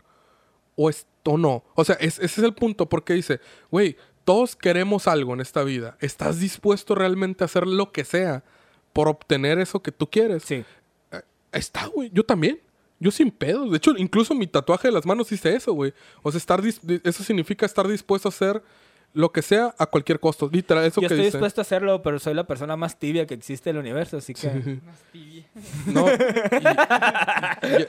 [0.80, 1.64] ¿O, es, o no?
[1.74, 2.88] O sea, es- ese es el punto.
[2.88, 3.40] Porque dice,
[3.70, 5.96] güey, todos queremos algo en esta vida.
[6.00, 8.44] ¿Estás dispuesto realmente a hacer lo que sea
[8.92, 10.44] por obtener eso que tú quieres?
[10.44, 10.64] Sí.
[11.52, 12.10] Está, güey.
[12.12, 12.60] Yo también.
[13.00, 13.70] Yo sin pedos.
[13.70, 15.92] De hecho, incluso mi tatuaje de las manos dice eso, güey.
[16.22, 16.62] O sea, estar
[17.04, 18.62] eso significa estar dispuesto a hacer
[19.14, 20.50] lo que sea a cualquier costo.
[20.52, 21.38] Literal, eso Yo que estoy dice.
[21.38, 24.34] dispuesto a hacerlo, pero soy la persona más tibia que existe en el universo, así
[24.34, 24.80] que...
[24.84, 25.46] Más tibia.
[25.86, 26.06] No.
[26.10, 27.88] y- y- es-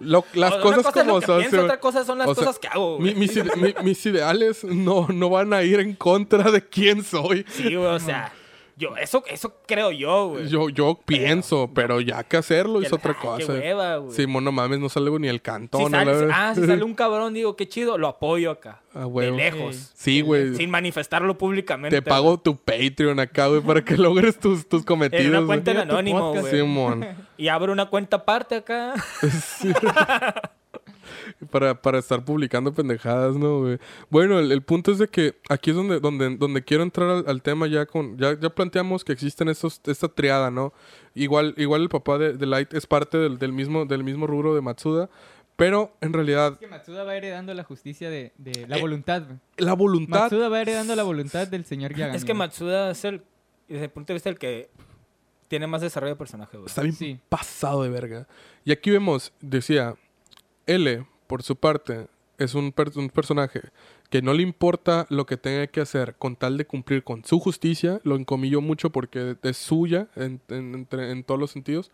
[0.00, 1.38] lo- las Una cosas cosa como son.
[1.40, 4.04] pienso, otra cosa son las o sea, cosas que hago, mi- mis, ide- mi- mis
[4.06, 7.44] ideales no, no van a ir en contra de quién soy.
[7.48, 8.32] Sí, güey, o sea...
[8.76, 10.48] Yo, eso, eso creo yo, güey.
[10.48, 13.46] Yo, yo pienso, pero ya que hacerlo Que- es otra cosa.
[13.46, 14.16] Qué hueva, güey.
[14.16, 15.84] Sí, no mames, no salgo ni el cantón.
[15.84, 18.80] Si sale, ah, si sale un cabrón, digo, qué chido, lo apoyo acá.
[18.92, 19.92] A de lejos.
[19.94, 20.56] Sí, güey.
[20.56, 21.96] Sin manifestarlo públicamente.
[21.96, 25.24] Te pago tu Patreon acá, güey, para que logres tus, tus cometidos.
[25.26, 26.50] En una cuenta en anónimo, güey.
[26.50, 27.06] Simón.
[27.36, 28.94] Y abro una cuenta aparte acá.
[31.46, 33.78] Para, para estar publicando pendejadas, ¿no, güey?
[34.10, 37.24] Bueno, el, el punto es de que aquí es donde, donde, donde quiero entrar al,
[37.26, 38.16] al tema ya con...
[38.18, 40.72] Ya, ya planteamos que existen estos, esta triada, ¿no?
[41.14, 44.54] Igual, igual el papá de, de Light es parte del, del mismo, del mismo rubro
[44.54, 45.08] de Matsuda,
[45.56, 49.22] pero en realidad Es que Matsuda va heredando la justicia de, de la Eh, voluntad,
[49.56, 50.22] la voluntad...
[50.22, 52.16] Matsuda va heredando la voluntad del señor Yagami.
[52.16, 52.34] Es que.
[52.34, 53.22] Matsuda es el,
[53.68, 54.68] desde el punto de vista el que
[55.46, 56.66] tiene más desarrollo de personaje, güey.
[56.66, 57.20] Está bien Sí.
[57.28, 58.26] pasado de verga.
[58.64, 59.94] Y aquí vemos, decía,
[60.66, 62.06] L, por su parte,
[62.38, 63.60] es un, per- un personaje
[64.08, 67.40] que no le importa lo que tenga que hacer con tal de cumplir con su
[67.40, 68.00] justicia.
[68.04, 71.90] Lo encomillo mucho porque es suya en, en- entre- en todos los sentidos.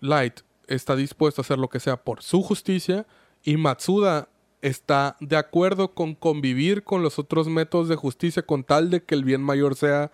[0.00, 3.06] Light está dispuesto a hacer lo que sea por su justicia.
[3.42, 4.28] Y Matsuda
[4.60, 9.14] está de acuerdo con convivir con los otros métodos de justicia con tal de que
[9.14, 10.10] el bien mayor sea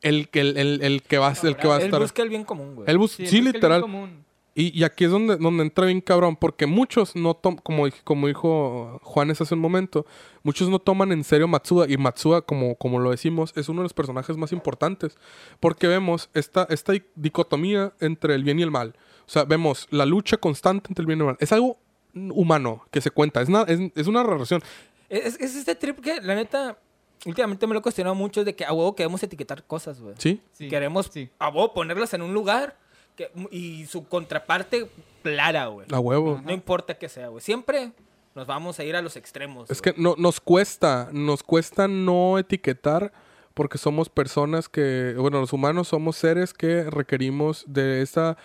[0.00, 2.00] el que, el, el- el que va, a- el que va a Él estar.
[2.00, 2.88] busca el bien común, güey.
[2.90, 3.80] Él Sí, sí, que el bien literal.
[3.82, 4.24] común.
[4.58, 8.26] Y, y aquí es donde, donde entra bien cabrón, porque muchos no toman, como, como
[8.26, 10.06] dijo Juanes hace un momento,
[10.42, 13.84] muchos no toman en serio Matsuda, y Matsuda, como, como lo decimos, es uno de
[13.84, 15.18] los personajes más importantes,
[15.60, 18.94] porque vemos esta, esta di- dicotomía entre el bien y el mal.
[19.26, 21.36] O sea, vemos la lucha constante entre el bien y el mal.
[21.38, 21.76] Es algo
[22.14, 24.62] humano que se cuenta, es, una- es, es una relación.
[25.10, 26.78] Es, es este trip que, la neta,
[27.26, 30.14] últimamente me lo he cuestionado mucho de que a huevo queremos etiquetar cosas, güey.
[30.16, 30.40] ¿Sí?
[30.52, 31.28] Sí, Queremos sí.
[31.38, 32.78] a huevo ponerlas en un lugar
[33.16, 34.88] que- y su contraparte
[35.22, 35.86] clara, güey.
[35.92, 36.40] A huevo.
[36.44, 37.42] No importa que sea, güey.
[37.42, 37.92] Siempre
[38.34, 39.70] nos vamos a ir a los extremos.
[39.70, 43.12] Es que no, nos cuesta, nos cuesta no etiquetar
[43.54, 48.36] porque somos personas que, bueno, los humanos somos seres que requerimos de esta,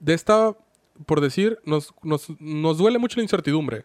[0.00, 0.56] de esta,
[1.06, 3.84] por decir, nos, nos, nos duele mucho la incertidumbre.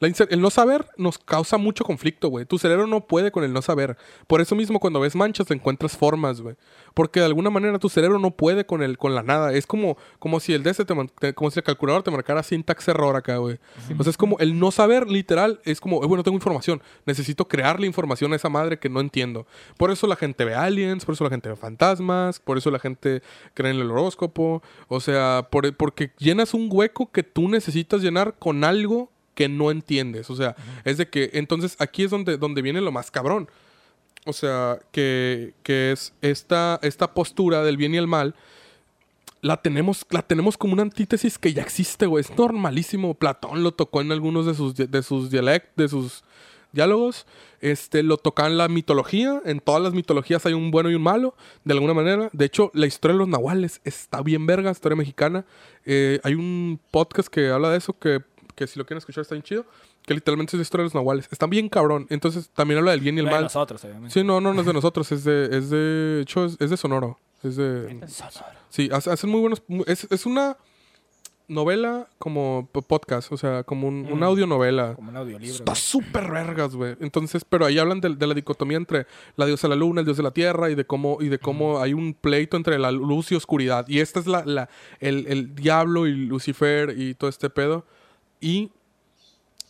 [0.00, 2.46] El no saber nos causa mucho conflicto, güey.
[2.46, 3.98] Tu cerebro no puede con el no saber.
[4.26, 6.56] Por eso mismo cuando ves manchas le encuentras formas, güey.
[6.94, 9.52] Porque de alguna manera tu cerebro no puede con el con la nada.
[9.52, 12.88] Es como, como si el DS te, te- como si el calculador te marcara syntax
[12.88, 13.58] error acá, güey.
[13.98, 16.82] O sea, es como el no saber, literal, es como, eh, bueno, tengo información.
[17.04, 19.46] Necesito crearle información a esa madre que no entiendo.
[19.76, 22.78] Por eso la gente ve aliens, por eso la gente ve fantasmas, por eso la
[22.78, 23.22] gente
[23.52, 24.62] cree en el horóscopo.
[24.88, 29.10] O sea, por- porque llenas un hueco que tú necesitas llenar con algo
[29.40, 30.28] que no entiendes.
[30.28, 30.54] O sea,
[30.84, 33.48] es de que entonces aquí es donde, donde viene lo más cabrón.
[34.26, 38.34] O sea, que, que es esta, esta postura del bien y el mal.
[39.40, 42.20] La tenemos, la tenemos como una antítesis que ya existe, güey.
[42.20, 43.14] Es normalísimo.
[43.14, 46.22] Platón lo tocó en algunos de sus, de sus dialect, de sus
[46.72, 47.24] diálogos.
[47.62, 49.40] Este, lo toca en la mitología.
[49.46, 51.34] En todas las mitologías hay un bueno y un malo,
[51.64, 52.28] de alguna manera.
[52.34, 55.46] De hecho, la historia de los nahuales está bien verga, historia mexicana.
[55.86, 58.20] Eh, hay un podcast que habla de eso, que,
[58.60, 59.64] que si lo quieren escuchar está bien chido.
[60.04, 61.28] Que literalmente es la historia de los nahuales.
[61.32, 62.06] Está bien cabrón.
[62.10, 63.42] Entonces, también habla del bien y el No de mal.
[63.44, 64.12] nosotros, obviamente.
[64.12, 66.68] Sí, no, no, no es de nosotros, es de, es de, de hecho, es, es
[66.70, 67.18] de Sonoro.
[67.42, 67.98] Es de,
[68.68, 70.58] sí, hace- hacen muy buenos, es, es una
[71.48, 74.28] novela como podcast, o sea, como un, una Mm.
[74.30, 74.94] audionovela.
[74.94, 75.52] Como un audiolibro.
[75.56, 76.96] Está súper vergas, güey.
[77.00, 79.06] Entonces, pero ahí hablan de, de la dicotomía entre
[79.36, 81.38] la diosa de la luna, el dios de la tierra y de cómo, y de
[81.40, 83.88] cómo hay un pleito entre la luz y oscuridad.
[83.88, 84.68] Y esta es la, la,
[85.00, 87.84] el, el diablo y Lucifer y todo este pedo.
[88.40, 88.70] Y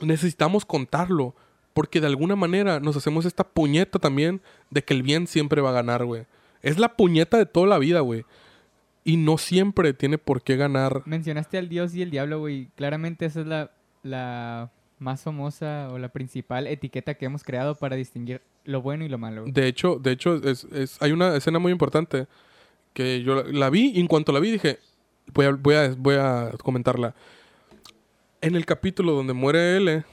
[0.01, 1.35] necesitamos contarlo.
[1.73, 4.41] Porque de alguna manera nos hacemos esta puñeta también
[4.71, 6.25] de que el bien siempre va a ganar, güey.
[6.63, 8.25] Es la puñeta de toda la vida, güey.
[9.05, 11.03] Y no siempre tiene por qué ganar.
[11.07, 12.69] Mencionaste al dios y el diablo, güey.
[12.75, 13.71] Claramente esa es la,
[14.03, 19.09] la más famosa o la principal etiqueta que hemos creado para distinguir lo bueno y
[19.09, 19.43] lo malo.
[19.43, 19.53] güey.
[19.53, 22.27] De hecho, de hecho es, es- hay una escena muy importante
[22.93, 24.81] que yo la, la vi y en cuanto la vi dije,
[25.33, 27.15] voy a, voy a, voy a comentarla.
[28.41, 30.05] En el capítulo donde muere L,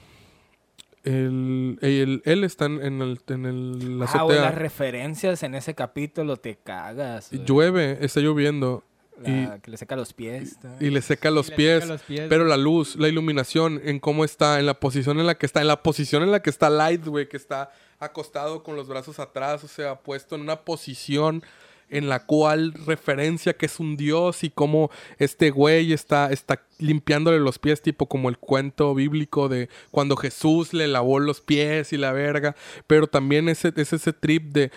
[1.04, 4.42] el, el, él está en, el, en el, la Ah, azotea.
[4.42, 7.30] las referencias en ese capítulo te cagas.
[7.30, 8.84] llueve, está lloviendo
[9.22, 10.58] La- Que le seca los pies.
[10.78, 11.80] y le seca los Y le pies.
[11.82, 15.26] seca los pies, Pero la luz, la iluminación, en cómo está, en la posición en
[15.26, 18.62] la que está, en la posición en la que está Light, güey, que está acostado
[18.62, 21.42] con los brazos atrás, o sea, puesto en una posición
[21.90, 27.38] en la cual referencia que es un dios y cómo este güey está, está limpiándole
[27.38, 31.96] los pies, tipo como el cuento bíblico de cuando Jesús le lavó los pies y
[31.96, 32.54] la verga,
[32.86, 34.70] pero también ese, es ese trip de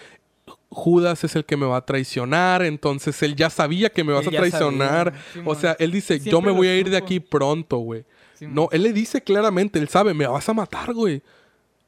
[0.69, 4.25] Judas es el que me va a traicionar, entonces él ya sabía que me vas
[4.25, 5.13] Él a traicionar.
[5.33, 8.05] Sí, o sea, él dice, yo me voy a ir de aquí pronto, güey.
[8.35, 11.21] Sí, No, él le dice claramente, él sabe, me vas a matar, güey.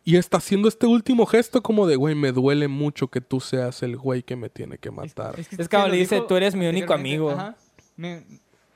[0.06, 3.84] Y está haciendo este último gesto como de, güey, me duele mucho que tú seas
[3.84, 5.40] el güey que me tiene que matar.
[5.40, 7.32] Es te como lo le dice, "Tú eres mi único anteriormente".
[7.32, 7.32] amigo.
[7.32, 7.56] Ajá.
[7.96, 8.24] Me,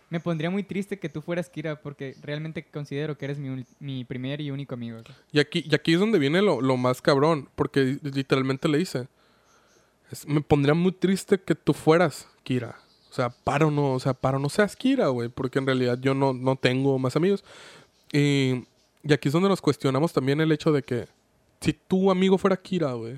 [0.10, 4.06] me pondría muy triste que tú fueras Kira porque realmente considero que eres mi, mi
[4.06, 5.00] primer y único amigo.
[5.34, 9.08] Y aquí, y aquí es donde viene lo, lo más cabrón, porque literalmente le dice,
[10.12, 12.78] es- me pondría muy triste que tú fueras Kira.
[13.10, 16.14] O sea, paro no, o sea, paro no seas Kira, güey, porque en realidad yo
[16.14, 17.44] no, no tengo más amigos.
[18.14, 18.64] Y,
[19.04, 21.08] y aquí es donde nos cuestionamos también el hecho de que
[21.62, 23.16] si tu amigo fuera Kira, güey.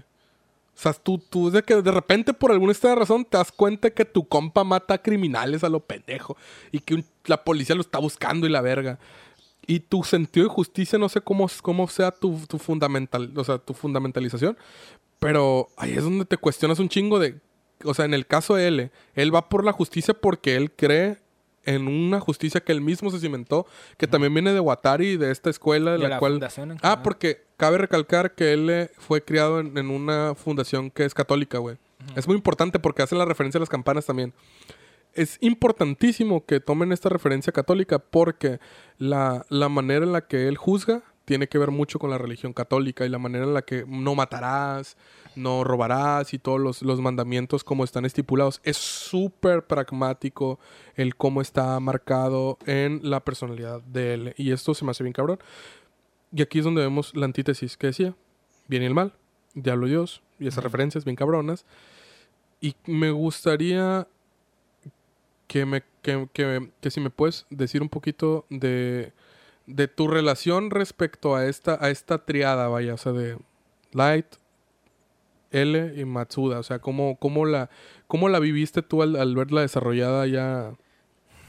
[0.79, 3.89] O sea, tú, tú de que de repente por alguna extraña razón te das cuenta
[3.89, 6.37] que tu compa mata a criminales a lo pendejo
[6.71, 8.97] y que la policía lo está buscando y la verga.
[9.67, 13.57] Y tu sentido de justicia, no sé cómo, cómo sea tu, tu fundamental, o sea,
[13.57, 14.57] tu fundamentalización,
[15.19, 17.39] pero ahí es donde te cuestionas un chingo de,
[17.83, 21.17] o sea, en el caso de él, él va por la justicia porque él cree
[21.69, 23.67] en una justicia que él mismo se cimentó,
[23.97, 26.39] que también viene de Watari, de esta escuela, de De la, la cual...
[26.81, 31.13] Ah, porque cabe recalcar que él eh, fue criado en, en una fundación que es
[31.13, 31.77] católica, güey.
[32.15, 34.33] Es muy importante porque hace la referencia a las campanas también.
[35.13, 38.59] Es importantísimo que tomen esta referencia católica porque
[38.97, 42.53] la, la manera en la que él juzga tiene que ver mucho con la religión
[42.53, 44.97] católica y la manera en la que no matarás,
[45.35, 48.61] no robarás y todos los, los mandamientos como están estipulados.
[48.63, 50.57] Es súper pragmático
[50.95, 54.33] el cómo está marcado en la personalidad de él.
[54.37, 55.37] Y esto se me hace bien cabrón.
[56.33, 58.15] Y aquí es donde vemos la antítesis que decía.
[58.67, 59.13] Bien y el mal,
[59.53, 61.63] diablo y Dios, y esas referencias bien cabronas.
[62.59, 64.07] Y me gustaría
[65.45, 69.13] que, me, que, que- que si me puedes decir un poquito de,
[69.69, 73.37] de tu relación respecto a esta, a esta triada, vaya, o sea, de
[73.91, 74.25] Light,
[75.51, 76.59] L y Matsuda.
[76.59, 77.69] O sea, cómo, cómo, la,
[78.07, 80.73] cómo la viviste tú al, al verla desarrollada ya,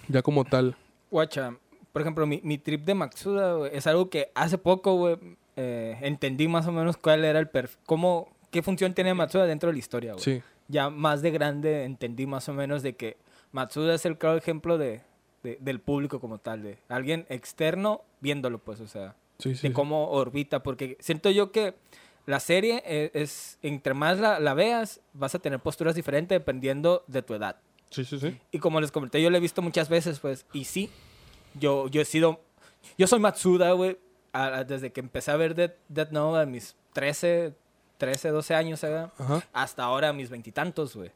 [0.09, 0.77] ya como tal.
[1.11, 1.57] Guacha,
[1.93, 5.17] por ejemplo, mi, mi trip de Matsuda güey, es algo que hace poco, güey,
[5.57, 9.69] eh, entendí más o menos cuál era el perfil, cómo, qué función tiene Matsuda dentro
[9.69, 10.23] de la historia, güey.
[10.23, 13.17] Sí, Ya más de grande entendí más o menos de que
[13.53, 15.03] Matsuda es el claro ejemplo de,
[15.43, 19.63] de- del público como tal, de alguien externo viéndolo, pues, o sea, sí, sí.
[19.63, 19.73] de sí.
[19.73, 21.75] cómo orbita, porque siento yo que
[22.27, 27.05] la serie es, es- entre más la, la veas, vas a tener posturas diferentes dependiendo
[27.07, 27.57] de tu edad.
[27.91, 28.39] Sí, sí, sí.
[28.53, 30.91] Y como les comenté, yo lo he visto muchas veces, pues, y sí,
[31.59, 32.41] yo, yo he sido,
[32.97, 33.99] yo soy Matsuda, güey,
[34.67, 37.53] desde que empecé a ver Death, Death Note a mis 13,
[37.99, 38.81] 13, 12 años,
[39.53, 41.11] hasta ahora a mis veintitantos, güey.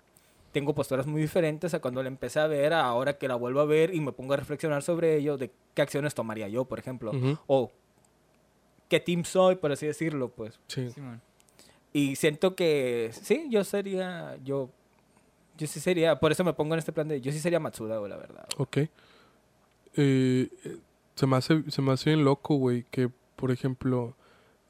[0.54, 3.58] Tengo posturas muy diferentes a cuando la empecé a ver, a ahora que la vuelvo
[3.58, 6.78] a ver y me pongo a reflexionar sobre ello, de qué acciones tomaría yo, por
[6.78, 7.10] ejemplo,
[7.48, 7.72] o
[8.88, 10.60] qué team soy, por así decirlo, pues.
[10.68, 10.92] Sí.
[11.92, 14.70] Y siento que sí, yo sería, yo,
[15.58, 17.98] yo sí sería, por eso me pongo en este plan de, yo sí sería Matsuda,
[17.98, 18.46] güey, la verdad.
[18.56, 18.62] güey.
[18.68, 18.76] Ok.
[18.76, 18.88] Eh,
[19.96, 20.78] eh,
[21.16, 24.14] se, me hace, se me hace bien loco, güey, que, por ejemplo,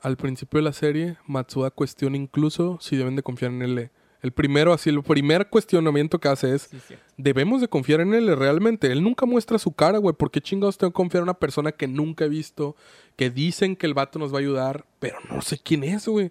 [0.00, 3.90] al principio de la serie, Matsuda cuestiona incluso si deben de confiar en él.
[4.24, 6.94] El primero, así, el primer cuestionamiento que hace es, Sí.
[7.18, 8.90] ¿debemos de confiar en él realmente?
[8.90, 10.14] Él nunca muestra su cara, güey.
[10.14, 12.74] ¿Por qué chingados tengo que confiar en una persona que nunca he visto?
[13.16, 16.30] Que dicen que el vato nos va a ayudar, pero no sé quién es, güey.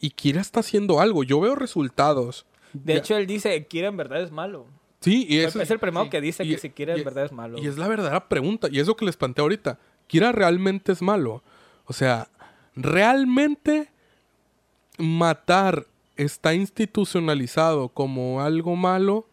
[0.00, 1.22] Y Kira está haciendo algo.
[1.22, 2.46] Yo veo resultados.
[2.72, 4.66] De Ya- hecho, él dice, Kira en verdad es malo.
[4.98, 6.10] sí, y Es, eso el primero sí.
[6.10, 7.58] que dice y- que si Kira en verdad es malo.
[7.58, 8.66] Y es la verdadera pregunta.
[8.72, 9.78] Y es lo que les planteé ahorita.
[10.08, 11.44] ¿Kira realmente es malo?
[11.84, 12.28] O sea,
[12.74, 13.88] ¿realmente
[14.98, 15.86] matar
[16.22, 19.26] está institucionalizado como algo malo?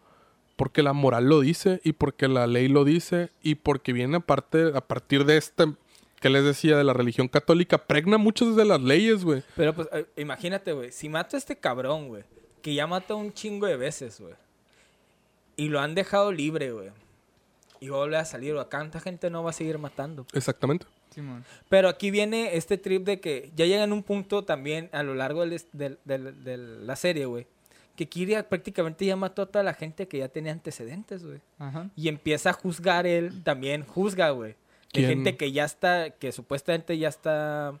[0.56, 4.72] Porque la moral lo dice y porque la ley lo dice y porque viene aparte,
[4.74, 5.66] a partir de este,
[6.20, 9.42] que les decía, de la religión católica, pregna muchas de las leyes, güey.
[9.54, 12.24] Pero pues eh, imagínate, güey, si mato a este cabrón, güey,
[12.60, 14.34] que ya mató un chingo de veces, güey,
[15.56, 16.90] y lo han dejado libre, güey,
[17.80, 20.26] y vuelve a salir, güey, ¿cuánta gente no va a seguir matando?
[20.32, 20.86] Exactamente.
[21.20, 21.44] Simón.
[21.68, 25.14] Pero aquí viene este trip de que ya llega en un punto también a lo
[25.14, 27.46] largo del- del- del- de la serie, güey,
[27.96, 31.40] que Kiria prácticamente ya mató a toda la gente que ya tenía antecedentes, güey.
[31.96, 34.54] Y empieza a juzgar él, también juzga, güey.
[34.92, 37.78] De gente que ya está, que supuestamente ya está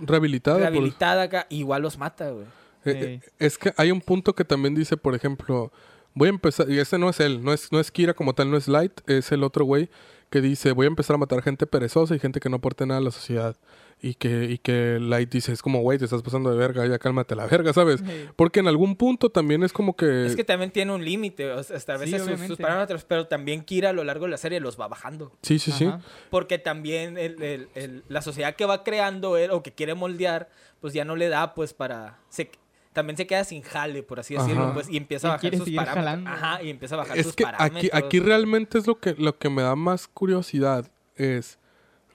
[0.00, 0.56] Rehabilitada.
[0.56, 2.46] por- rehabilitada acá, igual los mata, güey.
[2.84, 5.70] Eh, eh, es que hay un punto que también dice, por ejemplo,
[6.14, 8.50] voy a empezar, y ese no es él, no es, no es Kira como tal,
[8.50, 9.88] no es Light, es el otro güey
[10.32, 12.98] que dice, voy a empezar a matar gente perezosa y gente que no aporte nada
[12.98, 13.56] a la sociedad.
[14.04, 16.98] Y que, y que Light dice, es como, güey, te estás pasando de verga, ya
[16.98, 18.00] cálmate la verga, ¿sabes?
[18.00, 18.26] Sí.
[18.34, 20.26] Porque en algún punto también es como que...
[20.26, 23.04] Es que también tiene un límite, o sea, hasta a Sí, veces sus- sus, parámetros,
[23.04, 25.30] pero también Kira a lo largo de la serie los va bajando.
[25.42, 25.88] Sí, sí, sí.
[26.30, 30.48] Porque también el- el- el- la sociedad que va creando él o que quiere moldear,
[30.80, 32.18] pues ya no le da, pues para...
[32.28, 32.50] Se,
[32.92, 34.74] también se queda sin jale, por así decirlo, Ajá.
[34.74, 35.94] pues, y empieza a bajar sus parámetros.
[35.94, 36.30] jalando.
[36.30, 37.78] Ajá, y empieza a bajar Es sus que parámetros.
[37.94, 41.58] aquí, aquí realmente es lo que, lo que me da más curiosidad es,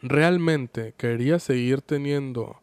[0.01, 2.61] ¿realmente quería seguir teniendo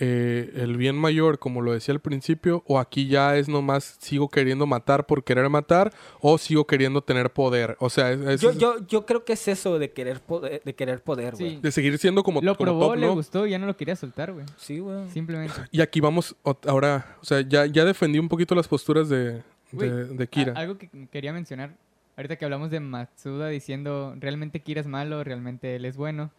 [0.00, 2.64] eh, el bien mayor como lo decía al principio?
[2.66, 5.92] ¿O aquí ya es nomás sigo queriendo matar por querer matar?
[6.20, 7.76] ¿O sigo queriendo tener poder?
[7.78, 10.74] O sea, es, es- Yo, yo, yo creo que es eso de querer poder, de
[10.74, 11.50] querer poder, güey.
[11.56, 11.60] Sí.
[11.62, 13.14] de seguir siendo como, Lo como probó, top, le ¿no?
[13.14, 14.46] gustó y ya no lo quería soltar, güey.
[14.56, 15.08] Sí, güey.
[15.10, 15.54] Simplemente.
[15.70, 16.34] Y aquí vamos
[16.66, 20.54] ahora, o sea, ya, ya defendí un poquito las posturas de, Güey, de, de Kira.
[20.54, 21.74] a- algo que quería mencionar,
[22.16, 26.30] ahorita que hablamos de Matsuda diciendo realmente Kira es malo, realmente él es bueno.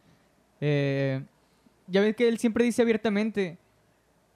[0.59, 1.21] Eh,
[1.87, 3.57] ya ves que él siempre dice abiertamente,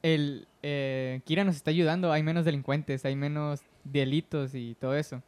[0.04, 5.22] el eh, Kira nos está ayudando, hay menos delincuentes, hay menos delitos y todo eso.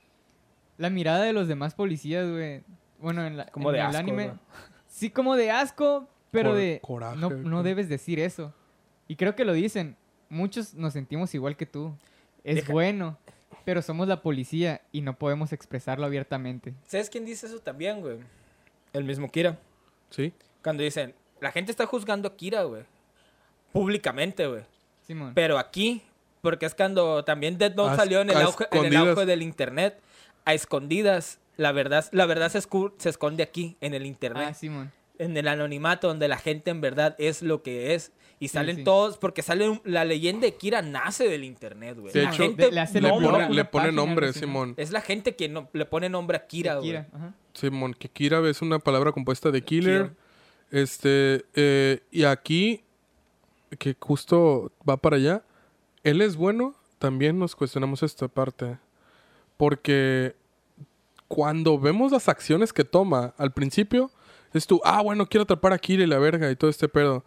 [0.78, 2.62] La mirada de los demás policías, güey,
[3.00, 4.40] bueno, en, la, Como en de el asco, anime, ¿no?
[4.88, 8.54] sí como de asco, pero Cor- de coraje, no, no debes decir eso.
[9.08, 9.96] Y creo que lo dicen,
[10.30, 11.96] muchos nos sentimos igual que tú.
[12.44, 13.18] Es Deja- bueno,
[13.66, 16.74] pero somos la policía y no podemos expresarlo abiertamente.
[16.86, 18.18] ¿Sabes quién dice eso también, güey?
[18.94, 19.58] El mismo Kira.
[20.10, 20.34] Sí.
[20.64, 22.84] Cuando dicen, la gente está juzgando a Kira, güey.
[23.72, 24.64] Públicamente, güey.
[25.06, 25.32] Simón.
[25.36, 26.02] Pero aquí,
[26.42, 29.42] porque es cuando también Dead Note A- salió en el, auge, en el auge del
[29.42, 30.00] internet,
[30.46, 31.40] a escondidas.
[31.58, 34.50] La verdad, la verdad se, se esconde aquí, en el internet.
[34.52, 34.92] Ah, Simón.
[35.20, 38.12] en el anonimato, donde la gente en verdad es lo que es.
[38.40, 38.84] Y salen sí.
[38.84, 42.14] todos, porque sale un- la leyenda de Kira nace del internet, güey.
[42.14, 44.32] De La hecho, gente de- le hace Le pone, le pone nombre.
[44.34, 44.76] Simón.
[44.78, 47.04] Es la gente que no, le pone nombre a Kira, güey.
[47.56, 50.04] Simón, que Kira es una palabra compuesta de killer.
[50.04, 50.14] Kira.
[50.72, 52.84] Este, eh, y aquí,
[53.80, 55.44] que justo va para allá,
[56.04, 58.78] él es bueno, también nos cuestionamos esta parte.
[59.58, 60.36] Porque
[61.28, 64.12] cuando vemos las acciones que toma al principio,
[64.54, 67.24] es tú, ah, bueno, quiero atrapar a Kira y la verga y todo este pedo.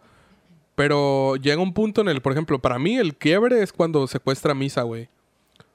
[0.75, 4.51] Pero llega un punto en el, por ejemplo, para mí el quiebre es cuando secuestra
[4.51, 5.09] a Misa, güey.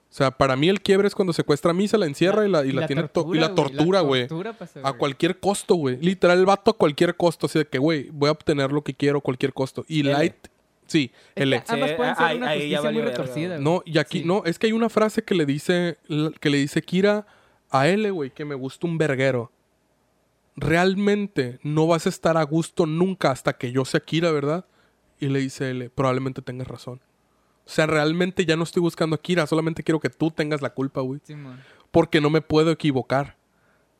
[0.08, 2.64] O sea, para mí el quiebre es cuando secuestra a Misa, la encierra y la,
[2.64, 4.26] y la tiene to- y la tortura, güey.
[4.28, 5.98] tortura A cualquier costo, güey.
[6.00, 7.46] Literal, el vato a cualquier costo.
[7.46, 9.84] Así de que, güey, voy a obtener lo que quiero a cualquier costo.
[9.88, 10.12] Y L.
[10.12, 10.34] Light,
[10.86, 11.62] sí, Es L.
[11.62, 13.58] que ambas Sí, pueden ser una justicia muy retorcida.
[13.58, 14.24] No, y aquí, Sí.
[14.24, 15.98] no, es que hay una frase que le dice,
[16.40, 17.26] que le dice Kira
[17.68, 19.52] a L, güey, que me gusta un verguero.
[20.56, 24.64] Realmente no vas a estar a gusto nunca hasta que yo sea Kira, ¿verdad?
[25.20, 27.00] Y le dice L, probablemente tengas razón.
[27.66, 30.70] O sea, realmente ya no estoy buscando a Kira, solamente quiero que tú tengas la
[30.70, 31.20] culpa, güey.
[31.24, 31.60] Simón.
[31.90, 33.36] porque no me puedo equivocar.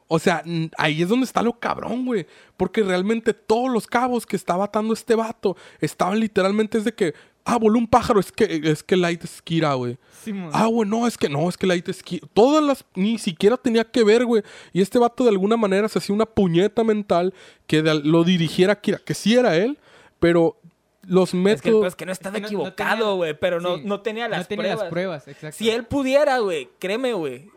[0.09, 0.45] O sea,
[0.79, 2.27] ahí es donde está lo cabrón, güey.
[2.57, 7.13] Porque realmente todos los cabos que estaba atando este vato estaban literalmente es de que,
[7.45, 9.99] ah, voló un pájaro, es que, es que Light es Kira, güey.
[10.23, 10.51] Simón.
[10.53, 12.29] Ah, güey, no, es que no, es que Light es Kira.
[12.35, 14.45] Todas las, ni siquiera tenía que ver, güey.
[14.73, 17.35] Y este vato de alguna manera se hacía una puñeta mental
[17.67, 19.77] que de- lo dirigiera a Kira, que sí era él,
[20.21, 20.57] pero
[21.07, 21.81] los Es que, métodos...
[21.81, 24.29] pues, que no estaba Es que no- no equivocado, güey, pero no, sí, no tenía
[24.29, 24.81] las no tenía pruebas.
[24.83, 25.57] las pruebas, exacto.
[25.57, 27.51] Si él pudiera, güey, créeme, güey.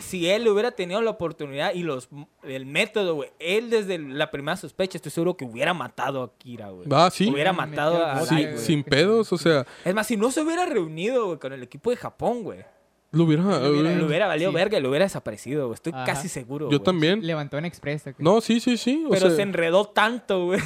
[0.00, 2.08] Si él hubiera tenido la oportunidad y los
[2.42, 6.70] el método, güey, él desde la primera sospecha, estoy seguro que hubiera matado a Kira,
[6.70, 6.88] güey.
[6.90, 7.30] Ah, sí.
[7.30, 11.26] Hubiera matado a Sí, sin pedos, o sea, Es más, si no se hubiera reunido,
[11.26, 12.64] güey, con el equipo de Japón, güey,
[13.12, 13.44] lo hubiera...
[13.44, 14.56] Lo hubiera- le hubiera valido Sí.
[14.56, 15.74] verga y lo hubiera desaparecido, güey.
[15.74, 16.04] Estoy Ajá.
[16.06, 17.24] casi seguro, Yo también.
[17.24, 18.08] Levantó en Express.
[18.08, 18.16] acá.
[18.18, 19.04] No, sí, sí, sí.
[19.06, 20.58] o Pero sea, se enredó tanto, güey.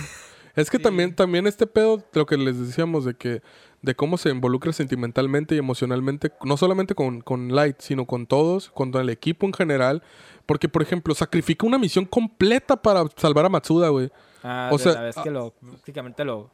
[0.63, 0.83] Es que Sí.
[0.83, 3.43] también, también este pedo, lo que les decíamos de que
[3.81, 8.71] de cómo se involucra sentimentalmente y emocionalmente, no solamente con, con Light, sino con todos,
[8.71, 10.03] con el equipo en general.
[10.47, 14.11] Porque, por ejemplo, sacrifica una misión completa para salvar a Matsuda, güey.
[14.43, 16.51] Ah, O sea, la vez que lo, prácticamente lo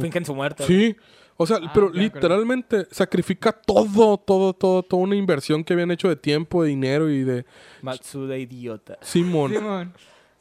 [0.00, 0.64] fingen su muerte.
[0.66, 0.96] Sí.
[1.36, 6.08] O sea, Ah, pero literalmente sacrifica todo, todo, todo, toda una inversión que habían hecho
[6.08, 7.44] de tiempo, de dinero y de
[7.82, 8.98] Matsuda idiota.
[9.00, 9.52] Simón.
[9.52, 9.92] Simón.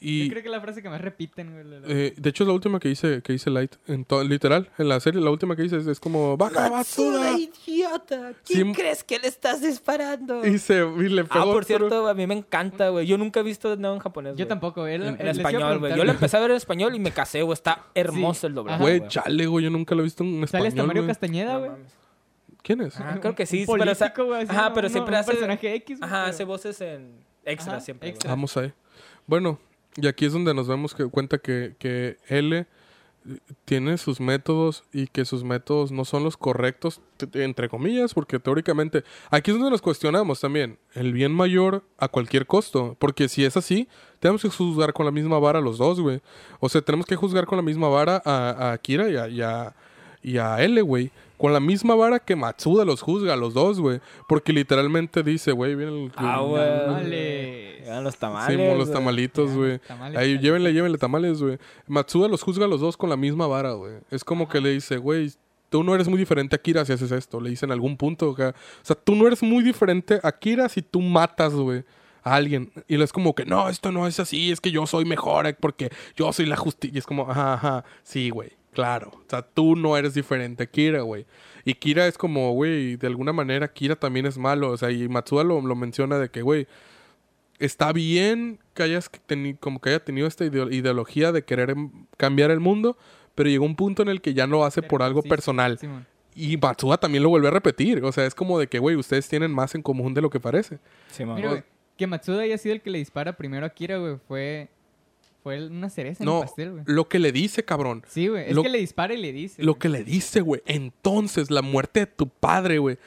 [0.04, 1.64] Y Yo creo que la frase que más repiten, güey.
[1.64, 3.76] la- la- Eh, de hecho, es la última que hice, que hice Light.
[3.88, 7.32] En to- literal, en la serie, la última que hice es, es como, ¡Baja Matsuda!
[7.38, 8.34] idiota!
[8.46, 8.74] ¿Quién Sí.
[8.82, 10.46] crees que le estás disparando?
[10.46, 11.54] Y, se, y le Ah, pegó.
[11.54, 13.08] por pero- cierto, a mí me encanta, güey.
[13.08, 14.48] Yo nunca he visto nada en japonés, Yo güey.
[14.50, 14.88] tampoco.
[14.88, 15.96] En, él en a español, güey.
[15.96, 17.54] Yo lo empecé a ver en español y me casé, güey.
[17.54, 18.48] Está hermoso Sí.
[18.48, 18.82] el doblaje.
[18.82, 19.10] Güey, güey.
[19.10, 20.68] chale, güey, yo nunca lo he visto en ¿Sale español.
[20.68, 21.08] hasta Mario güey.
[21.10, 21.72] Castañeda, güey?
[22.62, 22.98] ¿Quién es?
[23.00, 23.66] Ah, creo que sí.
[23.68, 24.74] Un pero, o sea, político, güey, ajá, ¿no?
[24.76, 25.32] pero Un- siempre un hace...
[25.32, 28.22] personaje X, güey, Ajá, pero- hace voces en extra siempre, güey.
[28.26, 28.72] Vamos ahí.
[29.28, 29.60] Bueno,
[29.96, 32.66] y aquí es donde nos damos cuenta que, que L eh,
[33.66, 37.02] tiene sus métodos y que sus métodos no son los correctos,
[37.34, 42.46] entre comillas, porque teóricamente aquí es donde nos cuestionamos también el bien mayor a cualquier
[42.46, 43.88] costo, porque si es así,
[44.20, 46.22] tenemos que juzgar con la misma vara los dos, güey.
[46.60, 49.42] O sea, tenemos que juzgar con la misma vara a, a Akira y a, y
[49.42, 49.76] a,
[50.22, 51.12] y a L, güey.
[51.38, 54.00] Con la misma vara que Matsuda los juzga a los dos, güey.
[54.28, 56.12] Porque literalmente dice, güey, viene el...
[56.16, 56.64] Ah, güey.
[56.64, 57.80] Tamales.
[57.80, 59.72] Llegan los Sí, tamales, mo, los tamalitos, güey.
[59.74, 60.42] Ahí, tamales.
[60.42, 61.58] llévenle, llévenle tamales, güey.
[61.88, 63.96] Matsuda los juzga a los dos con la misma vara, güey.
[64.10, 65.32] Es como que le dice, güey,
[65.70, 67.42] tú no eres muy diferente a Kira si haces esto.
[67.42, 70.32] Le dice en algún punto, o sea, o sea, tú no eres muy diferente a
[70.32, 71.84] Kira si tú matas, güey.
[72.22, 72.72] A alguien.
[72.88, 75.48] Y le es como que, no, esto no es así, es que yo soy mejor
[75.48, 76.96] eh, porque yo soy la justicia.
[76.96, 79.12] Y es como, ajá, ajá, sí, güey, claro.
[79.14, 81.26] O sea, tú no eres diferente a Kira, güey.
[81.66, 84.70] Y Kira es como, güey, de alguna manera Kira también es malo.
[84.72, 86.68] O sea, y Matsuda lo, lo menciona de que, güey,
[87.60, 91.92] está bien que hayas teni- como que haya tenido esta ideo- ideología de querer em-
[92.18, 92.98] cambiar el mundo,
[93.36, 95.80] pero llegó un punto en el que ya no lo hace por algo Sí, personal.
[96.36, 98.04] Y Matsuda también lo vuelve a repetir.
[98.04, 100.40] O sea, es como de que, güey, ustedes tienen más en común de lo que
[100.40, 100.80] parece.
[101.12, 101.24] Sí.
[101.26, 101.64] Mira,
[101.96, 104.68] que Matsuda haya sido el que le dispara primero a Kira, güey, fue,
[105.44, 106.84] fue una cereza en No, el pastel, güey.
[106.88, 108.04] lo que le dice, cabrón.
[108.08, 108.50] Sí, güey.
[108.50, 109.62] Es lo- que le dispara y le dice.
[109.64, 109.80] Lo güey.
[109.80, 110.62] que le dice, güey.
[110.66, 112.98] Entonces, la muerte de tu padre, güey.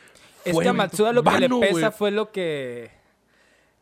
[0.44, 1.90] Es fue que a Matsuda lo que le pesa güey.
[1.92, 2.90] fue lo que...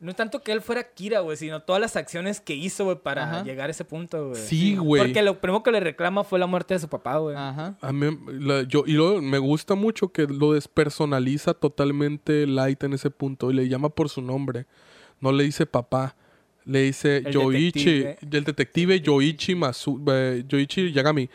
[0.00, 2.96] No es tanto que él fuera Kira, güey, sino todas las acciones que hizo, güey,
[2.98, 3.42] para Ajá.
[3.44, 4.40] llegar a ese punto, güey.
[4.42, 5.00] Sí, güey.
[5.02, 7.34] Porque lo primero que le reclama fue la muerte de su papá, güey.
[7.36, 7.76] Ajá.
[7.80, 12.92] A mí, la- yo, y luego me gusta mucho que lo despersonaliza totalmente Light en
[12.94, 14.66] ese punto y le llama por su nombre.
[15.20, 16.16] No le dice papá,
[16.64, 18.38] le dice El Yoichi, detective.
[18.38, 21.28] el detective Yoichi Masu, eh, Yoichi Yagami.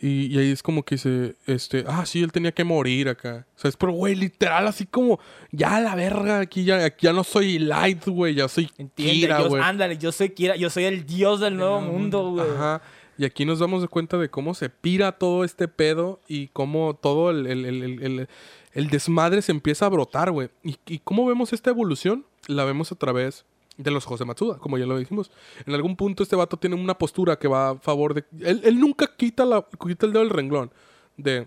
[0.00, 3.46] Y, y ahí es como que dice, este, ah, sí, él tenía que morir acá.
[3.54, 5.20] O sea, es pero, güey, literal, así como,
[5.52, 9.42] ya la verga, aquí ya, aquí ya no soy Light, güey, ya soy Entiende, Kira,
[9.42, 9.62] güey.
[9.62, 12.50] ándale, yo soy Kira, yo soy el dios del nuevo mundo, güey.
[12.50, 12.82] Ajá.
[13.16, 16.98] Y aquí nos damos de cuenta de cómo se pira todo este pedo y cómo
[17.00, 18.28] todo el, el- el- el- el-
[18.72, 20.48] el desmadre se empieza a brotar, güey.
[20.64, 22.24] ¿Y, y cómo vemos esta evolución?
[22.48, 23.44] La vemos a través
[23.82, 25.30] de los José Matsuda, como ya lo dijimos.
[25.66, 28.24] En algún punto este vato tiene una postura que va a favor de...
[28.40, 30.70] Él, él nunca quita, la, quita el dedo del renglón.
[31.16, 31.46] De,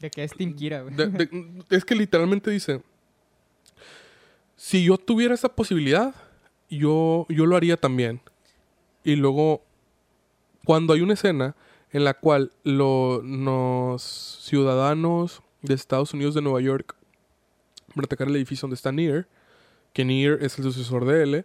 [0.00, 0.94] De que es Team Kira, güey.
[0.94, 2.82] de- de- es que literalmente dice,
[4.56, 6.14] si yo tuviera esa posibilidad,
[6.70, 8.20] yo, yo lo haría también.
[9.04, 9.62] Y luego,
[10.64, 11.54] cuando hay una escena
[11.92, 14.02] en la cual lo- los
[14.42, 16.96] ciudadanos de Estados Unidos de Nueva York
[17.94, 19.28] van a atacar el edificio donde está Nier,
[19.96, 21.44] que Nier es el sucesor de L,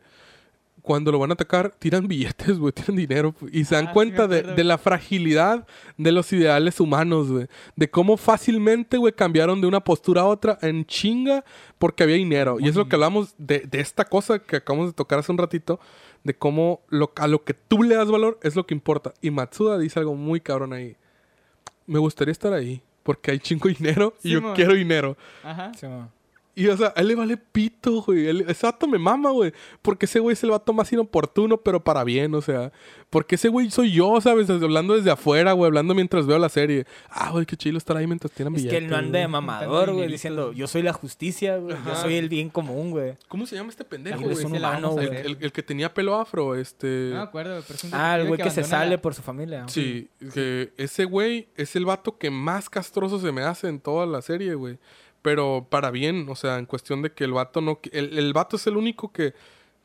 [0.81, 3.33] cuando lo van a atacar, tiran billetes, güey, tiran dinero.
[3.49, 5.65] Y se dan Ah, cuenta de, la fragilidad
[5.95, 7.47] de los ideales humanos, güey.
[7.77, 11.45] De cómo fácilmente, güey, cambiaron de una postura a otra en chinga
[11.77, 12.57] porque había dinero.
[12.59, 15.37] Y es lo que hablamos de, de esta cosa que acabamos de tocar hace un
[15.37, 15.79] ratito,
[16.25, 19.13] de cómo lo, a lo que tú le das valor es lo que importa.
[19.21, 20.97] Y Matsuda dice algo muy cabrón ahí.
[21.87, 25.15] Me gustaría estar ahí porque hay chingo dinero y Sí, yo quiero dinero.
[25.41, 25.71] Ajá.
[25.79, 25.87] Sí.
[26.53, 28.27] Y, o sea, a él le vale pito, güey.
[28.27, 29.53] Él- ese vato me mama, güey.
[29.81, 32.71] Porque ese güey es el vato más inoportuno, pero para bien, o sea.
[33.09, 34.49] Porque ese güey soy yo, ¿sabes?
[34.49, 35.67] Hablando desde afuera, güey.
[35.67, 36.85] Hablando mientras veo la serie.
[37.09, 39.93] Ah, güey, qué chido estar ahí mientras tienen Es que él no anda de mamador,
[39.93, 43.13] güey, diciendo, yo soy la justicia, güey, yo soy el bien común, güey.
[43.27, 44.31] ¿Cómo se llama este pendejo, güey?
[44.45, 45.07] un Sí, la humano, güey.
[45.07, 47.09] El, el- el que tenía pelo afro, este...
[47.11, 49.21] No me acuerdo, pero es un Ah, el güey que se sale la- por su
[49.21, 49.65] familia.
[49.67, 54.05] Sí, que ese güey es el vato que más castroso se me hace en toda
[54.05, 54.77] la serie, güey.
[55.21, 57.79] Pero para bien, o sea, en cuestión de que el vato no...
[57.91, 59.33] El, el vato es el único que,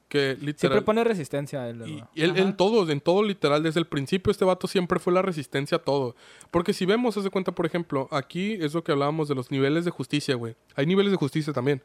[0.08, 0.56] que literal...
[0.58, 4.30] Siempre pone resistencia él, Y, y él, en todo, en todo literal, desde el principio
[4.30, 6.14] este vato siempre fue la resistencia a todo.
[6.52, 9.50] Porque si vemos, haz de cuenta, por ejemplo, aquí es lo que hablábamos de los
[9.50, 10.54] niveles de justicia, güey.
[10.76, 11.82] Hay niveles de justicia también.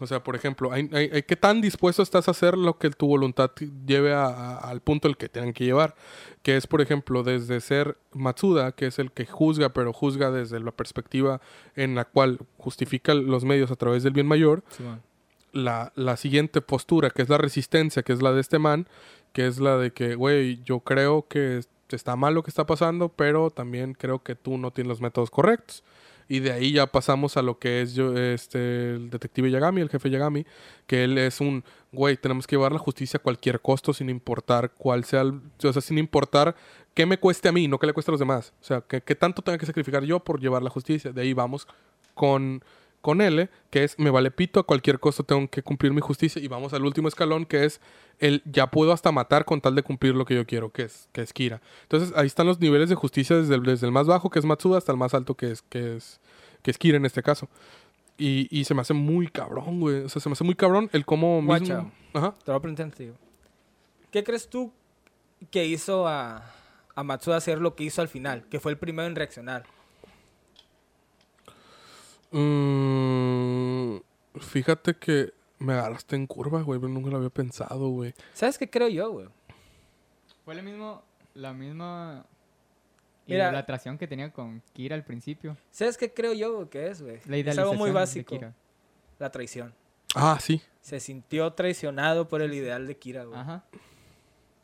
[0.00, 2.88] O sea, por ejemplo, hay, hay- hay- ¿qué tan dispuesto estás a hacer lo que
[2.90, 3.50] tu voluntad
[3.86, 5.94] lleve a- a- al punto el que tengan que llevar?
[6.42, 10.58] Que es, por ejemplo, desde ser Matsuda, que es el que juzga, pero juzga desde
[10.60, 11.40] la perspectiva
[11.76, 14.84] en la cual justifica los medios a través del bien mayor, Sí.
[15.64, 18.88] La, siguiente postura, que es la resistencia, que es la de este man,
[19.32, 21.60] que es la de que, güey, yo creo que
[21.90, 25.30] está mal lo que está pasando, pero también creo que tú no tienes los métodos
[25.30, 25.82] correctos.
[26.30, 29.88] Y de ahí ya pasamos a lo que es yo, este, el detective Yagami, el
[29.88, 30.44] jefe Yagami,
[30.86, 34.72] que él es un, güey, tenemos que llevar la justicia a cualquier costo sin importar
[34.76, 36.54] cuál sea, el- o sea, sin importar
[36.92, 38.52] qué me cueste a mí, no que le cueste a los demás.
[38.60, 41.12] O sea, que tanto tenga que sacrificar yo por llevar la justicia.
[41.12, 41.66] De ahí vamos
[42.12, 42.62] con,
[43.00, 46.42] con L, que es me vale pito, a cualquier costo tengo que cumplir mi justicia.
[46.42, 47.80] Y vamos al último escalón, que es
[48.18, 51.08] el ya puedo hasta matar con tal de cumplir lo que yo quiero, que es,
[51.12, 51.60] que es Kira.
[51.82, 54.44] Entonces ahí están los niveles de justicia desde el, desde el más bajo, que es
[54.44, 56.20] Matsuda, hasta el más alto, que es, que es,
[56.62, 57.48] que es Kira en este caso.
[58.16, 60.02] Y, y se me hace muy cabrón, güey.
[60.02, 61.82] O sea, se me hace muy cabrón el cómo Guacha.
[61.82, 61.92] mismo...
[62.14, 62.34] Ajá.
[62.44, 63.12] Te lo voy a tío.
[64.10, 64.72] ¿Qué crees tú
[65.52, 66.42] que hizo a,
[66.96, 68.44] a Matsuda hacer lo que hizo al final?
[68.48, 69.66] Que fue el primero en reaccionar.
[72.30, 73.98] Mm,
[74.40, 76.78] fíjate que me agarraste en curva, güey.
[76.80, 78.14] pero Nunca lo había pensado, güey.
[78.34, 79.28] ¿Sabes qué creo yo, güey?
[80.44, 81.02] Fue lo mismo,
[81.34, 82.24] la misma
[83.26, 83.44] Mira.
[83.44, 85.56] idolatración que tenía con Kira al principio.
[85.70, 87.20] ¿Sabes qué creo yo güey, que es, güey?
[87.26, 88.34] La Es algo muy de básico.
[88.34, 88.54] Kira.
[89.18, 89.74] La traición.
[90.14, 90.62] Ah, sí.
[90.80, 93.38] Se sintió traicionado por el ideal de Kira, güey.
[93.38, 93.64] Ajá.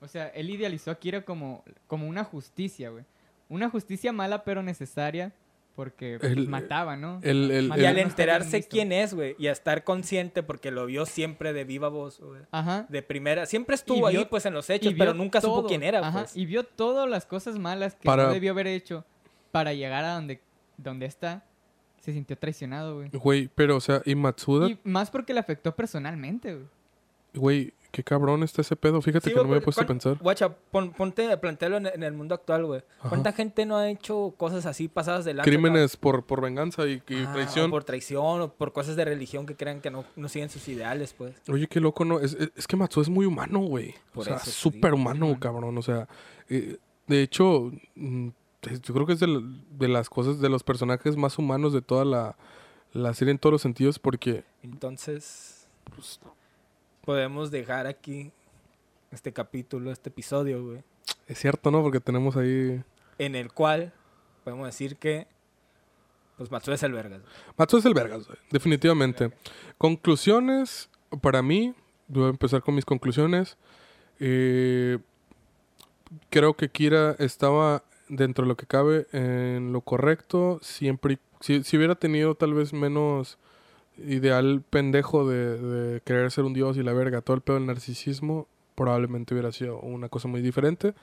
[0.01, 3.05] O sea, él idealizó a Kira como, como una justicia, güey.
[3.49, 5.33] Una justicia mala pero necesaria
[5.75, 7.19] porque pues, El- mataba, ¿no?
[7.23, 10.87] el- el- Matar Y al enterarse quién es, güey, y a estar consciente porque lo
[10.87, 12.43] vio siempre de viva voz, güey.
[12.53, 12.87] Ajá.
[12.89, 13.47] De primera.
[13.47, 16.37] Siempre estuvo vio- ahí, pues, en los hechos, pero nunca supo quién era, ajá, pues.
[16.37, 19.05] Y vio todas las cosas malas que Para- no debió haber hecho
[19.51, 20.41] para llegar a donde,
[20.77, 21.45] donde está.
[22.01, 23.09] Se sintió traicionado, güey.
[23.13, 26.67] Güey, pero, o sea, y Matsuda, Y más porque le afectó personalmente, güey.
[27.35, 29.01] güey, Qué cabrón está ese pedo.
[29.01, 30.19] Fíjate Sí, que no me había puesto a ¿cuán- pensar.
[30.21, 32.83] Guacha, pon- ponte, plantealo en, en el mundo actual, güey.
[33.09, 37.01] ¿Cuánta gente no ha hecho cosas así pasadas de lanza, Crímenes por, por venganza y?
[37.25, 37.67] Ah, traición.
[37.67, 40.67] o por traición o por cosas de religión que crean que no, no siguen sus
[40.67, 41.37] ideales, pues.
[41.49, 42.19] Oye, qué loco, ¿no?
[42.19, 43.95] Es, es- es que Matsuo es muy humano, güey.
[44.15, 45.79] O sea, súper humano, cabrón.
[45.79, 46.09] O sea,
[46.49, 48.29] eh, de hecho, mm,
[48.83, 49.41] yo creo que es de,
[49.79, 52.37] de las cosas, de los personajes más humanos de toda la,
[52.93, 54.43] la serie en todos los sentidos porque...
[54.63, 56.21] Entonces, pues,
[57.05, 58.33] podemos dejar aquí
[59.11, 60.83] este capítulo, este episodio, güey.
[61.27, 61.83] Es cierto, ¿no?
[61.83, 62.83] Porque tenemos ahí...
[63.19, 63.93] En el cual
[64.43, 65.27] podemos decir que,
[66.37, 67.23] pues, Matsuo es el vergas.
[67.57, 69.33] Matsuo es el vergas, güey, definitivamente.
[69.79, 70.91] Conclusiones,
[71.23, 71.75] para mí,
[72.09, 73.57] voy a empezar con mis conclusiones.
[74.19, 74.99] Eh,
[76.31, 80.59] creo que Kira estaba dentro de lo que cabe en lo correcto.
[80.63, 83.39] Siempre, si, si hubiera tenido tal vez menos
[83.99, 87.67] ideal pendejo de, de querer ser un dios y la verga, todo el pedo del
[87.67, 90.95] narcisismo, probablemente hubiera sido una cosa muy diferente.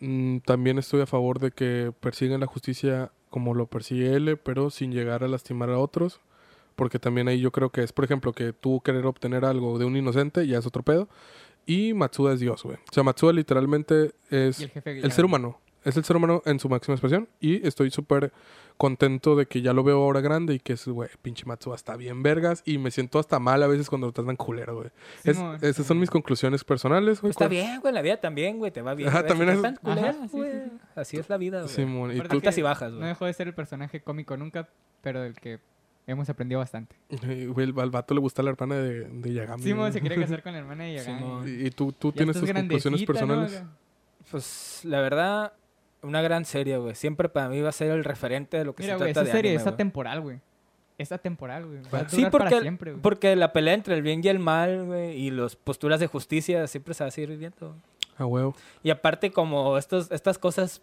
[0.00, 4.70] Mm, también estoy a favor de que persigan la justicia como lo persigue él, pero
[4.70, 6.20] sin llegar a lastimar a otros.
[6.76, 9.84] Porque también ahí yo creo que es, por ejemplo, que tú querer obtener algo de
[9.84, 11.08] un inocente, ya es otro pedo.
[11.66, 12.76] Y Matsuda es Dios, güey.
[12.76, 15.58] O sea, Matsuda literalmente es el ser humano.
[15.88, 17.28] Es el ser humano en su máxima expresión.
[17.40, 18.32] Y estoy súper
[18.76, 21.96] contento de que ya lo veo ahora grande y que es, güey, pinche Matsuda está
[21.96, 22.62] bien vergas.
[22.64, 24.90] Y me siento hasta mal a veces cuando lo tratan culero, güey.
[25.24, 27.30] Es- esas son mis conclusiones personales, güey.
[27.30, 29.08] Está ¿Cuál- bien, güey, en la vida también, güey, te va bien.
[29.08, 30.52] Ajá, también es- culeras, Ajá, sí, güey.
[30.52, 30.78] sí, sí.
[30.94, 31.74] Así es la vida, güey.
[31.74, 33.08] Simón, y tú, y bajas, No güey.
[33.08, 34.68] dejó de ser el personaje cómico nunca,
[35.00, 35.58] pero del que
[36.06, 36.94] hemos aprendido bastante.
[37.48, 39.62] güey, el- al vato le gusta la hermana de, de Yagami.
[39.62, 39.92] Simón güey.
[39.92, 41.50] se quería casar con la hermana de Yagami.
[41.50, 43.06] Y, y tú, tú Ya tienes tus conclusiones ¿no?
[43.06, 43.62] personales.
[44.30, 45.52] Pues, la verdad,
[46.02, 46.94] una gran serie, güey.
[46.94, 49.22] Siempre para mí va a ser el referente de lo que Mira, se güey, trata
[49.28, 49.74] esa de serie anime, es güey.
[49.74, 50.40] atemporal, güey.
[50.98, 51.80] Es atemporal, güey.
[51.94, 53.02] Va a Sí, porque, para siempre, güey.
[53.02, 56.66] porque la pelea entre el bien y el mal, güey, y las posturas de justicia
[56.66, 57.56] siempre se va a seguir viviendo.
[57.68, 57.80] güey.
[58.16, 58.56] A huevo.
[58.82, 60.82] Y aparte, como estos, estas cosas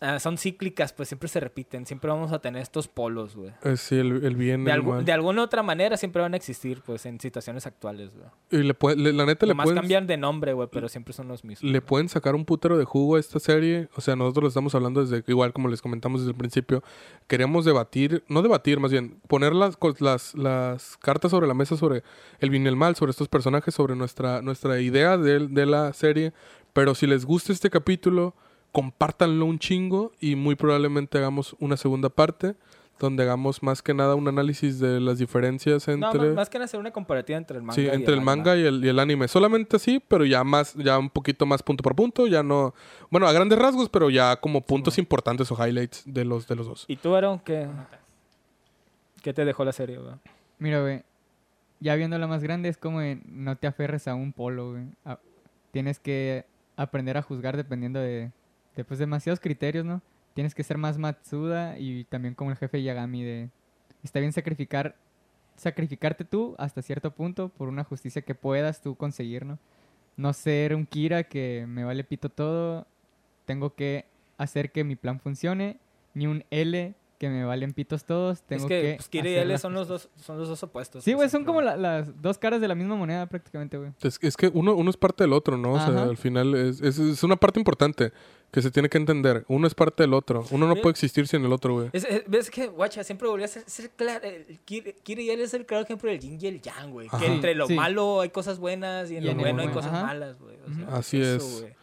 [0.00, 1.86] ah, son cíclicas, pues siempre se repiten.
[1.86, 3.52] Siempre vamos a tener estos polos, güey.
[3.64, 5.04] Eh, sí, el, el bien De, el algu- mal.
[5.04, 8.26] de alguna otra manera siempre van a existir, pues, en situaciones actuales, güey.
[8.50, 11.28] Y le puede- le- la neta le pueden, cambian de nombre, güey, pero siempre son
[11.28, 11.70] los mismos.
[11.70, 13.88] le pueden sacar un putero de jugo a esta serie.
[13.96, 16.82] O sea, nosotros lo estamos hablando desde, igual como les comentamos desde el principio,
[17.26, 22.02] queremos debatir, no debatir, más bien, poner las, las, las cartas sobre la mesa sobre
[22.40, 25.92] el bien y el mal, sobre estos personajes, sobre nuestra, nuestra idea de, de la
[25.92, 26.32] serie.
[26.72, 28.34] Pero si les gusta este capítulo,
[28.76, 32.56] compártanlo un chingo y muy probablemente hagamos una segunda parte
[32.98, 36.28] donde hagamos más que nada un análisis de las diferencias No, entre...
[36.28, 38.24] más- más que hacer una comparativa entre el manga Sí, y entre el, anime.
[38.24, 39.28] manga y el, y el anime.
[39.28, 42.74] Solamente así, pero ya más, ya un poquito más punto por punto, ya no.
[43.10, 46.66] Bueno, a grandes rasgos, pero ya como puntos importantes o highlights de los, de los
[46.66, 46.84] dos.
[46.86, 47.66] ¿Y tú, Aaron, qué,
[49.22, 49.98] qué te dejó la serie?
[50.58, 51.02] Mira, güey.
[51.80, 54.84] Ya viéndola más grande es como de no te aferres a un polo, güey.
[55.06, 55.18] A-
[55.70, 56.44] tienes que
[56.76, 58.30] aprender a juzgar dependiendo de,
[58.76, 60.02] de pues, demasiados criterios, ¿no?
[60.34, 63.48] Tienes que ser más Matsuda y también como el jefe Yagami de...
[64.04, 64.94] Está bien sacrificar
[65.56, 69.58] sacrificarte tú hasta cierto punto por una justicia que puedas tú conseguir, ¿no?
[70.16, 72.86] No ser un Kira que me vale pito todo,
[73.46, 74.04] tengo que
[74.36, 75.78] hacer que mi plan funcione,
[76.12, 79.34] ni un L que me valen pitos todos, tengo es que, que pues, Kira y
[79.36, 81.02] L son los, dos, son los dos opuestos.
[81.02, 83.92] Sí, güey, son como la- las dos caras de la misma moneda prácticamente, güey.
[84.02, 85.72] Es, es que uno, uno es parte del otro, ¿no?
[85.72, 86.02] O sea, Ajá.
[86.02, 88.12] al final es, es, es una parte importante
[88.56, 89.44] que se tiene que entender.
[89.48, 90.46] Uno es parte del otro.
[90.50, 91.90] Uno no puede existir sin el otro, güey.
[91.92, 94.26] Es, es- ves que, guacha, siempre volví a ser, ser claro.
[94.26, 97.10] El Kira, Kira y él es el claro ejemplo del yin y el yang, güey.
[97.18, 97.74] Que entre lo Sí.
[97.74, 100.06] malo hay cosas buenas y en Y lo en bueno hay cosas ajá.
[100.06, 100.56] malas, güey.
[100.66, 100.96] O sea.
[100.96, 101.74] Así eso, es.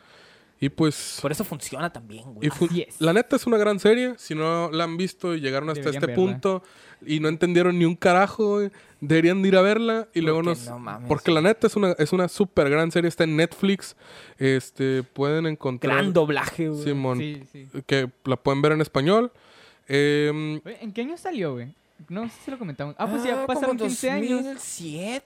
[0.59, 1.19] Y pues...
[1.21, 2.49] Por eso funciona también, güey.
[2.49, 2.67] fu-.
[2.97, 4.15] La neta es una gran serie.
[4.17, 6.23] Si no la han visto y llegaron hasta Deberían este verla.
[6.33, 6.63] punto
[7.05, 8.71] y no entendieron ni un carajo, güey,
[9.01, 10.65] deberían de ir a verla y luego nos...
[10.67, 11.07] no mames.
[11.07, 13.07] Porque la neta es una, es una super gran serie.
[13.07, 13.95] Está en Netflix.
[14.37, 15.95] Este, pueden encontrar...
[15.97, 16.83] Gran doblaje, güey.
[16.83, 17.67] Simón, Sí, sí.
[17.85, 19.31] que la pueden ver en español.
[19.87, 21.73] Em, ¿En qué año salió, güey?
[22.09, 22.95] No sé si lo comentamos.
[22.97, 24.43] Ah, pues Ah, ya como pasaron 15 años.
[24.43, 25.25] 2007.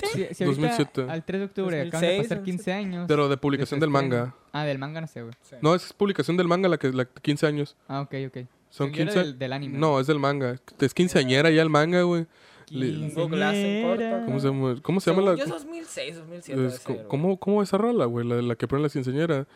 [0.00, 1.06] Si, si ahorita 2007.
[1.08, 3.04] al 3 de octubre acaban de 2006, pasar 15 años.
[3.08, 4.34] pero de publicación de del manga.
[4.52, 5.34] Ah, del manga no sé, güey.
[5.60, 7.76] No, es publicación del manga la que la 15 años.
[7.88, 8.46] Ah, ok, ok.
[8.70, 9.18] Son Yo era 15.
[9.18, 9.78] Del, del anime.
[9.78, 10.56] No, es del manga.
[10.80, 12.26] Es quinceañera ya el manga, güey.
[12.70, 13.10] En.
[13.14, 14.76] ¿Cómo se llama?
[14.82, 16.66] ¿Cómo se llama la yo es 2006, 2007.
[16.66, 17.08] es- ser, güey.
[17.08, 18.26] ¿cómo, ¿Cómo esa rola, güey?
[18.26, 19.46] La, la que ponen las quinceañeras.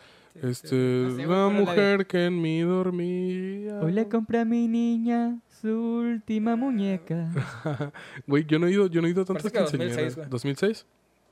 [0.41, 3.79] Este, No sé, güey, la pero la de- mujer que en mí dormía.
[3.81, 7.29] Hoy le compré a mi niña su última muñeca.
[8.27, 9.95] Güey, yo no he ido, yo no he ido a tantas que quinceañeras.
[9.95, 10.29] 2006, güey.
[10.29, 10.85] 2006.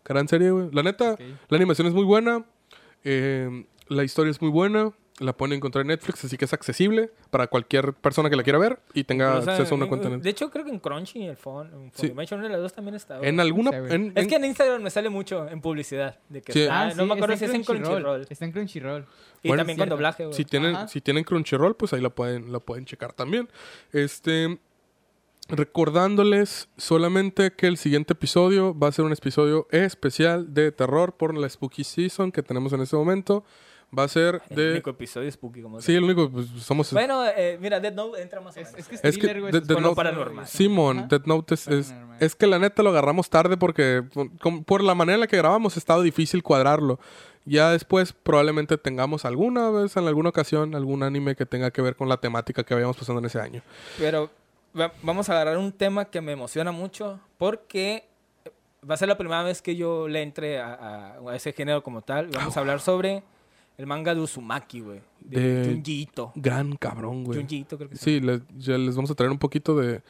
[0.05, 0.69] Gran serie, güey.
[0.71, 1.19] La neta, Ok.
[1.49, 2.45] La animación es muy buena.
[3.03, 4.91] eh, la historia es muy buena.
[5.21, 8.57] La pueden encontrar en Netflix, así que es accesible para cualquier persona que la quiera
[8.57, 10.09] ver y tenga acceso a una en- cuenta.
[10.09, 12.07] De hecho, creo que en Crunchy y el Phone, en Sí.
[12.07, 13.19] Funimation, una de las dos también está.
[13.21, 13.69] En alguna...
[13.77, 16.17] En- Es que en Instagram me sale mucho en publicidad.
[16.27, 16.61] De que Sí.
[16.63, 18.25] está- Ah, no me acuerdo si es en Crunchyroll.
[18.29, 19.05] Está en Crunchyroll.
[19.43, 20.35] Y Bueno, también con doblaje, güey.
[20.35, 20.87] si tienen, Ajá.
[20.87, 23.47] si tienen Crunchyroll, pues ahí la pueden, la pueden checar también.
[23.93, 24.59] Este...
[25.49, 31.37] Recordándoles solamente que el siguiente episodio va a ser un episodio especial de terror por
[31.37, 33.43] la Spooky Season que tenemos en este momento.
[33.97, 34.71] Va a ser El de...
[34.71, 36.93] único episodio spooky como Sí, el único, pues somos...
[36.93, 38.79] Bueno, eh, mira, Dead Note entra más o Es, menos.
[38.79, 39.51] es que es, Es que thriller, güey.
[39.61, 40.47] con lo no- paranormal.
[40.47, 41.07] Simón, Ajá.
[41.09, 44.81] Death Note es, es, es que la neta lo agarramos tarde porque por, com- por
[44.81, 46.99] la manera en la que grabamos ha estado difícil cuadrarlo.
[47.43, 51.95] Ya después probablemente tengamos alguna vez, en alguna ocasión, algún anime que tenga que ver
[51.97, 53.61] con la temática que habíamos pasando en ese año.
[53.97, 54.29] Pero
[54.79, 58.05] va- vamos a agarrar un tema que me emociona mucho porque
[58.89, 61.83] va a ser la primera vez que yo le entre a, a- a ese género
[61.83, 62.27] como tal.
[62.27, 63.23] Vamos a hablar sobre
[63.81, 65.01] el manga de Uzumaki, güey.
[65.19, 66.31] De, De- Junji Ito.
[66.35, 67.39] Gran cabrón, güey.
[67.39, 70.01] Junji Ito, creo que Sí, les, ya les vamos a traer un poquito de...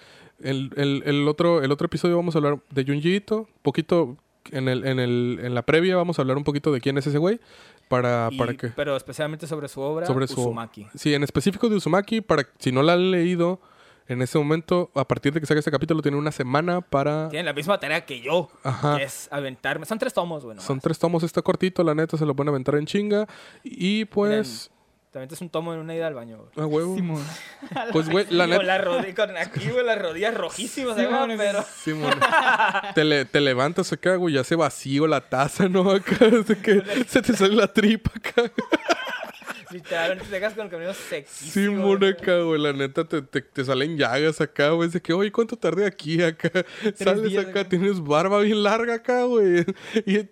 [0.43, 4.17] El, el- el otro, el otro episodio vamos a hablar de Junji Ito, poquito...
[4.51, 7.05] En, el, en, el, en la previa vamos a hablar un poquito de quién es
[7.05, 7.39] ese güey
[7.87, 8.67] para, Y- para que...
[8.69, 10.87] Pero especialmente sobre su obra, sobre su Uzumaki.
[10.95, 13.61] Sí, en específico de Uzumaki, para si no la han leído
[14.07, 17.29] en este momento, a partir de que salga este capítulo, tiene una semana para...
[17.29, 18.97] Tienen la misma tarea que yo, Ajá.
[18.97, 19.85] que es aventarme.
[19.85, 20.59] Son tres tomos, güey.
[20.59, 23.27] Son tres tomos, está cortito, la neta, se lo pueden aventar en chinga.
[23.63, 24.69] Y pues...
[25.11, 26.49] También es un tomo en una ida al baño, güey.
[26.65, 26.95] A huevo.
[26.95, 27.21] Simón.
[27.91, 28.63] Pues, güey, la neta...
[28.63, 31.65] la rodi- con aquí, güey, las rodillas rojísimas, bueno, pero...
[31.83, 32.13] Sí, mon.
[32.95, 35.91] te, le- te levantas acá, güey, ya se vacío la taza, ¿no?
[35.91, 36.15] Acá,
[36.63, 38.51] que se te sale la tripa acá.
[39.71, 41.87] Literalmente te quedas con el camino Sí, sequísimo.
[41.87, 42.61] mon, güey.
[42.61, 44.87] La neta, te, te, te salen llagas acá, güey.
[44.87, 46.49] Es de que, oye, ¿cuánto tardé aquí acá?
[46.95, 47.69] Sales acá, acá.
[47.69, 49.65] tienes barba bien larga acá, güey.
[50.05, 50.23] Y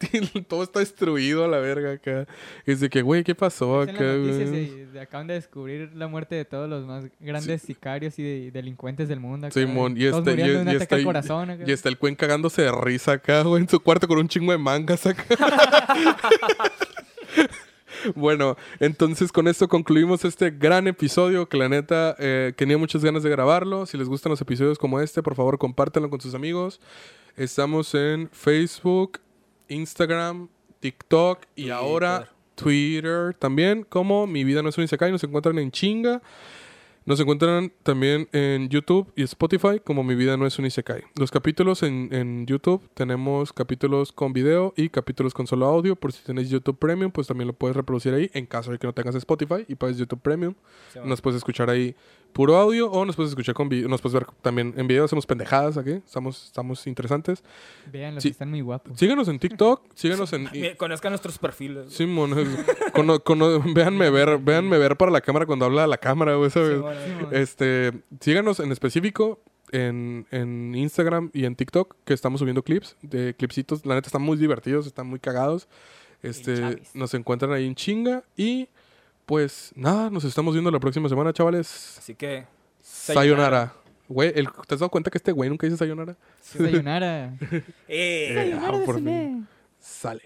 [0.43, 2.27] todo está destruido a la verga acá.
[2.65, 4.87] Es de que, güey, ¿qué pasó acá, güey?
[4.99, 9.19] acaban de descubrir la muerte de todos los más grandes sicarios y de- delincuentes del
[9.19, 9.47] mundo.
[9.47, 11.49] acá, Simón, y todos este, y, de un y ataque está, al corazón.
[11.51, 11.63] acá.
[11.65, 14.51] y está el cuen cagándose de risa acá, güey, en su cuarto con un chingo
[14.51, 15.23] de mangas acá.
[18.15, 23.23] Bueno, entonces con esto concluimos este gran episodio que la neta eh, tenía muchas ganas
[23.23, 23.85] de grabarlo.
[23.85, 26.79] Si les gustan los episodios como este, por favor compártanlo con sus amigos.
[27.35, 29.19] Estamos en Facebook,
[29.67, 30.49] Instagram,
[30.79, 31.73] TikTok y Twitter.
[31.73, 35.11] ahora Twitter también como Mi Vida No Es un Isekai.
[35.11, 36.21] Nos encuentran en chinga.
[37.09, 41.01] Nos encuentran también en YouTube y Spotify como Mi Vida No Es un Isekai.
[41.15, 45.95] Los capítulos en, en YouTube tenemos capítulos con video y capítulos con solo audio.
[45.95, 48.85] Por si tenéis YouTube Premium, pues también lo puedes reproducir ahí en caso de que
[48.85, 50.53] no tengas Spotify y pagues YouTube Premium.
[50.93, 51.95] Sí, Nos puedes escuchar ahí
[52.31, 53.89] puro audio o nos puedes escuchar con video.
[53.89, 55.03] Nos puedes ver también en video.
[55.05, 55.93] Hacemos pendejadas aquí.
[55.93, 57.43] Estamos, estamos interesantes.
[57.91, 58.27] Vean, Sí.
[58.29, 58.99] están muy guapos.
[58.99, 59.81] Síganos en TikTok.
[59.95, 60.47] Síganos en...
[60.77, 61.91] Conozcan nuestros perfiles.
[61.91, 62.35] Simón,
[62.93, 66.51] cono- cono- véanme ver, véanme ver para la cámara cuando habla a la cámara, güey,
[66.51, 66.69] ¿sabes?
[66.75, 66.98] Sí, bueno.
[67.31, 69.39] Este, síganos en específico
[69.71, 73.85] en, en Instagram y en TikTok que estamos subiendo clips de clipsitos.
[73.85, 75.67] La neta están muy divertidos, están muy cagados.
[76.21, 78.67] Este, nos encuentran ahí en chinga y
[79.25, 81.97] pues nada, nos estamos viendo la próxima semana, chavales.
[81.99, 82.45] Así que...
[82.81, 83.73] Sayonara.
[84.07, 86.17] Güey, el- ¿te has dado cuenta que este güey nunca dice sayonara?
[86.41, 87.33] Sayonara.
[87.87, 89.47] Eh, ah, por fin.
[89.79, 90.23] Sale.